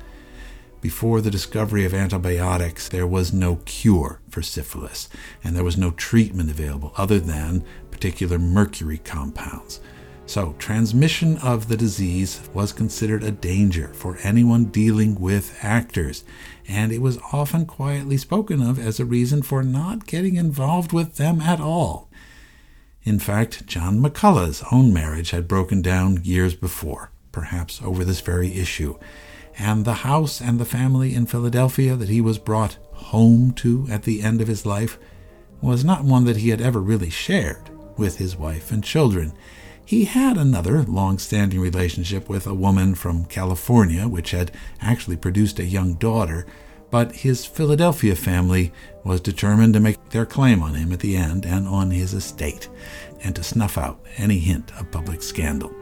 Before 0.81 1.21
the 1.21 1.31
discovery 1.31 1.85
of 1.85 1.93
antibiotics, 1.93 2.89
there 2.89 3.07
was 3.07 3.35
no 3.35 3.57
cure 3.67 4.23
for 4.31 4.41
syphilis, 4.41 5.11
and 5.45 5.55
there 5.55 5.65
was 5.65 5.77
no 5.77 5.91
treatment 5.91 6.51
available 6.51 6.95
other 6.97 7.21
than 7.21 7.67
particular 7.91 8.39
mercury 8.39 8.97
compounds. 8.97 9.81
So, 10.29 10.55
transmission 10.59 11.39
of 11.39 11.69
the 11.69 11.77
disease 11.79 12.51
was 12.53 12.75
considered 12.75 13.25
a 13.25 13.31
danger 13.31 13.89
for 13.95 14.19
anyone 14.23 14.67
dealing 14.67 15.19
with 15.19 15.59
actors, 15.63 16.23
and 16.69 16.93
it 16.93 17.01
was 17.01 17.19
often 17.33 17.65
quietly 17.65 18.19
spoken 18.19 18.61
of 18.61 18.79
as 18.79 19.01
a 19.01 19.07
reason 19.07 19.41
for 19.41 19.63
not 19.63 20.07
getting 20.07 20.37
involved 20.37 20.93
with 20.93 21.17
them 21.17 21.41
at 21.41 21.63
all. 21.63 22.11
In 23.05 23.19
fact, 23.19 23.65
John 23.65 24.01
McCullough's 24.03 24.63
own 24.71 24.93
marriage 24.93 25.31
had 25.31 25.49
broken 25.49 25.81
down 25.81 26.23
years 26.23 26.55
before, 26.55 27.11
perhaps 27.33 27.81
over 27.83 28.05
this 28.05 28.21
very 28.21 28.53
issue, 28.53 28.99
and 29.59 29.87
the 29.87 30.05
house 30.05 30.43
and 30.43 30.61
the 30.61 30.67
family 30.67 31.15
in 31.15 31.25
Philadelphia 31.25 31.97
that 31.97 32.11
he 32.11 32.21
was 32.21 32.37
brought 32.37 32.77
home 32.93 33.53
to 33.53 33.87
at 33.91 34.03
the 34.03 34.21
end 34.21 34.43
of 34.43 34.49
his 34.49 34.67
life 34.67 34.99
was 35.63 35.87
not 35.87 36.05
one 36.05 36.27
that 36.27 36.37
he 36.37 36.51
had 36.51 36.61
ever 36.61 36.81
really 36.81 37.09
shared 37.09 37.71
with 37.97 38.19
his 38.19 38.37
wife 38.37 38.71
and 38.71 38.85
children. 38.85 39.33
He 39.89 40.05
had 40.05 40.37
another 40.37 40.83
long 40.83 41.17
standing 41.17 41.61
relationship 41.61 42.29
with 42.29 42.47
a 42.47 42.53
woman 42.53 42.95
from 42.95 43.25
California, 43.25 44.07
which 44.07 44.33
had 44.33 44.53
actually 44.83 45.17
produced 45.17 45.59
a 45.59 45.65
young 45.65 45.95
daughter, 45.95 46.45
but 46.91 47.17
his 47.17 47.47
Philadelphia 47.47 48.15
family 48.15 48.71
was 49.03 49.23
determined 49.23 49.73
to 49.73 49.81
make 49.81 50.11
their 50.11 50.27
claim 50.27 50.63
on 50.63 50.75
him 50.75 50.93
at 50.93 51.01
the 51.01 51.17
end 51.17 51.47
and 51.47 51.67
on 51.67 51.91
his 51.91 52.13
estate, 52.13 52.69
and 53.23 53.35
to 53.35 53.43
snuff 53.43 53.79
out 53.79 54.05
any 54.19 54.39
hint 54.41 54.71
of 54.79 54.91
public 54.91 55.23
scandal. 55.23 55.75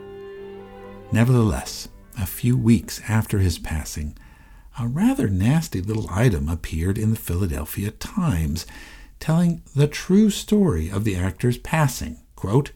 Nevertheless, 1.11 1.89
a 2.17 2.27
few 2.27 2.57
weeks 2.57 3.03
after 3.09 3.41
his 3.41 3.59
passing, 3.59 4.17
a 4.79 4.87
rather 4.87 5.27
nasty 5.27 5.83
little 5.83 6.09
item 6.11 6.49
appeared 6.49 6.97
in 6.97 7.11
the 7.11 7.17
Philadelphia 7.17 7.91
Times 7.91 8.67
telling 9.19 9.63
the 9.75 9.89
true 9.89 10.31
story 10.31 10.91
of 10.91 11.03
the 11.03 11.17
actor's 11.17 11.59
passing. 11.59 12.21
Quote, 12.37 12.71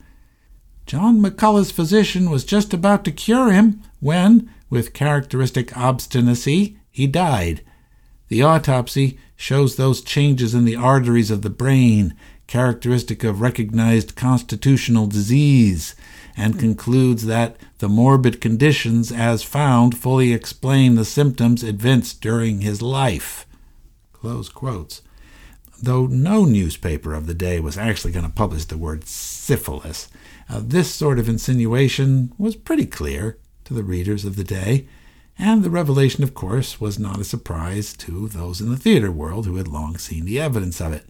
John 0.91 1.23
McCullough's 1.23 1.71
physician 1.71 2.31
was 2.31 2.43
just 2.43 2.75
about 2.75 3.05
to 3.05 3.13
cure 3.13 3.53
him 3.53 3.81
when, 4.01 4.51
with 4.69 4.93
characteristic 4.93 5.77
obstinacy, 5.77 6.79
he 6.91 7.07
died. 7.07 7.61
The 8.27 8.43
autopsy 8.43 9.17
shows 9.37 9.77
those 9.77 10.01
changes 10.01 10.53
in 10.53 10.65
the 10.65 10.75
arteries 10.75 11.31
of 11.31 11.43
the 11.43 11.49
brain, 11.49 12.17
characteristic 12.49 13.23
of 13.23 13.41
recognized 13.41 14.17
constitutional 14.17 15.07
disease, 15.07 15.95
and 16.37 16.59
concludes 16.59 17.25
that 17.27 17.57
the 17.79 17.89
morbid 17.89 18.41
conditions 18.41 19.13
as 19.13 19.45
found 19.45 19.97
fully 19.97 20.33
explain 20.33 20.97
the 20.97 21.05
symptoms 21.05 21.63
evinced 21.63 22.21
during 22.21 22.63
his 22.63 22.83
life. 22.83 23.47
Close 24.13 24.49
quotes. 24.49 25.03
Though 25.83 26.07
no 26.07 26.45
newspaper 26.45 27.15
of 27.15 27.27
the 27.27 27.35
day 27.35 27.59
was 27.59 27.79
actually 27.79 28.13
going 28.13 28.27
to 28.27 28.33
publish 28.33 28.67
the 28.67 28.77
word 28.77 29.09
syphilis, 29.09 30.09
uh, 30.49 30.61
this 30.63 30.93
sort 30.95 31.19
of 31.19 31.29
insinuation 31.29 32.33
was 32.37 32.55
pretty 32.55 32.85
clear 32.85 33.39
to 33.65 33.73
the 33.73 33.83
readers 33.83 34.27
of 34.27 34.37
the 34.37 34.45
day, 34.45 34.87
and 35.39 35.63
the 35.63 35.71
revelation, 35.71 36.23
of 36.23 36.35
course, 36.35 36.81
was 36.81 36.99
not 36.99 37.19
a 37.19 37.25
surprise 37.25 37.95
to 37.95 38.29
those 38.29 38.61
in 38.61 38.69
the 38.69 38.77
theater 38.77 39.11
world 39.11 39.47
who 39.47 39.57
had 39.57 39.69
long 39.69 39.97
seen 39.97 40.27
the 40.27 40.39
evidence 40.39 40.83
of 40.83 40.93
it. 40.93 41.07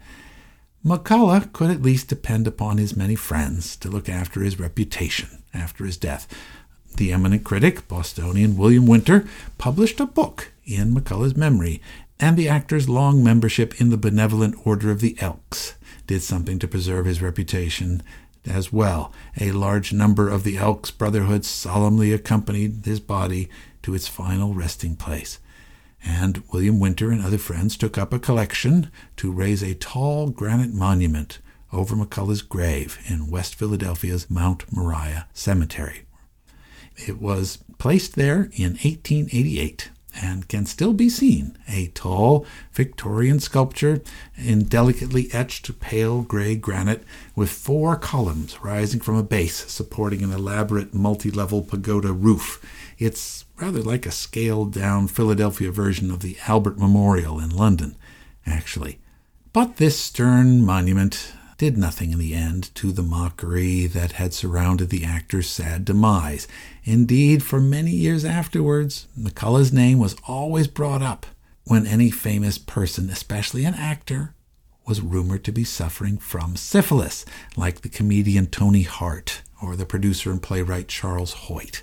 McCullough 0.84 1.52
could 1.52 1.70
at 1.70 1.82
least 1.82 2.08
depend 2.08 2.46
upon 2.46 2.78
his 2.78 2.96
many 2.96 3.16
friends 3.16 3.76
to 3.76 3.90
look 3.90 4.08
after 4.08 4.40
his 4.40 4.60
reputation 4.60 5.42
after 5.52 5.84
his 5.84 5.96
death. 5.96 6.28
The 6.96 7.12
eminent 7.12 7.44
critic, 7.44 7.88
Bostonian 7.88 8.56
William 8.56 8.86
Winter, 8.86 9.26
published 9.58 9.98
a 9.98 10.06
book 10.06 10.52
in 10.64 10.94
McCullough's 10.94 11.36
memory, 11.36 11.82
and 12.20 12.36
the 12.36 12.48
actor's 12.48 12.88
long 12.88 13.24
membership 13.24 13.80
in 13.80 13.88
the 13.88 13.96
Benevolent 13.96 14.54
Order 14.66 14.90
of 14.90 15.00
the 15.00 15.16
Elks 15.20 15.74
did 16.06 16.22
something 16.22 16.58
to 16.58 16.68
preserve 16.68 17.06
his 17.06 17.22
reputation 17.22 18.02
as 18.46 18.72
well. 18.72 19.12
A 19.40 19.52
large 19.52 19.92
number 19.92 20.28
of 20.28 20.44
the 20.44 20.58
Elks 20.58 20.90
Brotherhood 20.90 21.46
solemnly 21.46 22.12
accompanied 22.12 22.84
his 22.84 23.00
body 23.00 23.48
to 23.82 23.94
its 23.94 24.06
final 24.06 24.52
resting 24.54 24.96
place. 24.96 25.38
And 26.04 26.42
William 26.52 26.78
Winter 26.78 27.10
and 27.10 27.24
other 27.24 27.38
friends 27.38 27.76
took 27.76 27.96
up 27.96 28.12
a 28.12 28.18
collection 28.18 28.90
to 29.16 29.32
raise 29.32 29.62
a 29.62 29.74
tall 29.74 30.28
granite 30.28 30.74
monument 30.74 31.38
over 31.72 31.94
McCullough's 31.94 32.42
grave 32.42 32.98
in 33.08 33.30
West 33.30 33.54
Philadelphia's 33.54 34.28
Mount 34.28 34.70
Moriah 34.72 35.26
Cemetery. 35.32 36.06
It 36.96 37.20
was 37.20 37.58
placed 37.78 38.14
there 38.14 38.50
in 38.52 38.72
1888 38.72 39.90
and 40.14 40.48
can 40.48 40.66
still 40.66 40.92
be 40.92 41.08
seen, 41.08 41.56
a 41.68 41.88
tall 41.88 42.46
Victorian 42.72 43.40
sculpture 43.40 44.02
in 44.36 44.64
delicately 44.64 45.28
etched 45.32 45.78
pale 45.80 46.22
gray 46.22 46.56
granite 46.56 47.04
with 47.34 47.50
four 47.50 47.96
columns 47.96 48.62
rising 48.62 49.00
from 49.00 49.16
a 49.16 49.22
base 49.22 49.70
supporting 49.70 50.22
an 50.22 50.32
elaborate 50.32 50.94
multi 50.94 51.30
level 51.30 51.62
pagoda 51.62 52.12
roof. 52.12 52.64
It's 52.98 53.44
rather 53.58 53.82
like 53.82 54.06
a 54.06 54.10
scaled 54.10 54.72
down 54.72 55.08
Philadelphia 55.08 55.70
version 55.70 56.10
of 56.10 56.20
the 56.20 56.36
Albert 56.46 56.78
Memorial 56.78 57.38
in 57.38 57.50
London, 57.50 57.96
actually. 58.46 58.98
But 59.52 59.76
this 59.76 59.98
stern 59.98 60.64
monument 60.64 61.32
did 61.60 61.76
nothing 61.76 62.12
in 62.12 62.18
the 62.18 62.32
end 62.32 62.74
to 62.74 62.90
the 62.90 63.02
mockery 63.02 63.86
that 63.86 64.12
had 64.12 64.32
surrounded 64.32 64.88
the 64.88 65.04
actor's 65.04 65.50
sad 65.50 65.84
demise. 65.84 66.48
Indeed, 66.84 67.42
for 67.42 67.60
many 67.60 67.90
years 67.90 68.24
afterwards, 68.24 69.06
McCullough's 69.18 69.72
name 69.72 69.98
was 69.98 70.16
always 70.26 70.66
brought 70.66 71.02
up 71.02 71.26
when 71.64 71.86
any 71.86 72.10
famous 72.10 72.58
person, 72.58 73.10
especially 73.10 73.64
an 73.64 73.74
actor, 73.74 74.34
was 74.86 75.00
rumored 75.00 75.44
to 75.44 75.52
be 75.52 75.62
suffering 75.62 76.18
from 76.18 76.56
syphilis, 76.56 77.24
like 77.56 77.82
the 77.82 77.88
comedian 77.88 78.46
Tony 78.46 78.82
Hart 78.82 79.42
or 79.62 79.76
the 79.76 79.86
producer 79.86 80.30
and 80.30 80.42
playwright 80.42 80.88
Charles 80.88 81.32
Hoyt. 81.32 81.82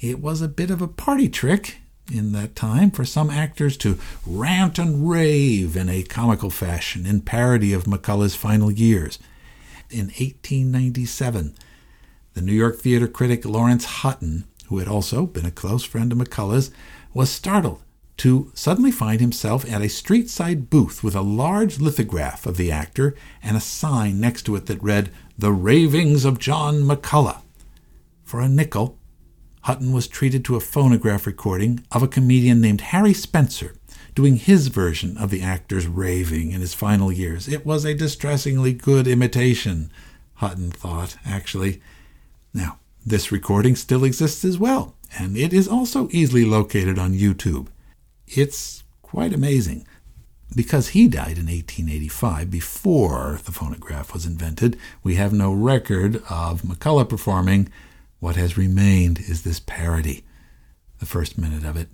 It 0.00 0.20
was 0.20 0.42
a 0.42 0.48
bit 0.48 0.70
of 0.70 0.82
a 0.82 0.88
party 0.88 1.28
trick 1.28 1.78
in 2.12 2.32
that 2.32 2.54
time 2.54 2.90
for 2.90 3.04
some 3.04 3.30
actors 3.30 3.76
to 3.78 3.98
rant 4.26 4.78
and 4.78 5.08
rave 5.08 5.76
in 5.76 5.88
a 5.88 6.02
comical 6.02 6.50
fashion 6.50 7.06
in 7.06 7.22
parody 7.22 7.72
of 7.72 7.84
McCullough's 7.84 8.34
final 8.34 8.70
years. 8.70 9.18
In 9.90 10.06
1897, 10.06 11.54
the 12.34 12.42
New 12.42 12.52
York 12.52 12.78
theater 12.78 13.08
critic 13.08 13.44
Lawrence 13.44 13.84
Hutton, 13.84 14.44
who 14.66 14.78
had 14.78 14.88
also 14.88 15.26
been 15.26 15.46
a 15.46 15.50
close 15.50 15.84
friend 15.84 16.12
of 16.12 16.18
McCullough's, 16.18 16.70
was 17.12 17.30
startled 17.30 17.80
to 18.16 18.50
suddenly 18.54 18.90
find 18.90 19.20
himself 19.20 19.68
at 19.70 19.82
a 19.82 19.88
street 19.88 20.30
side 20.30 20.70
booth 20.70 21.02
with 21.02 21.14
a 21.14 21.20
large 21.20 21.80
lithograph 21.80 22.46
of 22.46 22.56
the 22.56 22.70
actor 22.70 23.14
and 23.42 23.56
a 23.56 23.60
sign 23.60 24.20
next 24.20 24.42
to 24.42 24.54
it 24.56 24.66
that 24.66 24.82
read, 24.82 25.10
The 25.38 25.52
Ravings 25.52 26.24
of 26.24 26.38
John 26.38 26.82
McCullough. 26.82 27.42
For 28.22 28.40
a 28.40 28.48
nickel, 28.48 28.98
Hutton 29.62 29.92
was 29.92 30.06
treated 30.06 30.44
to 30.44 30.56
a 30.56 30.60
phonograph 30.60 31.26
recording 31.26 31.84
of 31.90 32.02
a 32.02 32.08
comedian 32.08 32.60
named 32.60 32.82
Harry 32.82 33.14
Spencer 33.14 33.74
doing 34.14 34.36
his 34.36 34.68
version 34.68 35.16
of 35.16 35.30
the 35.30 35.42
actor's 35.42 35.86
raving 35.86 36.52
in 36.52 36.60
his 36.60 36.74
final 36.74 37.10
years. 37.10 37.48
It 37.48 37.66
was 37.66 37.84
a 37.84 37.94
distressingly 37.94 38.72
good 38.72 39.08
imitation, 39.08 39.90
Hutton 40.34 40.70
thought, 40.70 41.16
actually. 41.24 41.80
Now, 42.54 42.78
this 43.04 43.32
recording 43.32 43.74
still 43.74 44.04
exists 44.04 44.44
as 44.44 44.58
well, 44.58 44.94
and 45.18 45.36
it 45.36 45.52
is 45.52 45.66
also 45.66 46.08
easily 46.12 46.44
located 46.44 46.98
on 46.98 47.12
YouTube. 47.12 47.66
It's 48.28 48.84
quite 49.02 49.34
amazing. 49.34 49.86
Because 50.54 50.90
he 50.90 51.08
died 51.08 51.36
in 51.36 51.46
1885, 51.46 52.48
before 52.50 53.40
the 53.44 53.50
phonograph 53.50 54.12
was 54.12 54.24
invented, 54.24 54.78
we 55.02 55.16
have 55.16 55.32
no 55.32 55.52
record 55.52 56.22
of 56.30 56.62
McCullough 56.62 57.08
performing 57.08 57.68
what 58.20 58.36
has 58.36 58.56
remained 58.56 59.18
is 59.18 59.42
this 59.42 59.58
parody. 59.58 60.22
The 61.00 61.06
first 61.06 61.36
minute 61.36 61.64
of 61.64 61.76
it 61.76 61.88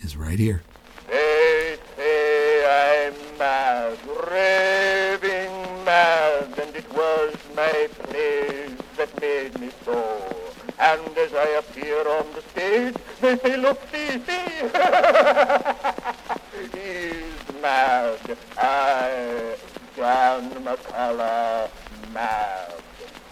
is 0.00 0.16
right 0.16 0.38
here. 0.38 0.62
They 1.06 1.78
say 1.96 3.06
I'm 3.06 3.38
mad, 3.38 3.98
raving 4.28 5.84
mad, 5.84 6.58
and 6.58 6.74
it 6.74 6.92
was 6.92 7.36
my 7.54 7.88
that 9.00 9.20
made 9.22 9.58
me 9.58 9.70
so. 9.82 9.96
And 10.78 11.00
as 11.16 11.32
I 11.32 11.48
appear 11.62 12.06
on 12.06 12.26
the 12.34 12.42
stage, 12.52 12.94
they 13.22 13.38
say, 13.38 13.56
look, 13.56 13.80
see, 13.90 14.20
see. 14.26 14.44
He's 16.76 17.62
mad. 17.62 18.20
I, 18.58 19.56
John 19.96 20.50
McCullough, 20.66 21.70
mad. 22.12 22.74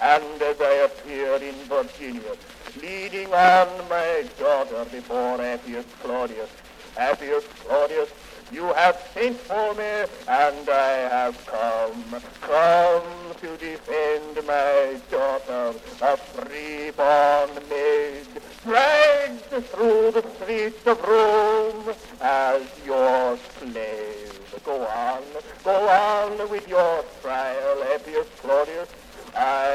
And 0.01 0.43
as 0.43 0.59
I 0.59 0.89
appear 0.89 1.37
in 1.37 1.55
Virginius, 1.69 2.39
leading 2.81 3.27
on 3.35 3.69
my 3.91 4.25
daughter 4.39 4.87
before 4.91 5.43
Appius 5.43 5.85
Claudius, 6.03 6.49
Appius 6.97 7.45
Claudius, 7.67 8.09
you 8.51 8.73
have 8.73 8.97
sent 9.13 9.37
for 9.37 9.75
me, 9.75 10.05
and 10.27 10.69
I 10.69 10.93
have 11.11 11.47
come, 11.47 12.23
come 12.41 13.35
to 13.41 13.57
defend 13.57 14.47
my 14.47 14.99
daughter, 15.11 15.79
a 16.01 16.17
freeborn 16.17 17.51
maid, 17.69 18.27
dragged 18.65 19.67
through 19.67 20.13
the 20.13 20.25
streets 20.37 20.87
of 20.87 21.03
Rome 21.03 21.95
as 22.21 22.63
your 22.87 23.39
slave. 23.59 24.61
Go 24.65 24.87
on, 24.87 25.23
go 25.65 25.89
on 25.89 26.51
with 26.51 26.67
your 26.69 27.05
trial, 27.23 27.83
Appius 27.95 28.27
Claudius. 28.41 28.89
I 29.35 29.67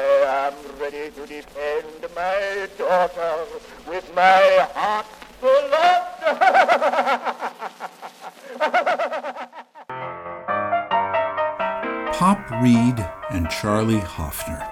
am 0.48 0.80
ready 0.80 1.10
to 1.12 1.26
defend 1.26 1.86
my 2.14 2.68
daughter 2.76 3.44
with 3.86 4.14
my 4.14 4.68
heart 4.74 5.06
Pop 12.14 12.50
Reed 12.62 13.06
and 13.30 13.50
Charlie 13.50 13.98
Hoffner. 13.98 14.66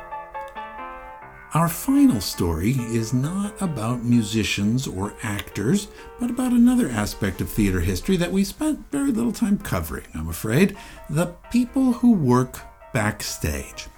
Our 1.53 1.68
final 1.68 2.22
story 2.22 2.70
is 2.70 3.12
not 3.12 3.61
about 3.61 4.03
musicians 4.03 4.86
or 4.86 5.12
actors, 5.22 5.88
but 6.18 6.30
about 6.30 6.53
another 6.53 6.88
aspect 6.88 7.43
of 7.43 7.51
theater 7.51 7.80
history 7.80 8.16
that 8.16 8.32
we 8.32 8.45
spent 8.45 8.90
very 8.90 9.12
little 9.12 9.32
time 9.32 9.59
covering, 9.59 10.07
I'm 10.14 10.30
afraid 10.30 10.74
the 11.11 11.26
people 11.51 11.93
who 11.93 12.14
work 12.14 12.61
backstage. 12.95 13.88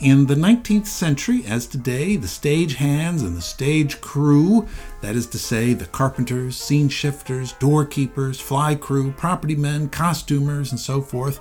In 0.00 0.26
the 0.26 0.34
19th 0.34 0.86
century, 0.86 1.44
as 1.46 1.68
today, 1.68 2.16
the 2.16 2.26
stage 2.26 2.74
hands 2.74 3.22
and 3.22 3.36
the 3.36 3.40
stage 3.40 4.00
crew, 4.00 4.66
that 5.02 5.14
is 5.14 5.28
to 5.28 5.38
say, 5.38 5.72
the 5.72 5.86
carpenters, 5.86 6.56
scene 6.56 6.88
shifters, 6.88 7.52
doorkeepers, 7.54 8.40
fly 8.40 8.74
crew, 8.74 9.12
property 9.12 9.54
men, 9.54 9.88
costumers, 9.88 10.72
and 10.72 10.80
so 10.80 11.00
forth, 11.00 11.38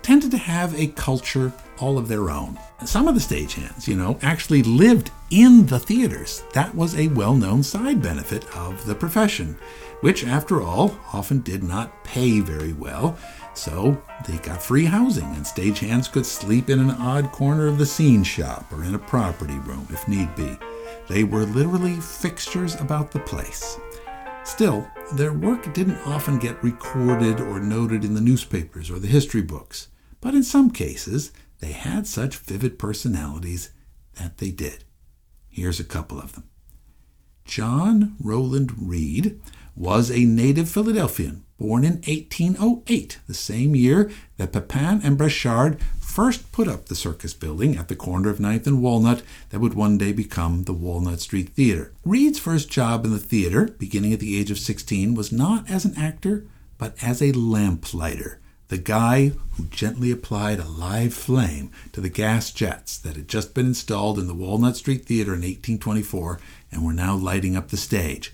tended 0.00 0.30
to 0.30 0.38
have 0.38 0.74
a 0.74 0.86
culture 0.88 1.52
all 1.78 1.98
of 1.98 2.08
their 2.08 2.30
own. 2.30 2.58
Some 2.86 3.08
of 3.08 3.14
the 3.14 3.20
stagehands, 3.20 3.86
you 3.86 3.94
know, 3.94 4.18
actually 4.22 4.62
lived 4.62 5.10
in 5.30 5.66
the 5.66 5.78
theaters. 5.78 6.44
That 6.54 6.74
was 6.74 6.96
a 6.96 7.08
well 7.08 7.34
known 7.34 7.62
side 7.62 8.00
benefit 8.00 8.44
of 8.56 8.86
the 8.86 8.94
profession, 8.94 9.56
which, 10.00 10.24
after 10.24 10.62
all, 10.62 10.96
often 11.12 11.40
did 11.40 11.62
not 11.62 12.04
pay 12.04 12.40
very 12.40 12.72
well 12.72 13.18
So 13.54 14.00
they 14.26 14.38
got 14.38 14.62
free 14.62 14.84
housing, 14.84 15.26
and 15.34 15.44
stagehands 15.44 16.10
could 16.10 16.26
sleep 16.26 16.70
in 16.70 16.78
an 16.78 16.90
odd 16.90 17.32
corner 17.32 17.66
of 17.66 17.78
the 17.78 17.86
scene 17.86 18.24
shop 18.24 18.72
or 18.72 18.82
in 18.84 18.94
a 18.94 18.98
property 18.98 19.58
room 19.58 19.86
if 19.90 20.08
need 20.08 20.34
be. 20.34 20.56
They 21.08 21.24
were 21.24 21.44
literally 21.44 22.00
fixtures 22.00 22.74
about 22.80 23.10
the 23.10 23.20
place. 23.20 23.78
Still, 24.44 24.88
their 25.14 25.32
work 25.32 25.72
didn't 25.74 26.04
often 26.06 26.38
get 26.38 26.62
recorded 26.64 27.40
or 27.40 27.60
noted 27.60 28.04
in 28.04 28.14
the 28.14 28.20
newspapers 28.20 28.90
or 28.90 28.98
the 28.98 29.06
history 29.06 29.42
books, 29.42 29.88
but 30.20 30.34
in 30.34 30.42
some 30.42 30.70
cases, 30.70 31.32
they 31.60 31.72
had 31.72 32.06
such 32.06 32.38
vivid 32.38 32.78
personalities 32.78 33.70
that 34.14 34.38
they 34.38 34.50
did. 34.50 34.84
Here's 35.48 35.78
a 35.78 35.84
couple 35.84 36.18
of 36.18 36.32
them. 36.32 36.48
John 37.44 38.16
Rowland 38.18 38.72
Reed 38.88 39.40
was 39.76 40.10
a 40.10 40.24
native 40.24 40.68
Philadelphian, 40.68 41.44
born 41.62 41.84
in 41.84 42.02
1808, 42.08 43.20
the 43.28 43.34
same 43.34 43.76
year 43.76 44.10
that 44.36 44.52
Pepin 44.52 45.00
and 45.04 45.16
Breschard 45.16 45.80
first 46.00 46.50
put 46.50 46.66
up 46.66 46.86
the 46.86 46.96
circus 46.96 47.34
building 47.34 47.76
at 47.76 47.86
the 47.86 47.94
corner 47.94 48.30
of 48.30 48.38
9th 48.38 48.66
and 48.66 48.82
Walnut 48.82 49.22
that 49.50 49.60
would 49.60 49.74
one 49.74 49.96
day 49.96 50.12
become 50.12 50.64
the 50.64 50.72
Walnut 50.72 51.20
Street 51.20 51.50
Theater. 51.50 51.92
Reed's 52.04 52.40
first 52.40 52.68
job 52.68 53.04
in 53.04 53.12
the 53.12 53.18
theater, 53.20 53.66
beginning 53.78 54.12
at 54.12 54.18
the 54.18 54.36
age 54.36 54.50
of 54.50 54.58
16, 54.58 55.14
was 55.14 55.30
not 55.30 55.70
as 55.70 55.84
an 55.84 55.96
actor, 55.96 56.44
but 56.78 56.96
as 57.00 57.22
a 57.22 57.30
lamplighter 57.30 58.40
the 58.66 58.78
guy 58.78 59.32
who 59.50 59.66
gently 59.66 60.10
applied 60.10 60.58
a 60.58 60.66
live 60.66 61.12
flame 61.12 61.70
to 61.92 62.00
the 62.00 62.08
gas 62.08 62.50
jets 62.50 62.96
that 62.96 63.16
had 63.16 63.28
just 63.28 63.52
been 63.52 63.66
installed 63.66 64.18
in 64.18 64.26
the 64.26 64.34
Walnut 64.34 64.76
Street 64.76 65.04
Theater 65.04 65.34
in 65.34 65.42
1824 65.42 66.40
and 66.72 66.82
were 66.82 66.94
now 66.94 67.14
lighting 67.14 67.54
up 67.54 67.68
the 67.68 67.76
stage. 67.76 68.32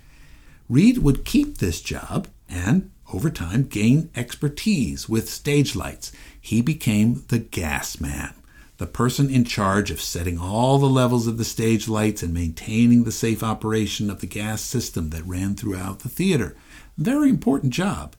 Reed 0.68 0.98
would 0.98 1.24
keep 1.24 1.58
this 1.58 1.80
job 1.80 2.28
and, 2.48 2.90
over 3.12 3.30
time, 3.30 3.64
gain 3.64 4.10
expertise 4.14 5.08
with 5.08 5.30
stage 5.30 5.74
lights. 5.74 6.12
He 6.40 6.60
became 6.60 7.24
the 7.28 7.38
gas 7.38 8.00
man, 8.00 8.34
the 8.76 8.86
person 8.86 9.30
in 9.30 9.44
charge 9.44 9.90
of 9.90 10.00
setting 10.00 10.38
all 10.38 10.78
the 10.78 10.86
levels 10.86 11.26
of 11.26 11.38
the 11.38 11.44
stage 11.44 11.88
lights 11.88 12.22
and 12.22 12.34
maintaining 12.34 13.04
the 13.04 13.12
safe 13.12 13.42
operation 13.42 14.10
of 14.10 14.20
the 14.20 14.26
gas 14.26 14.60
system 14.60 15.10
that 15.10 15.26
ran 15.26 15.54
throughout 15.54 16.00
the 16.00 16.08
theater. 16.08 16.56
Very 16.96 17.30
important 17.30 17.72
job. 17.72 18.14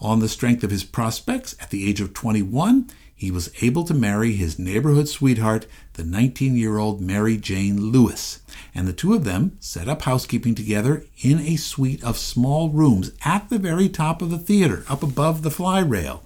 On 0.00 0.20
the 0.20 0.28
strength 0.28 0.62
of 0.62 0.70
his 0.70 0.84
prospects, 0.84 1.56
at 1.60 1.70
the 1.70 1.88
age 1.88 2.00
of 2.00 2.14
21, 2.14 2.88
he 3.18 3.32
was 3.32 3.50
able 3.62 3.82
to 3.82 3.94
marry 3.94 4.34
his 4.34 4.60
neighborhood 4.60 5.08
sweetheart, 5.08 5.66
the 5.94 6.04
19 6.04 6.56
year 6.56 6.78
old 6.78 7.00
Mary 7.00 7.36
Jane 7.36 7.90
Lewis, 7.90 8.40
and 8.72 8.86
the 8.86 8.92
two 8.92 9.12
of 9.12 9.24
them 9.24 9.56
set 9.58 9.88
up 9.88 10.02
housekeeping 10.02 10.54
together 10.54 11.04
in 11.20 11.40
a 11.40 11.56
suite 11.56 12.04
of 12.04 12.16
small 12.16 12.70
rooms 12.70 13.10
at 13.24 13.48
the 13.48 13.58
very 13.58 13.88
top 13.88 14.22
of 14.22 14.30
the 14.30 14.38
theater, 14.38 14.84
up 14.88 15.02
above 15.02 15.42
the 15.42 15.50
fly 15.50 15.80
rail. 15.80 16.22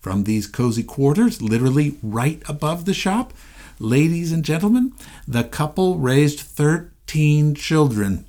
From 0.00 0.24
these 0.24 0.48
cozy 0.48 0.82
quarters, 0.82 1.40
literally 1.40 1.96
right 2.02 2.42
above 2.48 2.86
the 2.86 2.94
shop, 2.94 3.32
ladies 3.78 4.32
and 4.32 4.44
gentlemen, 4.44 4.92
the 5.28 5.44
couple 5.44 5.98
raised 5.98 6.40
13 6.40 7.54
children 7.54 8.26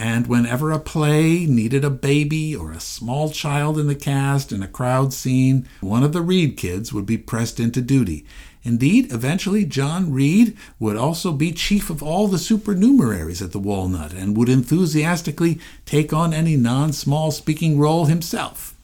and 0.00 0.26
whenever 0.26 0.70
a 0.70 0.78
play 0.78 1.44
needed 1.44 1.84
a 1.84 1.90
baby 1.90 2.56
or 2.56 2.72
a 2.72 2.80
small 2.80 3.28
child 3.28 3.78
in 3.78 3.86
the 3.86 3.94
cast 3.94 4.50
in 4.50 4.62
a 4.62 4.66
crowd 4.66 5.12
scene, 5.12 5.68
one 5.82 6.02
of 6.02 6.14
the 6.14 6.22
Reed 6.22 6.56
kids 6.56 6.90
would 6.90 7.04
be 7.04 7.18
pressed 7.18 7.60
into 7.60 7.82
duty. 7.82 8.24
Indeed, 8.62 9.12
eventually 9.12 9.66
John 9.66 10.10
Reed 10.10 10.56
would 10.78 10.96
also 10.96 11.32
be 11.32 11.52
chief 11.52 11.90
of 11.90 12.02
all 12.02 12.28
the 12.28 12.38
supernumeraries 12.38 13.42
at 13.42 13.52
the 13.52 13.58
Walnut 13.58 14.14
and 14.14 14.38
would 14.38 14.48
enthusiastically 14.48 15.60
take 15.84 16.14
on 16.14 16.32
any 16.32 16.56
non 16.56 16.94
small 16.94 17.30
speaking 17.30 17.78
role 17.78 18.06
himself. 18.06 18.74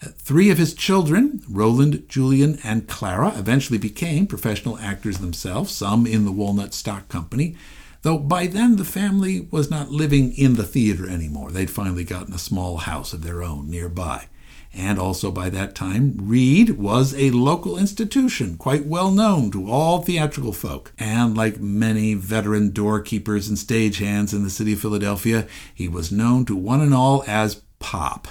Three 0.00 0.48
of 0.48 0.58
his 0.58 0.74
children, 0.74 1.42
Roland, 1.48 2.08
Julian, 2.08 2.60
and 2.62 2.86
Clara, 2.86 3.32
eventually 3.36 3.78
became 3.78 4.28
professional 4.28 4.78
actors 4.78 5.18
themselves, 5.18 5.72
some 5.72 6.06
in 6.06 6.24
the 6.24 6.32
Walnut 6.32 6.72
Stock 6.72 7.08
Company, 7.08 7.56
Though 8.02 8.18
by 8.18 8.46
then 8.48 8.76
the 8.76 8.84
family 8.84 9.48
was 9.50 9.70
not 9.70 9.90
living 9.90 10.32
in 10.36 10.54
the 10.54 10.64
theater 10.64 11.08
anymore. 11.08 11.50
They'd 11.50 11.70
finally 11.70 12.04
gotten 12.04 12.34
a 12.34 12.38
small 12.38 12.78
house 12.78 13.12
of 13.12 13.22
their 13.22 13.42
own 13.42 13.70
nearby. 13.70 14.26
And 14.74 14.98
also 14.98 15.30
by 15.30 15.50
that 15.50 15.74
time, 15.74 16.16
Reed 16.18 16.70
was 16.70 17.14
a 17.14 17.30
local 17.30 17.76
institution, 17.76 18.56
quite 18.56 18.86
well 18.86 19.10
known 19.10 19.50
to 19.50 19.70
all 19.70 20.00
theatrical 20.00 20.52
folk. 20.52 20.92
And 20.98 21.36
like 21.36 21.60
many 21.60 22.14
veteran 22.14 22.70
doorkeepers 22.70 23.48
and 23.48 23.58
stagehands 23.58 24.32
in 24.32 24.44
the 24.44 24.50
city 24.50 24.72
of 24.72 24.80
Philadelphia, 24.80 25.46
he 25.74 25.88
was 25.88 26.10
known 26.10 26.46
to 26.46 26.56
one 26.56 26.80
and 26.80 26.94
all 26.94 27.22
as 27.26 27.62
Pop. 27.78 28.28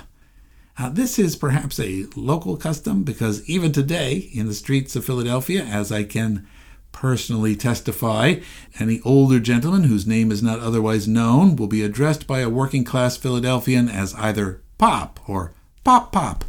Now, 0.80 0.90
this 0.90 1.20
is 1.20 1.36
perhaps 1.36 1.80
a 1.80 2.08
local 2.16 2.58
custom 2.58 3.04
because 3.04 3.48
even 3.48 3.72
today 3.72 4.30
in 4.34 4.48
the 4.48 4.54
streets 4.54 4.96
of 4.96 5.06
Philadelphia, 5.06 5.64
as 5.64 5.92
I 5.92 6.04
can 6.04 6.48
personally 6.92 7.56
testify. 7.56 8.36
Any 8.80 9.02
older 9.02 9.40
gentleman 9.40 9.84
whose 9.84 10.08
name 10.08 10.32
is 10.32 10.44
not 10.44 10.60
otherwise 10.60 11.08
known 11.08 11.56
will 11.56 11.68
be 11.68 11.84
addressed 11.84 12.28
by 12.28 12.40
a 12.40 12.50
working 12.50 12.84
class 12.84 13.18
Philadelphian 13.18 13.90
as 13.90 14.14
either 14.16 14.62
Pop 14.78 15.20
or 15.28 15.54
Pop 15.84 16.12
Pop. 16.12 16.46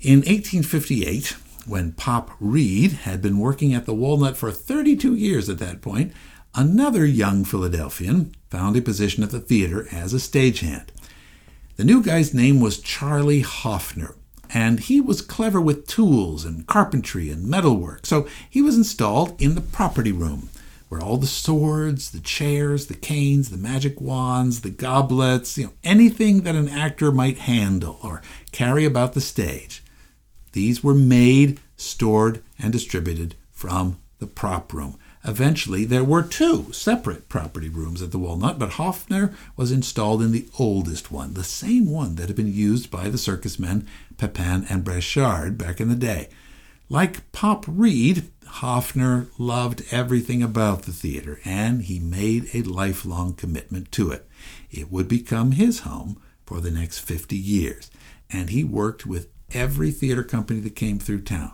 In 0.00 0.18
1858, 0.18 1.36
when 1.66 1.92
Pop 1.92 2.30
Reed 2.40 2.92
had 2.92 3.20
been 3.20 3.38
working 3.38 3.74
at 3.74 3.84
the 3.84 3.94
Walnut 3.94 4.36
for 4.36 4.50
32 4.50 5.14
years 5.14 5.48
at 5.48 5.58
that 5.58 5.82
point, 5.82 6.12
another 6.54 7.04
young 7.04 7.44
Philadelphian 7.44 8.34
found 8.48 8.76
a 8.76 8.82
position 8.82 9.22
at 9.22 9.30
the 9.30 9.40
theater 9.40 9.86
as 9.92 10.14
a 10.14 10.18
stagehand. 10.18 10.88
The 11.76 11.84
new 11.84 12.02
guy's 12.02 12.32
name 12.32 12.60
was 12.60 12.80
Charlie 12.80 13.42
Hoffner, 13.42 14.16
and 14.52 14.80
he 14.80 15.00
was 15.00 15.22
clever 15.22 15.60
with 15.60 15.86
tools 15.86 16.44
and 16.44 16.66
carpentry 16.66 17.30
and 17.30 17.46
metalwork, 17.46 18.06
so 18.06 18.26
he 18.48 18.62
was 18.62 18.76
installed 18.76 19.40
in 19.40 19.54
the 19.54 19.60
property 19.60 20.12
room, 20.12 20.48
where 20.88 21.00
all 21.00 21.16
the 21.16 21.26
swords, 21.26 22.10
the 22.10 22.20
chairs, 22.20 22.86
the 22.86 22.94
canes, 22.94 23.50
the 23.50 23.56
magic 23.56 24.00
wands, 24.00 24.62
the 24.62 24.70
goblets, 24.70 25.58
you 25.58 25.64
know, 25.64 25.72
anything 25.84 26.42
that 26.42 26.54
an 26.54 26.68
actor 26.68 27.12
might 27.12 27.38
handle 27.38 27.98
or 28.02 28.22
carry 28.52 28.84
about 28.84 29.12
the 29.12 29.20
stage. 29.20 29.82
These 30.52 30.82
were 30.82 30.94
made, 30.94 31.60
stored, 31.76 32.42
and 32.58 32.72
distributed 32.72 33.34
from 33.50 33.98
the 34.18 34.26
prop 34.26 34.72
room. 34.72 34.98
Eventually, 35.28 35.84
there 35.84 36.04
were 36.04 36.22
two 36.22 36.72
separate 36.72 37.28
property 37.28 37.68
rooms 37.68 38.00
at 38.00 38.12
the 38.12 38.18
Walnut, 38.18 38.58
but 38.58 38.72
Hoffner 38.72 39.34
was 39.56 39.70
installed 39.70 40.22
in 40.22 40.32
the 40.32 40.48
oldest 40.58 41.12
one, 41.12 41.34
the 41.34 41.44
same 41.44 41.90
one 41.90 42.14
that 42.14 42.28
had 42.28 42.36
been 42.36 42.50
used 42.50 42.90
by 42.90 43.10
the 43.10 43.18
circus 43.18 43.58
men 43.58 43.86
Pepin 44.16 44.64
and 44.70 44.82
Breschard 44.82 45.58
back 45.58 45.82
in 45.82 45.90
the 45.90 45.94
day. 45.94 46.30
Like 46.88 47.30
Pop 47.30 47.66
Reed, 47.68 48.30
Hoffner 48.46 49.26
loved 49.36 49.82
everything 49.90 50.42
about 50.42 50.84
the 50.84 50.92
theater, 50.92 51.40
and 51.44 51.82
he 51.82 51.98
made 51.98 52.48
a 52.54 52.62
lifelong 52.62 53.34
commitment 53.34 53.92
to 53.92 54.10
it. 54.10 54.26
It 54.70 54.90
would 54.90 55.08
become 55.08 55.52
his 55.52 55.80
home 55.80 56.22
for 56.46 56.62
the 56.62 56.70
next 56.70 57.00
50 57.00 57.36
years, 57.36 57.90
and 58.30 58.48
he 58.48 58.64
worked 58.64 59.04
with 59.04 59.28
every 59.52 59.90
theater 59.90 60.24
company 60.24 60.60
that 60.60 60.74
came 60.74 60.98
through 60.98 61.20
town. 61.20 61.52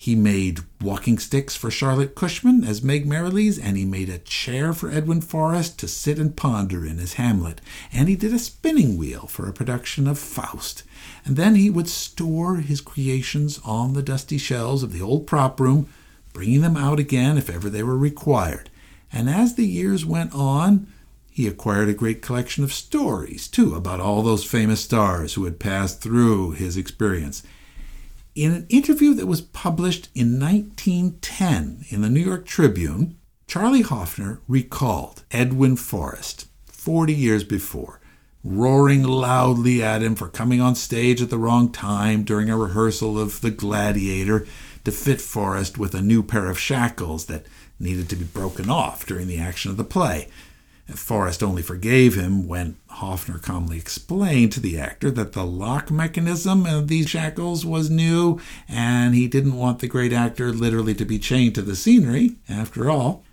He 0.00 0.14
made 0.14 0.60
walking 0.80 1.18
sticks 1.18 1.56
for 1.56 1.72
Charlotte 1.72 2.14
Cushman 2.14 2.62
as 2.62 2.84
Meg 2.84 3.04
Merrilies, 3.04 3.58
and 3.58 3.76
he 3.76 3.84
made 3.84 4.08
a 4.08 4.18
chair 4.18 4.72
for 4.72 4.92
Edwin 4.92 5.20
Forrest 5.20 5.76
to 5.80 5.88
sit 5.88 6.20
and 6.20 6.36
ponder 6.36 6.86
in 6.86 7.00
as 7.00 7.14
Hamlet, 7.14 7.60
and 7.92 8.08
he 8.08 8.14
did 8.14 8.32
a 8.32 8.38
spinning 8.38 8.96
wheel 8.96 9.26
for 9.26 9.48
a 9.48 9.52
production 9.52 10.06
of 10.06 10.16
Faust. 10.16 10.84
And 11.24 11.34
then 11.34 11.56
he 11.56 11.68
would 11.68 11.88
store 11.88 12.58
his 12.58 12.80
creations 12.80 13.58
on 13.64 13.94
the 13.94 14.02
dusty 14.02 14.38
shelves 14.38 14.84
of 14.84 14.92
the 14.92 15.02
old 15.02 15.26
prop 15.26 15.58
room, 15.58 15.88
bringing 16.32 16.60
them 16.60 16.76
out 16.76 17.00
again 17.00 17.36
if 17.36 17.50
ever 17.50 17.68
they 17.68 17.82
were 17.82 17.98
required. 17.98 18.70
And 19.12 19.28
as 19.28 19.56
the 19.56 19.66
years 19.66 20.06
went 20.06 20.32
on, 20.32 20.86
he 21.28 21.48
acquired 21.48 21.88
a 21.88 21.92
great 21.92 22.22
collection 22.22 22.62
of 22.62 22.72
stories, 22.72 23.48
too, 23.48 23.74
about 23.74 23.98
all 23.98 24.22
those 24.22 24.44
famous 24.44 24.80
stars 24.80 25.34
who 25.34 25.44
had 25.44 25.58
passed 25.58 26.00
through 26.00 26.52
his 26.52 26.76
experience. 26.76 27.42
In 28.38 28.52
an 28.52 28.66
interview 28.68 29.14
that 29.14 29.26
was 29.26 29.40
published 29.40 30.10
in 30.14 30.38
1910 30.38 31.86
in 31.88 32.02
the 32.02 32.08
New 32.08 32.20
York 32.20 32.46
Tribune, 32.46 33.18
Charlie 33.48 33.82
Hoffner 33.82 34.40
recalled 34.46 35.24
Edwin 35.32 35.74
Forrest 35.74 36.46
40 36.66 37.12
years 37.12 37.42
before, 37.42 38.00
roaring 38.44 39.02
loudly 39.02 39.82
at 39.82 40.04
him 40.04 40.14
for 40.14 40.28
coming 40.28 40.60
on 40.60 40.76
stage 40.76 41.20
at 41.20 41.30
the 41.30 41.36
wrong 41.36 41.72
time 41.72 42.22
during 42.22 42.48
a 42.48 42.56
rehearsal 42.56 43.18
of 43.18 43.40
The 43.40 43.50
Gladiator 43.50 44.46
to 44.84 44.92
fit 44.92 45.20
Forrest 45.20 45.76
with 45.76 45.92
a 45.92 46.00
new 46.00 46.22
pair 46.22 46.48
of 46.48 46.60
shackles 46.60 47.26
that 47.26 47.44
needed 47.80 48.08
to 48.10 48.14
be 48.14 48.24
broken 48.24 48.70
off 48.70 49.04
during 49.04 49.26
the 49.26 49.40
action 49.40 49.72
of 49.72 49.76
the 49.76 49.82
play. 49.82 50.28
Forrest 50.94 51.42
only 51.42 51.60
forgave 51.60 52.14
him 52.14 52.48
when 52.48 52.76
Hoffner 52.88 53.38
calmly 53.38 53.76
explained 53.76 54.52
to 54.52 54.60
the 54.60 54.78
actor 54.78 55.10
that 55.10 55.32
the 55.32 55.44
lock 55.44 55.90
mechanism 55.90 56.64
of 56.64 56.88
these 56.88 57.10
shackles 57.10 57.66
was 57.66 57.90
new, 57.90 58.40
and 58.66 59.14
he 59.14 59.28
didn't 59.28 59.56
want 59.56 59.80
the 59.80 59.86
great 59.86 60.12
actor 60.12 60.50
literally 60.50 60.94
to 60.94 61.04
be 61.04 61.18
chained 61.18 61.54
to 61.56 61.62
the 61.62 61.76
scenery, 61.76 62.36
after 62.48 62.88
all. 62.88 63.24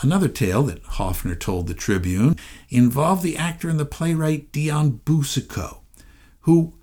Another 0.00 0.28
tale 0.28 0.62
that 0.64 0.82
Hoffner 0.84 1.34
told 1.34 1.66
the 1.66 1.74
Tribune 1.74 2.36
involved 2.68 3.22
the 3.22 3.36
actor 3.36 3.68
and 3.68 3.78
the 3.78 3.84
playwright 3.84 4.52
Dion 4.52 5.00
Boucicault, 5.04 5.80
who 6.40 6.74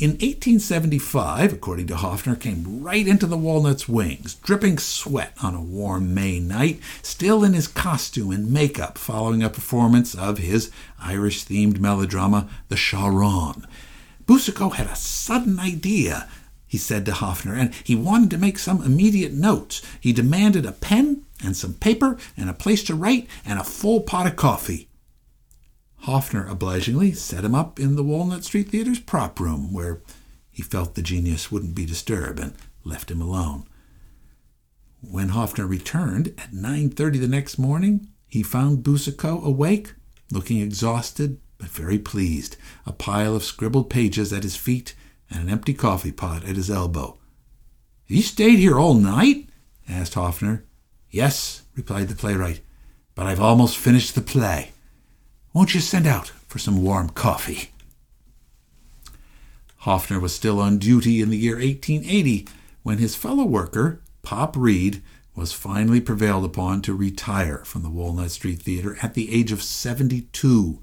In 0.00 0.12
1875, 0.12 1.52
according 1.52 1.86
to 1.88 1.96
Hoffner, 1.96 2.34
came 2.34 2.82
right 2.82 3.06
into 3.06 3.26
the 3.26 3.36
Walnut's 3.36 3.86
wings, 3.86 4.36
dripping 4.36 4.78
sweat 4.78 5.34
on 5.42 5.54
a 5.54 5.60
warm 5.60 6.14
May 6.14 6.40
night, 6.40 6.80
still 7.02 7.44
in 7.44 7.52
his 7.52 7.68
costume 7.68 8.30
and 8.30 8.50
makeup, 8.50 8.96
following 8.96 9.42
a 9.42 9.50
performance 9.50 10.14
of 10.14 10.38
his 10.38 10.70
Irish 10.98 11.44
themed 11.44 11.80
melodrama, 11.80 12.48
The 12.70 12.76
Shaughraun. 12.76 13.66
Boucicault 14.24 14.70
had 14.70 14.86
a 14.86 14.96
sudden 14.96 15.60
idea, 15.60 16.30
he 16.66 16.78
said 16.78 17.04
to 17.04 17.12
Hoffner, 17.12 17.54
and 17.54 17.74
he 17.84 17.94
wanted 17.94 18.30
to 18.30 18.38
make 18.38 18.58
some 18.58 18.82
immediate 18.82 19.34
notes. 19.34 19.82
He 20.00 20.14
demanded 20.14 20.64
a 20.64 20.72
pen 20.72 21.26
and 21.44 21.54
some 21.54 21.74
paper 21.74 22.16
and 22.38 22.48
a 22.48 22.54
place 22.54 22.82
to 22.84 22.94
write 22.94 23.28
and 23.44 23.58
a 23.58 23.64
full 23.64 24.00
pot 24.00 24.26
of 24.26 24.36
coffee. 24.36 24.88
Hoffner 26.04 26.46
obligingly 26.46 27.12
set 27.12 27.44
him 27.44 27.54
up 27.54 27.78
in 27.78 27.96
the 27.96 28.02
Walnut 28.02 28.44
Street 28.44 28.70
Theater's 28.70 29.00
prop 29.00 29.38
room, 29.38 29.72
where 29.72 30.00
he 30.50 30.62
felt 30.62 30.94
the 30.94 31.02
genius 31.02 31.52
wouldn't 31.52 31.74
be 31.74 31.84
disturbed, 31.84 32.40
and 32.40 32.54
left 32.84 33.10
him 33.10 33.20
alone. 33.20 33.66
When 35.02 35.30
Hoffner 35.30 35.66
returned 35.66 36.28
at 36.38 36.52
9:30 36.52 37.20
the 37.20 37.28
next 37.28 37.58
morning, 37.58 38.08
he 38.26 38.42
found 38.42 38.82
Boucicault 38.82 39.44
awake, 39.44 39.94
looking 40.30 40.60
exhausted 40.60 41.38
but 41.58 41.68
very 41.68 41.98
pleased, 41.98 42.56
a 42.86 42.92
pile 42.92 43.36
of 43.36 43.44
scribbled 43.44 43.90
pages 43.90 44.32
at 44.32 44.42
his 44.42 44.56
feet 44.56 44.94
and 45.30 45.42
an 45.42 45.50
empty 45.50 45.74
coffee 45.74 46.12
pot 46.12 46.44
at 46.44 46.56
his 46.56 46.70
elbow. 46.70 47.18
"You 48.06 48.22
stayed 48.22 48.58
here 48.58 48.78
all 48.78 48.94
night?" 48.94 49.50
asked 49.86 50.14
Hoffner. 50.14 50.64
"Yes," 51.10 51.62
replied 51.76 52.08
the 52.08 52.14
playwright, 52.14 52.60
"but 53.14 53.26
I've 53.26 53.40
almost 53.40 53.76
finished 53.76 54.14
the 54.14 54.22
play. 54.22 54.72
Won't 55.52 55.74
you 55.74 55.80
send 55.80 56.06
out 56.06 56.28
for 56.46 56.60
some 56.60 56.80
warm 56.80 57.10
coffee? 57.10 57.70
Hoffner 59.78 60.20
was 60.20 60.32
still 60.32 60.60
on 60.60 60.78
duty 60.78 61.20
in 61.20 61.30
the 61.30 61.38
year 61.38 61.56
1880 61.56 62.46
when 62.84 62.98
his 62.98 63.16
fellow 63.16 63.44
worker, 63.44 64.00
Pop 64.22 64.56
Reed, 64.56 65.02
was 65.34 65.52
finally 65.52 66.00
prevailed 66.00 66.44
upon 66.44 66.82
to 66.82 66.94
retire 66.94 67.64
from 67.64 67.82
the 67.82 67.90
Walnut 67.90 68.30
Street 68.30 68.62
Theater 68.62 68.96
at 69.02 69.14
the 69.14 69.34
age 69.34 69.50
of 69.50 69.62
72 69.62 70.78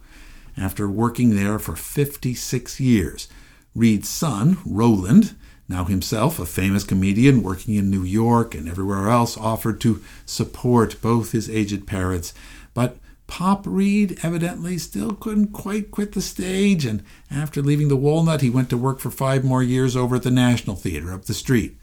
after 0.57 0.89
working 0.89 1.35
there 1.35 1.59
for 1.59 1.77
56 1.77 2.79
years. 2.79 3.29
Reed's 3.73 4.09
son, 4.09 4.57
Roland, 4.65 5.35
now 5.69 5.85
himself 5.85 6.39
a 6.39 6.45
famous 6.45 6.83
comedian 6.83 7.41
working 7.41 7.75
in 7.75 7.89
New 7.89 8.03
York 8.03 8.53
and 8.53 8.67
everywhere 8.67 9.07
else, 9.07 9.37
offered 9.37 9.79
to 9.81 10.03
support 10.25 11.01
both 11.01 11.31
his 11.31 11.49
aged 11.49 11.87
parents, 11.87 12.33
but 12.73 12.97
Pop 13.27 13.67
Reed 13.67 14.19
evidently 14.23 14.77
still 14.77 15.13
couldn't 15.13 15.53
quite 15.53 15.91
quit 15.91 16.13
the 16.13 16.21
stage, 16.21 16.85
and 16.85 17.03
after 17.29 17.61
leaving 17.61 17.89
the 17.89 17.97
Walnut, 17.97 18.41
he 18.41 18.49
went 18.49 18.69
to 18.71 18.77
work 18.77 18.99
for 18.99 19.11
five 19.11 19.43
more 19.43 19.61
years 19.61 19.95
over 19.95 20.15
at 20.15 20.23
the 20.23 20.31
National 20.31 20.75
Theater 20.75 21.13
up 21.13 21.25
the 21.25 21.33
street. 21.33 21.77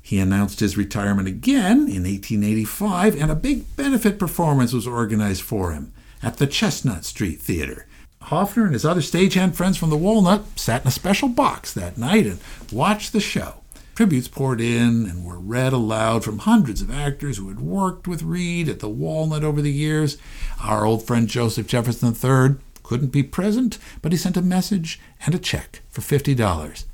He 0.00 0.18
announced 0.18 0.60
his 0.60 0.76
retirement 0.76 1.26
again 1.28 1.80
in 1.80 2.04
1885, 2.04 3.20
and 3.20 3.30
a 3.30 3.34
big 3.34 3.76
benefit 3.76 4.18
performance 4.18 4.72
was 4.72 4.86
organized 4.86 5.42
for 5.42 5.72
him 5.72 5.92
at 6.22 6.36
the 6.36 6.46
Chestnut 6.46 7.04
Street 7.04 7.40
Theater. 7.40 7.86
Hoffner 8.22 8.64
and 8.64 8.72
his 8.74 8.84
other 8.84 9.00
stagehand 9.00 9.54
friends 9.54 9.76
from 9.76 9.90
the 9.90 9.96
Walnut 9.96 10.58
sat 10.58 10.82
in 10.82 10.88
a 10.88 10.92
special 10.92 11.28
box 11.28 11.72
that 11.72 11.98
night 11.98 12.26
and 12.26 12.38
watched 12.72 13.12
the 13.12 13.20
show. 13.20 13.57
Tributes 13.98 14.28
poured 14.28 14.60
in 14.60 15.06
and 15.06 15.24
were 15.24 15.40
read 15.40 15.72
aloud 15.72 16.22
from 16.22 16.38
hundreds 16.38 16.80
of 16.80 16.88
actors 16.88 17.36
who 17.36 17.48
had 17.48 17.58
worked 17.58 18.06
with 18.06 18.22
Reed 18.22 18.68
at 18.68 18.78
the 18.78 18.88
Walnut 18.88 19.42
over 19.42 19.60
the 19.60 19.72
years. 19.72 20.18
Our 20.62 20.84
old 20.84 21.04
friend 21.04 21.26
Joseph 21.26 21.66
Jefferson 21.66 22.14
III 22.14 22.60
couldn't 22.84 23.10
be 23.10 23.24
present, 23.24 23.76
but 24.00 24.12
he 24.12 24.16
sent 24.16 24.36
a 24.36 24.40
message 24.40 25.00
and 25.26 25.34
a 25.34 25.38
check 25.40 25.82
for 25.88 26.00
$50. 26.00 26.84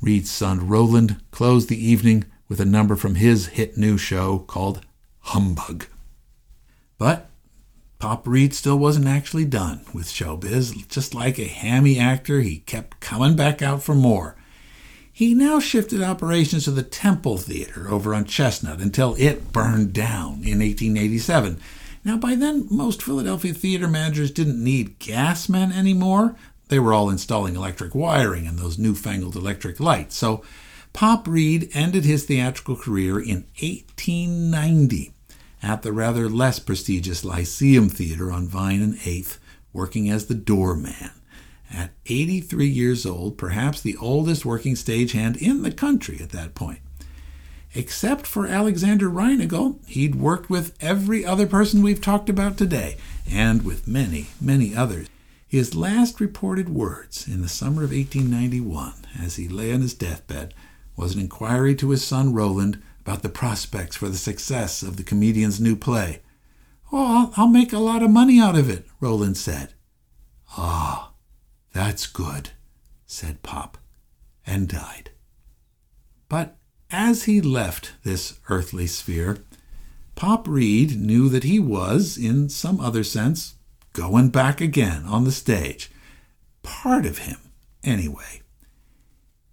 Reed's 0.00 0.30
son 0.30 0.68
Roland 0.68 1.20
closed 1.32 1.68
the 1.68 1.84
evening 1.84 2.24
with 2.48 2.60
a 2.60 2.64
number 2.64 2.94
from 2.94 3.16
his 3.16 3.48
hit 3.48 3.76
new 3.76 3.98
show 3.98 4.38
called 4.38 4.86
Humbug. 5.22 5.86
But 6.98 7.28
Pop 7.98 8.28
Reed 8.28 8.54
still 8.54 8.78
wasn't 8.78 9.08
actually 9.08 9.46
done 9.46 9.80
with 9.92 10.06
showbiz. 10.06 10.86
Just 10.86 11.16
like 11.16 11.40
a 11.40 11.48
hammy 11.48 11.98
actor, 11.98 12.42
he 12.42 12.58
kept 12.58 13.00
coming 13.00 13.34
back 13.34 13.60
out 13.60 13.82
for 13.82 13.96
more. 13.96 14.36
He 15.18 15.34
now 15.34 15.58
shifted 15.58 16.00
operations 16.00 16.62
to 16.66 16.70
the 16.70 16.84
Temple 16.84 17.38
Theater 17.38 17.90
over 17.90 18.14
on 18.14 18.24
Chestnut 18.24 18.78
until 18.78 19.16
it 19.18 19.50
burned 19.52 19.92
down 19.92 20.44
in 20.44 20.60
1887. 20.60 21.58
Now, 22.04 22.16
by 22.18 22.36
then, 22.36 22.68
most 22.70 23.02
Philadelphia 23.02 23.52
theater 23.52 23.88
managers 23.88 24.30
didn't 24.30 24.62
need 24.62 25.00
gas 25.00 25.48
men 25.48 25.72
anymore. 25.72 26.36
They 26.68 26.78
were 26.78 26.94
all 26.94 27.10
installing 27.10 27.56
electric 27.56 27.96
wiring 27.96 28.46
and 28.46 28.60
those 28.60 28.78
newfangled 28.78 29.34
electric 29.34 29.80
lights. 29.80 30.16
So, 30.16 30.44
Pop 30.92 31.26
Reed 31.26 31.68
ended 31.74 32.04
his 32.04 32.24
theatrical 32.24 32.76
career 32.76 33.18
in 33.18 33.44
1890 33.60 35.10
at 35.64 35.82
the 35.82 35.92
rather 35.92 36.28
less 36.28 36.60
prestigious 36.60 37.24
Lyceum 37.24 37.88
Theater 37.88 38.30
on 38.30 38.46
Vine 38.46 38.82
and 38.82 38.94
8th, 38.94 39.38
working 39.72 40.08
as 40.08 40.26
the 40.26 40.36
doorman. 40.36 41.10
At 41.72 41.92
83 42.06 42.66
years 42.66 43.04
old, 43.04 43.36
perhaps 43.36 43.80
the 43.80 43.96
oldest 43.96 44.44
working 44.44 44.74
stagehand 44.74 45.36
in 45.36 45.62
the 45.62 45.72
country 45.72 46.18
at 46.20 46.30
that 46.30 46.54
point. 46.54 46.80
Except 47.74 48.26
for 48.26 48.46
Alexander 48.46 49.10
Reinagle, 49.10 49.86
he'd 49.86 50.14
worked 50.14 50.48
with 50.48 50.76
every 50.80 51.24
other 51.24 51.46
person 51.46 51.82
we've 51.82 52.00
talked 52.00 52.30
about 52.30 52.56
today, 52.56 52.96
and 53.30 53.62
with 53.62 53.86
many, 53.86 54.28
many 54.40 54.74
others. 54.74 55.08
His 55.46 55.74
last 55.74 56.20
reported 56.20 56.68
words 56.68 57.26
in 57.28 57.42
the 57.42 57.48
summer 57.48 57.84
of 57.84 57.92
1891, 57.92 58.92
as 59.20 59.36
he 59.36 59.48
lay 59.48 59.72
on 59.72 59.82
his 59.82 59.94
deathbed, 59.94 60.54
was 60.96 61.14
an 61.14 61.20
inquiry 61.20 61.74
to 61.76 61.90
his 61.90 62.04
son 62.04 62.32
Roland 62.34 62.82
about 63.00 63.22
the 63.22 63.28
prospects 63.28 63.96
for 63.96 64.08
the 64.08 64.16
success 64.16 64.82
of 64.82 64.96
the 64.96 65.02
comedian's 65.02 65.60
new 65.60 65.76
play. 65.76 66.20
Oh, 66.92 67.32
I'll, 67.36 67.44
I'll 67.44 67.48
make 67.48 67.72
a 67.72 67.78
lot 67.78 68.02
of 68.02 68.10
money 68.10 68.40
out 68.40 68.56
of 68.56 68.68
it, 68.68 68.86
Roland 69.00 69.36
said. 69.36 69.74
Ah, 70.56 71.07
that's 71.72 72.06
good, 72.06 72.50
said 73.06 73.42
Pop, 73.42 73.78
and 74.46 74.68
died. 74.68 75.10
But 76.28 76.56
as 76.90 77.24
he 77.24 77.40
left 77.40 77.92
this 78.02 78.40
earthly 78.48 78.86
sphere, 78.86 79.38
Pop 80.14 80.48
Reed 80.48 81.00
knew 81.00 81.28
that 81.28 81.44
he 81.44 81.58
was, 81.58 82.16
in 82.18 82.48
some 82.48 82.80
other 82.80 83.04
sense, 83.04 83.54
going 83.92 84.30
back 84.30 84.60
again 84.60 85.04
on 85.04 85.24
the 85.24 85.32
stage. 85.32 85.90
Part 86.62 87.06
of 87.06 87.18
him, 87.18 87.38
anyway. 87.84 88.42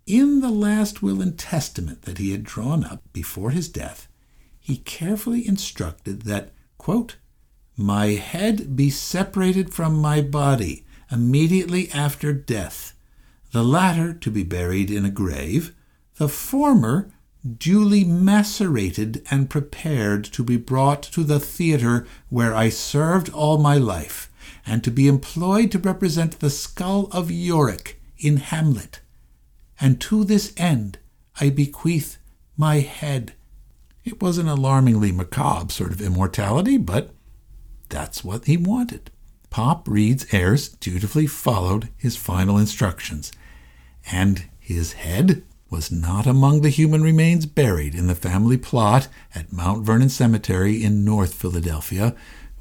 In 0.06 0.42
the 0.42 0.50
last 0.52 1.02
will 1.02 1.22
and 1.22 1.38
testament 1.38 2.04
that 2.04 2.20
he 2.20 2.32
had 2.32 2.44
drawn 2.44 2.84
up 2.84 3.02
before 3.12 3.52
his 3.52 3.70
death, 3.70 4.08
he 4.60 4.78
carefully 4.78 5.48
instructed 5.48 6.24
that, 6.24 6.52
quote, 6.78 7.18
My 7.78 8.08
head 8.08 8.76
be 8.76 8.90
separated 8.90 9.74
from 9.74 9.96
my 9.96 10.22
body, 10.22 10.85
immediately 11.12 11.92
after 11.92 12.34
death, 12.34 12.94
the 13.52 13.64
latter 13.64 14.14
to 14.14 14.32
be 14.32 14.44
buried 14.44 14.92
in 14.92 15.06
a 15.06 15.10
grave, 15.10 15.74
the 16.18 16.30
former 16.30 17.12
duly 17.58 18.04
macerated 18.04 19.24
and 19.30 19.50
prepared 19.50 20.24
to 20.24 20.44
be 20.44 20.58
brought 20.58 21.04
to 21.04 21.24
the 21.24 21.40
theatre 21.40 22.08
where 22.30 22.56
I 22.56 22.70
served 22.70 23.30
all 23.30 23.58
my 23.58 23.78
life, 23.78 24.32
and 24.66 24.84
to 24.84 24.92
be 24.92 25.08
employed 25.08 25.72
to 25.72 25.80
represent 25.80 26.40
the 26.40 26.50
skull 26.50 27.08
of 27.12 27.30
Yorick 27.30 28.02
in 28.18 28.38
Hamlet. 28.38 29.00
And 29.80 30.02
to 30.02 30.24
this 30.24 30.54
end 30.58 30.98
I 31.40 31.50
bequeath 31.50 32.18
my 32.58 32.80
head. 32.80 33.34
It 34.04 34.22
was 34.22 34.38
an 34.38 34.48
alarmingly 34.48 35.12
macabre 35.12 35.72
sort 35.72 35.92
of 35.92 36.02
immortality, 36.02 36.78
but 36.78 37.12
that's 37.90 38.24
what 38.24 38.46
he 38.46 38.58
wanted. 38.58 39.12
Pop 39.56 39.88
Reed's 39.88 40.26
heirs 40.34 40.68
dutifully 40.68 41.28
followed 41.28 41.88
his 41.96 42.18
final 42.18 42.58
instructions, 42.58 43.32
and 44.12 44.50
his 44.60 44.92
head 44.92 45.44
was 45.70 45.90
not 45.90 46.28
among 46.28 46.60
the 46.60 46.68
human 46.70 47.02
remains 47.02 47.46
buried 47.46 47.96
in 47.96 48.08
the 48.08 48.16
family 48.16 48.58
plot 48.58 49.08
at 49.34 49.54
Mount 49.54 49.86
Vernon 49.86 50.10
Cemetery 50.10 50.84
in 50.84 51.06
North 51.06 51.34
Philadelphia, 51.34 52.14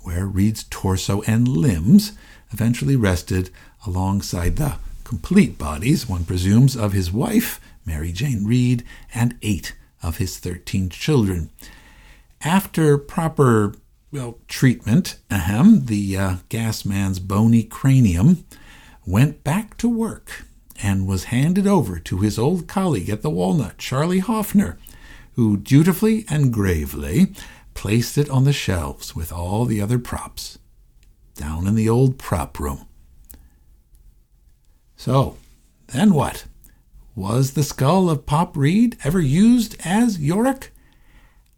where 0.03 0.25
Reed's 0.25 0.67
torso 0.71 1.23
and 1.23 1.49
limbs 1.49 2.13
eventually 2.53 2.95
rested 2.95 3.51
alongside 3.85 4.55
the 4.55 4.77
complete 5.03 5.59
bodies, 5.59 6.09
one 6.09 6.25
presumes, 6.25 6.77
of 6.77 6.93
his 6.93 7.11
wife, 7.11 7.61
Mary 7.85 8.13
Jane 8.13 8.45
Reed, 8.45 8.85
and 9.13 9.37
eight 9.43 9.75
of 10.01 10.19
his 10.19 10.39
thirteen 10.39 10.91
children. 10.91 11.51
After 12.43 12.99
proper 12.99 13.75
well, 14.15 14.39
treatment, 14.47 15.19
ahem, 15.29 15.87
the 15.87 16.17
uh, 16.17 16.37
gas 16.49 16.85
man's 16.85 17.19
bony 17.19 17.65
cranium 17.65 18.45
went 19.05 19.43
back 19.43 19.77
to 19.77 19.89
work 19.89 20.45
and 20.81 21.09
was 21.09 21.25
handed 21.25 21.67
over 21.67 21.99
to 21.99 22.21
his 22.21 22.39
old 22.39 22.69
colleague 22.69 23.11
at 23.11 23.23
the 23.23 23.31
Walnut, 23.31 23.77
Charlie 23.77 24.21
Hoffner, 24.21 24.79
who 25.33 25.57
dutifully 25.57 26.25
and 26.31 26.53
gravely 26.53 27.35
placed 27.75 28.17
it 28.17 28.31
on 28.31 28.45
the 28.45 28.53
shelves 28.53 29.17
with 29.17 29.33
all 29.33 29.65
the 29.65 29.81
other 29.81 29.99
props 29.99 30.61
down 31.35 31.67
in 31.67 31.75
the 31.75 31.89
old 31.89 32.17
prop 32.17 32.61
room. 32.61 32.87
So, 34.95 35.39
then 35.89 36.15
what? 36.15 36.45
Was 37.17 37.55
the 37.55 37.65
skull 37.65 38.09
of 38.09 38.27
Pop 38.27 38.57
Reed 38.57 38.97
ever 39.03 39.21
used 39.21 39.75
as 39.85 40.21
Yorick? 40.21 40.71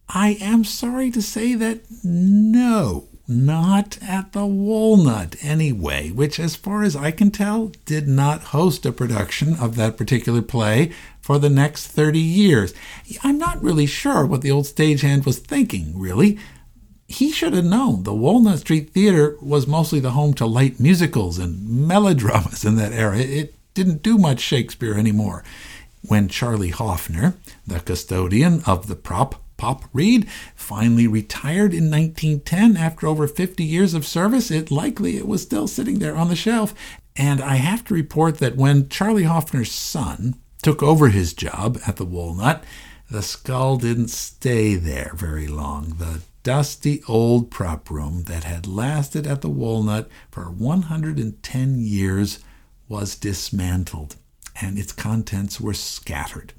I 0.09 0.39
am 0.41 0.65
sorry 0.65 1.11
to 1.11 1.21
say 1.21 1.55
that 1.55 1.81
no, 2.05 3.09
not 3.27 3.99
at 4.01 4.33
the 4.33 4.47
Walnut 4.47 5.35
anyway, 5.43 6.11
which, 6.11 6.39
as 6.39 6.55
far 6.55 6.85
as 6.85 6.95
I 6.95 7.11
can 7.11 7.33
tell, 7.33 7.73
did 7.85 8.07
not 8.07 8.45
host 8.45 8.87
a 8.87 8.93
production 8.93 9.57
of 9.57 9.75
that 9.77 9.97
particular 9.97 10.43
play 10.43 10.93
for 11.21 11.39
the 11.39 11.51
next 11.51 11.89
30 11.89 12.21
years. 12.21 12.73
I'm 13.25 13.37
not 13.37 13.63
really 13.63 13.87
sure 13.87 14.25
what 14.25 14.43
the 14.43 14.51
old 14.51 14.67
stagehand 14.67 15.27
was 15.27 15.41
thinking, 15.41 15.99
really. 15.99 16.39
He 17.09 17.33
should 17.33 17.53
have 17.53 17.65
known 17.65 18.05
the 18.05 18.15
Walnut 18.15 18.61
Street 18.61 18.91
Theater 18.91 19.37
was 19.41 19.67
mostly 19.67 19.99
the 19.99 20.13
home 20.13 20.35
to 20.35 20.47
light 20.47 20.79
musicals 20.79 21.39
and 21.39 21.69
melodramas 21.69 22.65
in 22.65 22.77
that 22.77 22.93
era. 22.93 23.19
It 23.19 23.55
didn't 23.75 24.03
do 24.03 24.19
much 24.19 24.41
Shakespeare 24.41 24.95
anymore. 24.95 25.43
When 26.03 26.29
Charlie 26.29 26.71
Hoffner, 26.71 27.35
the 27.67 27.81
custodian 27.81 28.63
of 28.67 28.87
the 28.87 28.95
prop 28.95 29.43
Pop 29.57 29.85
Reed 29.93 30.29
finally 30.55 31.07
retired 31.07 31.73
in 31.73 31.91
1910 31.91 32.77
after 32.77 33.07
over 33.07 33.27
50 33.27 33.65
years 33.65 33.95
of 33.95 34.07
service. 34.07 34.51
It 34.51 34.71
likely 34.71 35.17
it 35.17 35.27
was 35.27 35.43
still 35.43 35.67
sitting 35.67 35.99
there 35.99 36.17
on 36.17 36.29
the 36.29 36.37
shelf. 36.37 36.75
And 37.17 37.41
I 37.41 37.57
have 37.57 37.85
to 37.87 37.95
report 37.95 38.39
that 38.39 38.57
when 38.57 38.89
Charlie 38.89 39.25
Hoffner's 39.25 39.73
son 39.73 40.35
took 40.63 40.83
over 40.83 41.09
his 41.09 41.33
job 41.33 41.79
at 41.87 41.97
the 41.97 42.05
Walnut, 42.05 42.65
the 43.11 43.23
skull 43.23 43.77
didn't 43.77 44.09
stay 44.09 44.75
there 44.75 45.13
very 45.15 45.47
long. 45.47 45.95
The 45.99 46.23
dusty 46.43 47.03
old 47.09 47.51
prop 47.51 47.91
room 47.91 48.25
that 48.25 48.45
had 48.45 48.67
lasted 48.67 49.27
at 49.27 49.41
the 49.41 49.49
Walnut 49.49 50.09
for 50.31 50.51
110 50.51 51.79
years 51.79 52.41
was 52.89 53.17
dismantled, 53.17 54.17
and 54.61 54.79
its 54.79 54.93
contents 54.93 55.61
were 55.61 55.75
scattered 55.75 56.53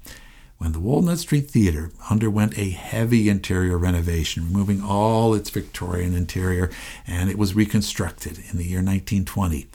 when 0.58 0.72
the 0.72 0.80
Walnut 0.80 1.18
Street 1.18 1.48
Theater 1.50 1.92
underwent 2.10 2.58
a 2.58 2.70
heavy 2.70 3.28
interior 3.28 3.78
renovation, 3.78 4.44
removing 4.44 4.82
all 4.82 5.32
its 5.32 5.50
Victorian 5.50 6.14
interior, 6.14 6.70
and 7.06 7.30
it 7.30 7.38
was 7.38 7.54
reconstructed 7.54 8.38
in 8.50 8.58
the 8.58 8.64
year 8.64 8.78
1920. 8.78 9.68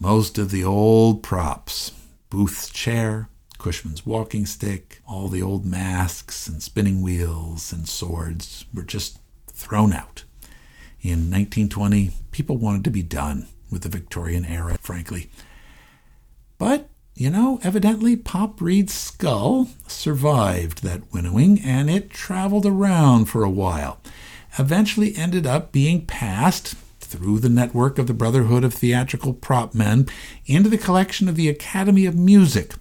Most 0.00 0.36
of 0.36 0.50
the 0.50 0.64
old 0.64 1.22
props, 1.22 1.92
Booth's 2.30 2.68
chair, 2.68 3.28
Cushman's 3.58 4.04
walking 4.04 4.44
stick, 4.44 5.00
all 5.06 5.28
the 5.28 5.42
old 5.42 5.64
masks 5.64 6.48
and 6.48 6.62
spinning 6.62 7.00
wheels 7.00 7.72
and 7.72 7.88
swords 7.88 8.64
were 8.74 8.82
just 8.82 9.18
thrown 9.46 9.92
out. 9.92 10.24
In 11.00 11.30
1920, 11.30 12.10
people 12.32 12.56
wanted 12.56 12.84
to 12.84 12.90
be 12.90 13.02
done 13.02 13.46
with 13.70 13.82
the 13.82 13.88
Victorian 13.88 14.44
era, 14.44 14.78
frankly. 14.80 15.30
But 16.58 16.88
you 17.18 17.30
know, 17.30 17.58
evidently 17.64 18.14
Pop 18.14 18.60
Reed's 18.60 18.94
skull 18.94 19.68
survived 19.88 20.84
that 20.84 21.12
winnowing 21.12 21.60
and 21.60 21.90
it 21.90 22.10
traveled 22.10 22.64
around 22.64 23.24
for 23.24 23.42
a 23.42 23.50
while. 23.50 23.98
Eventually 24.56 25.16
ended 25.16 25.44
up 25.44 25.72
being 25.72 26.06
passed 26.06 26.76
through 27.00 27.40
the 27.40 27.48
network 27.48 27.98
of 27.98 28.06
the 28.06 28.14
Brotherhood 28.14 28.62
of 28.62 28.72
Theatrical 28.72 29.34
Prop 29.34 29.74
Men 29.74 30.06
into 30.46 30.68
the 30.68 30.78
collection 30.78 31.28
of 31.28 31.34
the 31.34 31.48
Academy 31.48 32.06
of 32.06 32.14
Music. 32.14 32.74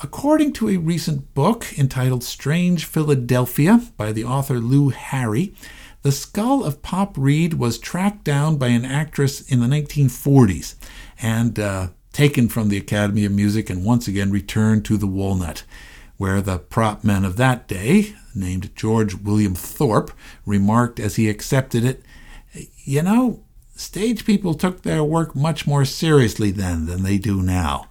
According 0.00 0.52
to 0.54 0.68
a 0.68 0.76
recent 0.76 1.32
book 1.32 1.78
entitled 1.78 2.24
Strange 2.24 2.84
Philadelphia 2.84 3.80
by 3.96 4.12
the 4.12 4.24
author 4.24 4.58
Lou 4.58 4.90
Harry, 4.90 5.54
the 6.02 6.12
skull 6.12 6.62
of 6.62 6.82
Pop 6.82 7.16
Reed 7.16 7.54
was 7.54 7.78
tracked 7.78 8.22
down 8.22 8.58
by 8.58 8.68
an 8.68 8.84
actress 8.84 9.40
in 9.40 9.60
the 9.60 9.66
1940s, 9.66 10.74
and 11.22 11.58
uh, 11.58 11.88
taken 12.16 12.48
from 12.48 12.70
the 12.70 12.78
Academy 12.78 13.26
of 13.26 13.32
Music 13.32 13.68
and 13.68 13.84
once 13.84 14.08
again 14.08 14.30
returned 14.30 14.86
to 14.86 14.96
the 14.96 15.06
Walnut, 15.06 15.64
where 16.16 16.40
the 16.40 16.56
prop 16.56 17.04
men 17.04 17.26
of 17.26 17.36
that 17.36 17.68
day, 17.68 18.14
named 18.34 18.74
George 18.74 19.14
William 19.16 19.54
Thorpe, 19.54 20.10
remarked 20.46 20.98
as 20.98 21.16
he 21.16 21.28
accepted 21.28 21.84
it, 21.84 22.02
You 22.86 23.02
know, 23.02 23.44
stage 23.74 24.24
people 24.24 24.54
took 24.54 24.80
their 24.80 25.04
work 25.04 25.36
much 25.36 25.66
more 25.66 25.84
seriously 25.84 26.50
then 26.50 26.86
than 26.86 27.02
they 27.02 27.18
do 27.18 27.42
now. 27.42 27.86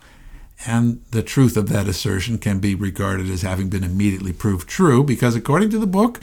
And 0.65 1.03
the 1.11 1.21
truth 1.21 1.55
of 1.55 1.69
that 1.69 1.87
assertion 1.87 2.39
can 2.39 2.57
be 2.57 2.73
regarded 2.73 3.29
as 3.29 3.43
having 3.43 3.69
been 3.69 3.83
immediately 3.83 4.33
proved 4.33 4.67
true 4.67 5.03
because, 5.03 5.35
according 5.35 5.69
to 5.69 5.77
the 5.77 5.85
book, 5.85 6.19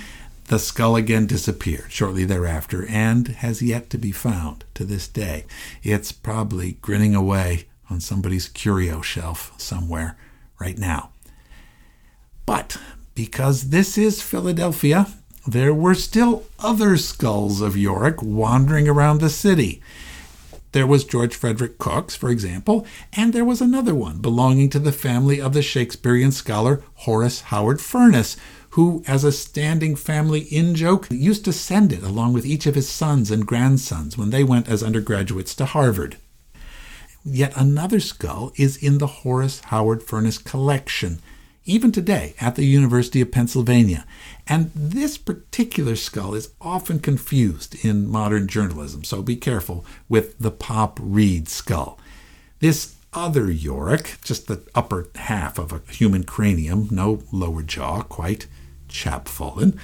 the 0.46 0.58
skull 0.58 0.96
again 0.96 1.26
disappeared 1.26 1.92
shortly 1.92 2.24
thereafter 2.24 2.84
and 2.88 3.28
has 3.28 3.62
yet 3.62 3.90
to 3.90 3.96
be 3.96 4.10
found 4.10 4.64
to 4.74 4.84
this 4.84 5.06
day. 5.06 5.44
It's 5.84 6.10
probably 6.10 6.78
grinning 6.82 7.14
away 7.14 7.66
on 7.92 8.00
somebody's 8.00 8.48
curio 8.48 9.02
shelf 9.02 9.52
somewhere 9.58 10.16
right 10.58 10.78
now. 10.78 11.10
But 12.46 12.78
because 13.14 13.68
this 13.68 13.98
is 13.98 14.22
Philadelphia, 14.22 15.06
there 15.46 15.74
were 15.74 15.94
still 15.94 16.44
other 16.58 16.96
skulls 16.96 17.60
of 17.60 17.76
Yorick 17.76 18.22
wandering 18.22 18.88
around 18.88 19.20
the 19.20 19.28
city. 19.28 19.82
There 20.72 20.86
was 20.86 21.04
George 21.04 21.34
Frederick 21.34 21.76
Cooke's, 21.76 22.16
for 22.16 22.30
example, 22.30 22.86
and 23.12 23.32
there 23.32 23.44
was 23.44 23.60
another 23.60 23.94
one 23.94 24.18
belonging 24.18 24.70
to 24.70 24.78
the 24.78 24.90
family 24.90 25.38
of 25.38 25.52
the 25.52 25.60
Shakespearean 25.60 26.32
scholar 26.32 26.82
Horace 26.94 27.42
Howard 27.42 27.80
Furness, 27.80 28.38
who, 28.70 29.04
as 29.06 29.22
a 29.22 29.32
standing 29.32 29.96
family 29.96 30.40
in 30.40 30.74
joke, 30.74 31.08
used 31.10 31.44
to 31.44 31.52
send 31.52 31.92
it 31.92 32.02
along 32.02 32.32
with 32.32 32.46
each 32.46 32.64
of 32.64 32.74
his 32.74 32.88
sons 32.88 33.30
and 33.30 33.46
grandsons 33.46 34.16
when 34.16 34.30
they 34.30 34.42
went 34.42 34.66
as 34.66 34.82
undergraduates 34.82 35.54
to 35.56 35.66
Harvard. 35.66 36.16
Yet 37.24 37.52
another 37.56 38.00
skull 38.00 38.52
is 38.56 38.76
in 38.76 38.98
the 38.98 39.06
Horace 39.06 39.60
Howard 39.66 40.02
Furness 40.02 40.38
collection, 40.38 41.20
even 41.64 41.92
today 41.92 42.34
at 42.40 42.56
the 42.56 42.64
University 42.64 43.20
of 43.20 43.30
Pennsylvania. 43.30 44.04
And 44.48 44.72
this 44.74 45.16
particular 45.18 45.94
skull 45.94 46.34
is 46.34 46.50
often 46.60 46.98
confused 46.98 47.84
in 47.84 48.10
modern 48.10 48.48
journalism, 48.48 49.04
so 49.04 49.22
be 49.22 49.36
careful 49.36 49.84
with 50.08 50.36
the 50.38 50.50
Pop 50.50 50.98
Reed 51.00 51.48
skull. 51.48 51.98
This 52.58 52.96
other 53.12 53.50
Yorick, 53.50 54.18
just 54.24 54.48
the 54.48 54.62
upper 54.74 55.08
half 55.14 55.58
of 55.58 55.72
a 55.72 55.82
human 55.92 56.24
cranium, 56.24 56.88
no 56.90 57.22
lower 57.30 57.62
jaw, 57.62 58.02
quite 58.02 58.46
chapfallen, 58.88 59.78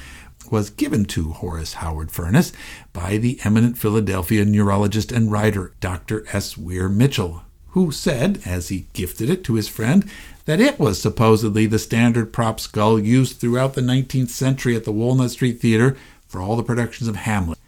was 0.51 0.71
given 0.71 1.05
to 1.07 1.33
Horace 1.33 1.75
Howard 1.75 2.11
Furness 2.11 2.53
by 2.93 3.17
the 3.17 3.39
eminent 3.45 3.79
Philadelphia 3.79 4.45
neurologist 4.45 5.13
and 5.13 5.31
writer 5.31 5.73
Dr. 5.81 6.25
S. 6.33 6.57
Weir 6.57 6.89
Mitchell, 6.89 7.43
who 7.69 7.91
said, 7.91 8.41
as 8.45 8.69
he 8.69 8.87
gifted 8.93 9.31
it 9.31 9.45
to 9.45 9.55
his 9.55 9.69
friend, 9.69 10.09
that 10.47 10.61
it 10.61 10.79
was 10.79 11.01
supposedly 11.01 11.67
the 11.67 11.79
standard 11.79 12.33
prop 12.33 12.59
skull 12.59 12.99
used 12.99 13.37
throughout 13.37 13.75
the 13.75 13.81
19th 13.81 14.31
century 14.31 14.75
at 14.75 14.85
the 14.85 14.93
Walnut 14.93 15.31
Street 15.31 15.61
Theater 15.61 15.97
for 16.27 16.41
all 16.41 16.57
the 16.57 16.63
productions 16.63 17.09
of 17.09 17.17
Hamlet. 17.17 17.59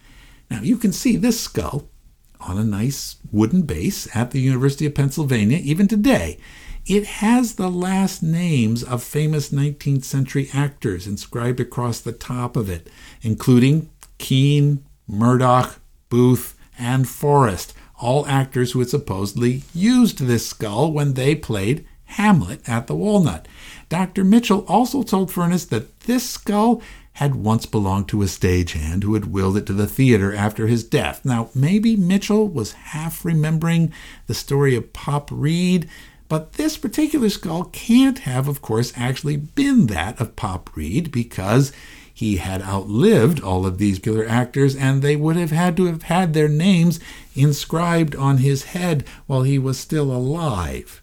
Now, 0.51 0.63
you 0.63 0.77
can 0.77 0.93
see 0.93 1.17
this 1.17 1.41
skull 1.41 1.89
on 2.41 2.59
a 2.59 2.65
nice 2.65 3.17
wooden 3.31 3.63
base 3.63 4.09
at 4.17 4.31
the 4.31 4.41
University 4.41 4.87
of 4.87 4.95
Pennsylvania 4.95 5.59
even 5.63 5.87
today. 5.87 6.39
It 6.87 7.07
has 7.07 7.55
the 7.55 7.71
last 7.71 8.23
names 8.23 8.83
of 8.83 9.03
famous 9.03 9.51
19th 9.51 10.05
century 10.05 10.49
actors 10.53 11.07
inscribed 11.07 11.61
across 11.61 12.01
the 12.01 12.13
top 12.13 12.57
of 12.57 12.69
it, 12.69 12.89
including 13.23 13.91
Kean, 14.19 14.85
Murdoch, 15.07 15.81
Booth, 16.09 16.59
and 16.79 17.09
Forrest, 17.09 17.75
all 18.01 18.27
actors 18.27 18.73
who 18.73 18.79
had 18.79 18.89
supposedly 18.89 19.63
used 19.75 20.21
this 20.21 20.47
skull 20.47 20.93
when 20.93 21.15
they 21.15 21.35
played 21.35 21.87
Hamlet 22.05 22.67
at 22.69 22.87
the 22.87 22.95
Walnut. 22.95 23.47
Dr. 23.89 24.25
Mitchell 24.25 24.65
also 24.67 25.03
told 25.03 25.31
Furness 25.31 25.67
that 25.67 26.01
this 26.01 26.29
skull 26.29 26.83
had 27.15 27.35
once 27.35 27.67
belonged 27.67 28.09
to 28.09 28.23
a 28.23 28.27
stagehand 28.27 29.03
who 29.03 29.15
had 29.15 29.33
willed 29.33 29.57
it 29.57 29.67
to 29.67 29.73
the 29.73 29.87
theater 29.87 30.35
after 30.35 30.67
his 30.67 30.83
death. 30.83 31.25
Now, 31.25 31.51
maybe 31.55 31.97
Mitchell 31.97 32.49
was 32.49 32.73
half 32.73 33.25
remembering 33.25 33.93
the 34.27 34.35
story 34.35 34.75
of 34.75 34.93
Pop 34.93 35.29
Reed 35.31 35.89
but 36.31 36.53
this 36.53 36.79
particular 36.79 37.29
skull 37.29 37.65
can't 37.65 38.21
have, 38.21 38.47
of 38.47 38.63
course, 38.63 38.93
actually 38.95 39.37
been 39.37 39.89
that 39.89 40.21
of 40.21 40.37
Pop 40.37 40.75
Reed 40.77 41.11
because 41.11 41.73
he 42.15 42.37
had 42.37 42.63
outlived 42.63 43.43
all 43.43 43.67
of 43.67 43.79
these 43.79 43.99
killer 43.99 44.25
actors 44.25 44.77
and 44.77 45.03
they 45.03 45.17
would 45.17 45.35
have 45.35 45.51
had 45.51 45.77
to 45.77 45.87
have 45.87 46.05
had 46.05 46.33
their 46.33 46.49
names 46.49 47.01
inscribed 47.35 48.15
on 48.15 48.39
his 48.39 48.63
head 48.63 49.05
while 49.27 49.43
he 49.43 49.59
was 49.59 49.77
still 49.77 50.13
alive. 50.13 51.03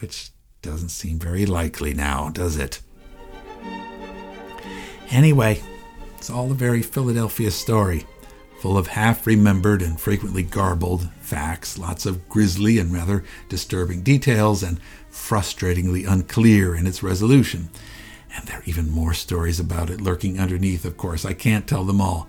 Which 0.00 0.28
doesn't 0.60 0.90
seem 0.90 1.18
very 1.18 1.46
likely 1.46 1.94
now, 1.94 2.28
does 2.28 2.58
it? 2.58 2.82
Anyway, 5.08 5.62
it's 6.18 6.28
all 6.28 6.50
a 6.52 6.54
very 6.54 6.82
Philadelphia 6.82 7.50
story 7.50 8.04
full 8.60 8.76
of 8.76 8.88
half 8.88 9.26
remembered 9.26 9.80
and 9.80 9.98
frequently 9.98 10.42
garbled 10.42 11.08
facts, 11.20 11.78
lots 11.78 12.04
of 12.04 12.28
grisly 12.28 12.78
and 12.78 12.92
rather 12.92 13.24
disturbing 13.48 14.02
details, 14.02 14.62
and 14.62 14.78
frustratingly 15.10 16.06
unclear 16.06 16.74
in 16.74 16.86
its 16.86 17.02
resolution. 17.02 17.70
And 18.36 18.46
there 18.46 18.58
are 18.58 18.64
even 18.66 18.90
more 18.90 19.14
stories 19.14 19.58
about 19.58 19.88
it 19.88 20.02
lurking 20.02 20.38
underneath, 20.38 20.84
of 20.84 20.98
course. 20.98 21.24
I 21.24 21.32
can't 21.32 21.66
tell 21.66 21.84
them 21.84 22.02
all. 22.02 22.28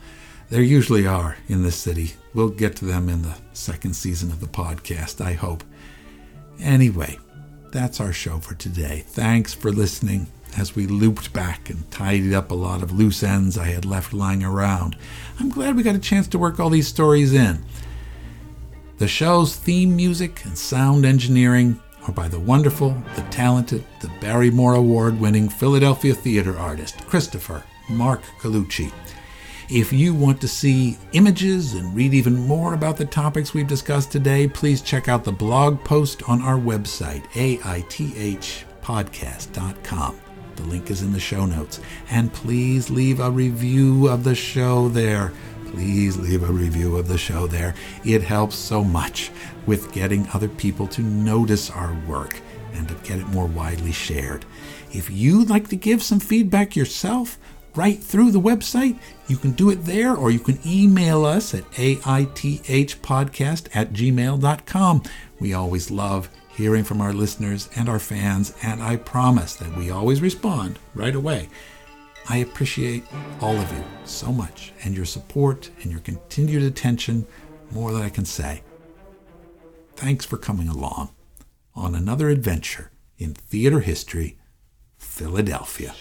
There 0.50 0.62
usually 0.62 1.06
are 1.06 1.36
in 1.50 1.64
this 1.64 1.76
city. 1.76 2.14
We'll 2.34 2.50
get 2.50 2.78
to 2.78 2.86
them 2.86 3.10
in 3.10 3.24
the 3.24 3.38
second 3.52 3.94
season 3.94 4.32
of 4.32 4.40
the 4.40 4.48
podcast, 4.48 5.20
I 5.20 5.34
hope. 5.34 5.66
Anyway, 6.62 7.20
that's 7.74 8.00
our 8.00 8.14
show 8.14 8.40
for 8.40 8.56
today. 8.56 9.04
Thanks 9.06 9.54
for 9.54 9.70
listening 9.70 10.28
as 10.58 10.76
we 10.76 10.88
looped 10.88 11.34
back 11.34 11.70
and 11.70 11.90
tidied 11.92 12.34
up 12.34 12.52
a 12.52 12.56
lot 12.56 12.84
of 12.84 12.92
loose 12.92 13.24
ends 13.24 13.58
I 13.58 13.66
had 13.66 13.86
left 13.86 14.14
lying 14.14 14.44
around. 14.44 14.96
I'm 15.40 15.50
glad 15.50 15.76
we 15.76 15.84
got 15.84 15.96
a 15.96 16.00
chance 16.00 16.28
to 16.30 16.40
work 16.40 16.60
all 16.60 16.70
these 16.70 16.88
stories 16.88 17.34
in. 17.34 17.64
The 18.98 19.08
show's 19.08 19.56
theme 19.56 19.96
music 19.96 20.44
and 20.46 20.58
sound 20.58 21.06
engineering 21.06 21.80
are 22.08 22.12
by 22.12 22.28
the 22.28 22.40
wonderful, 22.40 22.96
the 23.16 23.22
talented, 23.24 23.84
the 24.00 24.12
Barrymore 24.20 24.76
Award 24.76 25.20
winning 25.20 25.50
Philadelphia 25.50 26.14
theater 26.14 26.56
artist, 26.58 27.06
Christopher 27.08 27.64
Mark 27.90 28.22
Colucci. 28.40 28.92
If 29.70 29.92
you 29.94 30.14
want 30.14 30.42
to 30.42 30.48
see 30.48 30.98
images 31.14 31.74
and 31.76 31.96
read 31.96 32.14
even 32.14 32.36
more 32.36 32.74
about 32.74 32.98
the 32.98 33.06
topics 33.06 33.54
we've 33.54 33.68
discussed 33.68 34.12
today, 34.12 34.48
please 34.48 34.82
check 34.82 35.08
out 35.08 35.24
the 35.24 35.32
blog 35.32 35.84
post 35.84 36.28
on 36.28 36.42
our 36.42 36.58
website, 36.58 37.24
aithpodcast.com. 37.32 40.21
The 40.62 40.70
link 40.70 40.92
is 40.92 41.02
in 41.02 41.12
the 41.12 41.20
show 41.20 41.46
notes. 41.46 41.80
And 42.10 42.32
please 42.32 42.90
leave 42.90 43.20
a 43.20 43.32
review 43.32 44.08
of 44.08 44.24
the 44.24 44.36
show 44.36 44.90
there. 44.90 45.34
Please 45.72 46.18
leave 46.18 46.44
a 46.44 46.52
review 46.52 46.98
of 46.98 47.08
the 47.08 47.18
show 47.18 47.48
there. 47.48 47.74
It 48.06 48.22
helps 48.22 48.56
so 48.56 48.84
much 48.84 49.32
with 49.66 49.92
getting 49.92 50.28
other 50.34 50.50
people 50.50 50.88
to 50.88 51.02
notice 51.02 51.70
our 51.70 51.98
work 52.08 52.40
and 52.74 52.88
to 52.88 52.94
get 52.96 53.20
it 53.20 53.28
more 53.28 53.48
widely 53.48 53.92
shared. 53.92 54.46
If 54.92 55.10
you'd 55.10 55.50
like 55.50 55.70
to 55.70 55.76
give 55.76 56.04
some 56.04 56.20
feedback 56.20 56.76
yourself, 56.76 57.38
right 57.76 58.00
through 58.04 58.32
the 58.32 58.42
website. 58.42 59.00
You 59.28 59.38
can 59.38 59.52
do 59.52 59.70
it 59.70 59.86
there, 59.86 60.14
or 60.14 60.30
you 60.30 60.40
can 60.40 60.60
email 60.66 61.24
us 61.26 61.54
at 61.54 61.64
aithpodcast 61.72 63.70
at 63.74 63.94
gmail.com. 63.94 65.04
We 65.40 65.54
always 65.54 65.90
love 65.90 66.30
hearing 66.54 66.84
from 66.84 67.02
our 67.02 67.14
listeners 67.14 67.70
and 67.76 67.88
our 67.90 68.00
fans, 68.00 68.54
and 68.62 68.82
I 68.82 68.98
promise 68.98 69.56
that 69.56 69.76
we 69.76 69.90
always 69.90 70.22
respond 70.22 70.80
right 70.94 71.16
away. 71.16 71.50
I 72.30 72.38
appreciate 72.38 73.04
all 73.42 73.58
of 73.58 73.72
you 73.72 73.84
so 74.06 74.32
much, 74.32 74.74
and 74.84 74.96
your 74.96 75.06
support 75.06 75.72
and 75.82 75.92
your 75.92 76.02
continued 76.02 76.64
attention 76.64 77.26
more 77.72 77.92
than 77.92 78.02
I 78.02 78.10
can 78.10 78.26
say. 78.26 78.62
Thanks 79.96 80.26
for 80.26 80.38
coming 80.38 80.68
along 80.68 81.10
on 81.76 81.96
another 81.96 82.30
adventure 82.30 82.92
in 83.18 83.34
theater 83.34 83.80
history, 83.80 84.38
Philadelphia. 84.98 85.94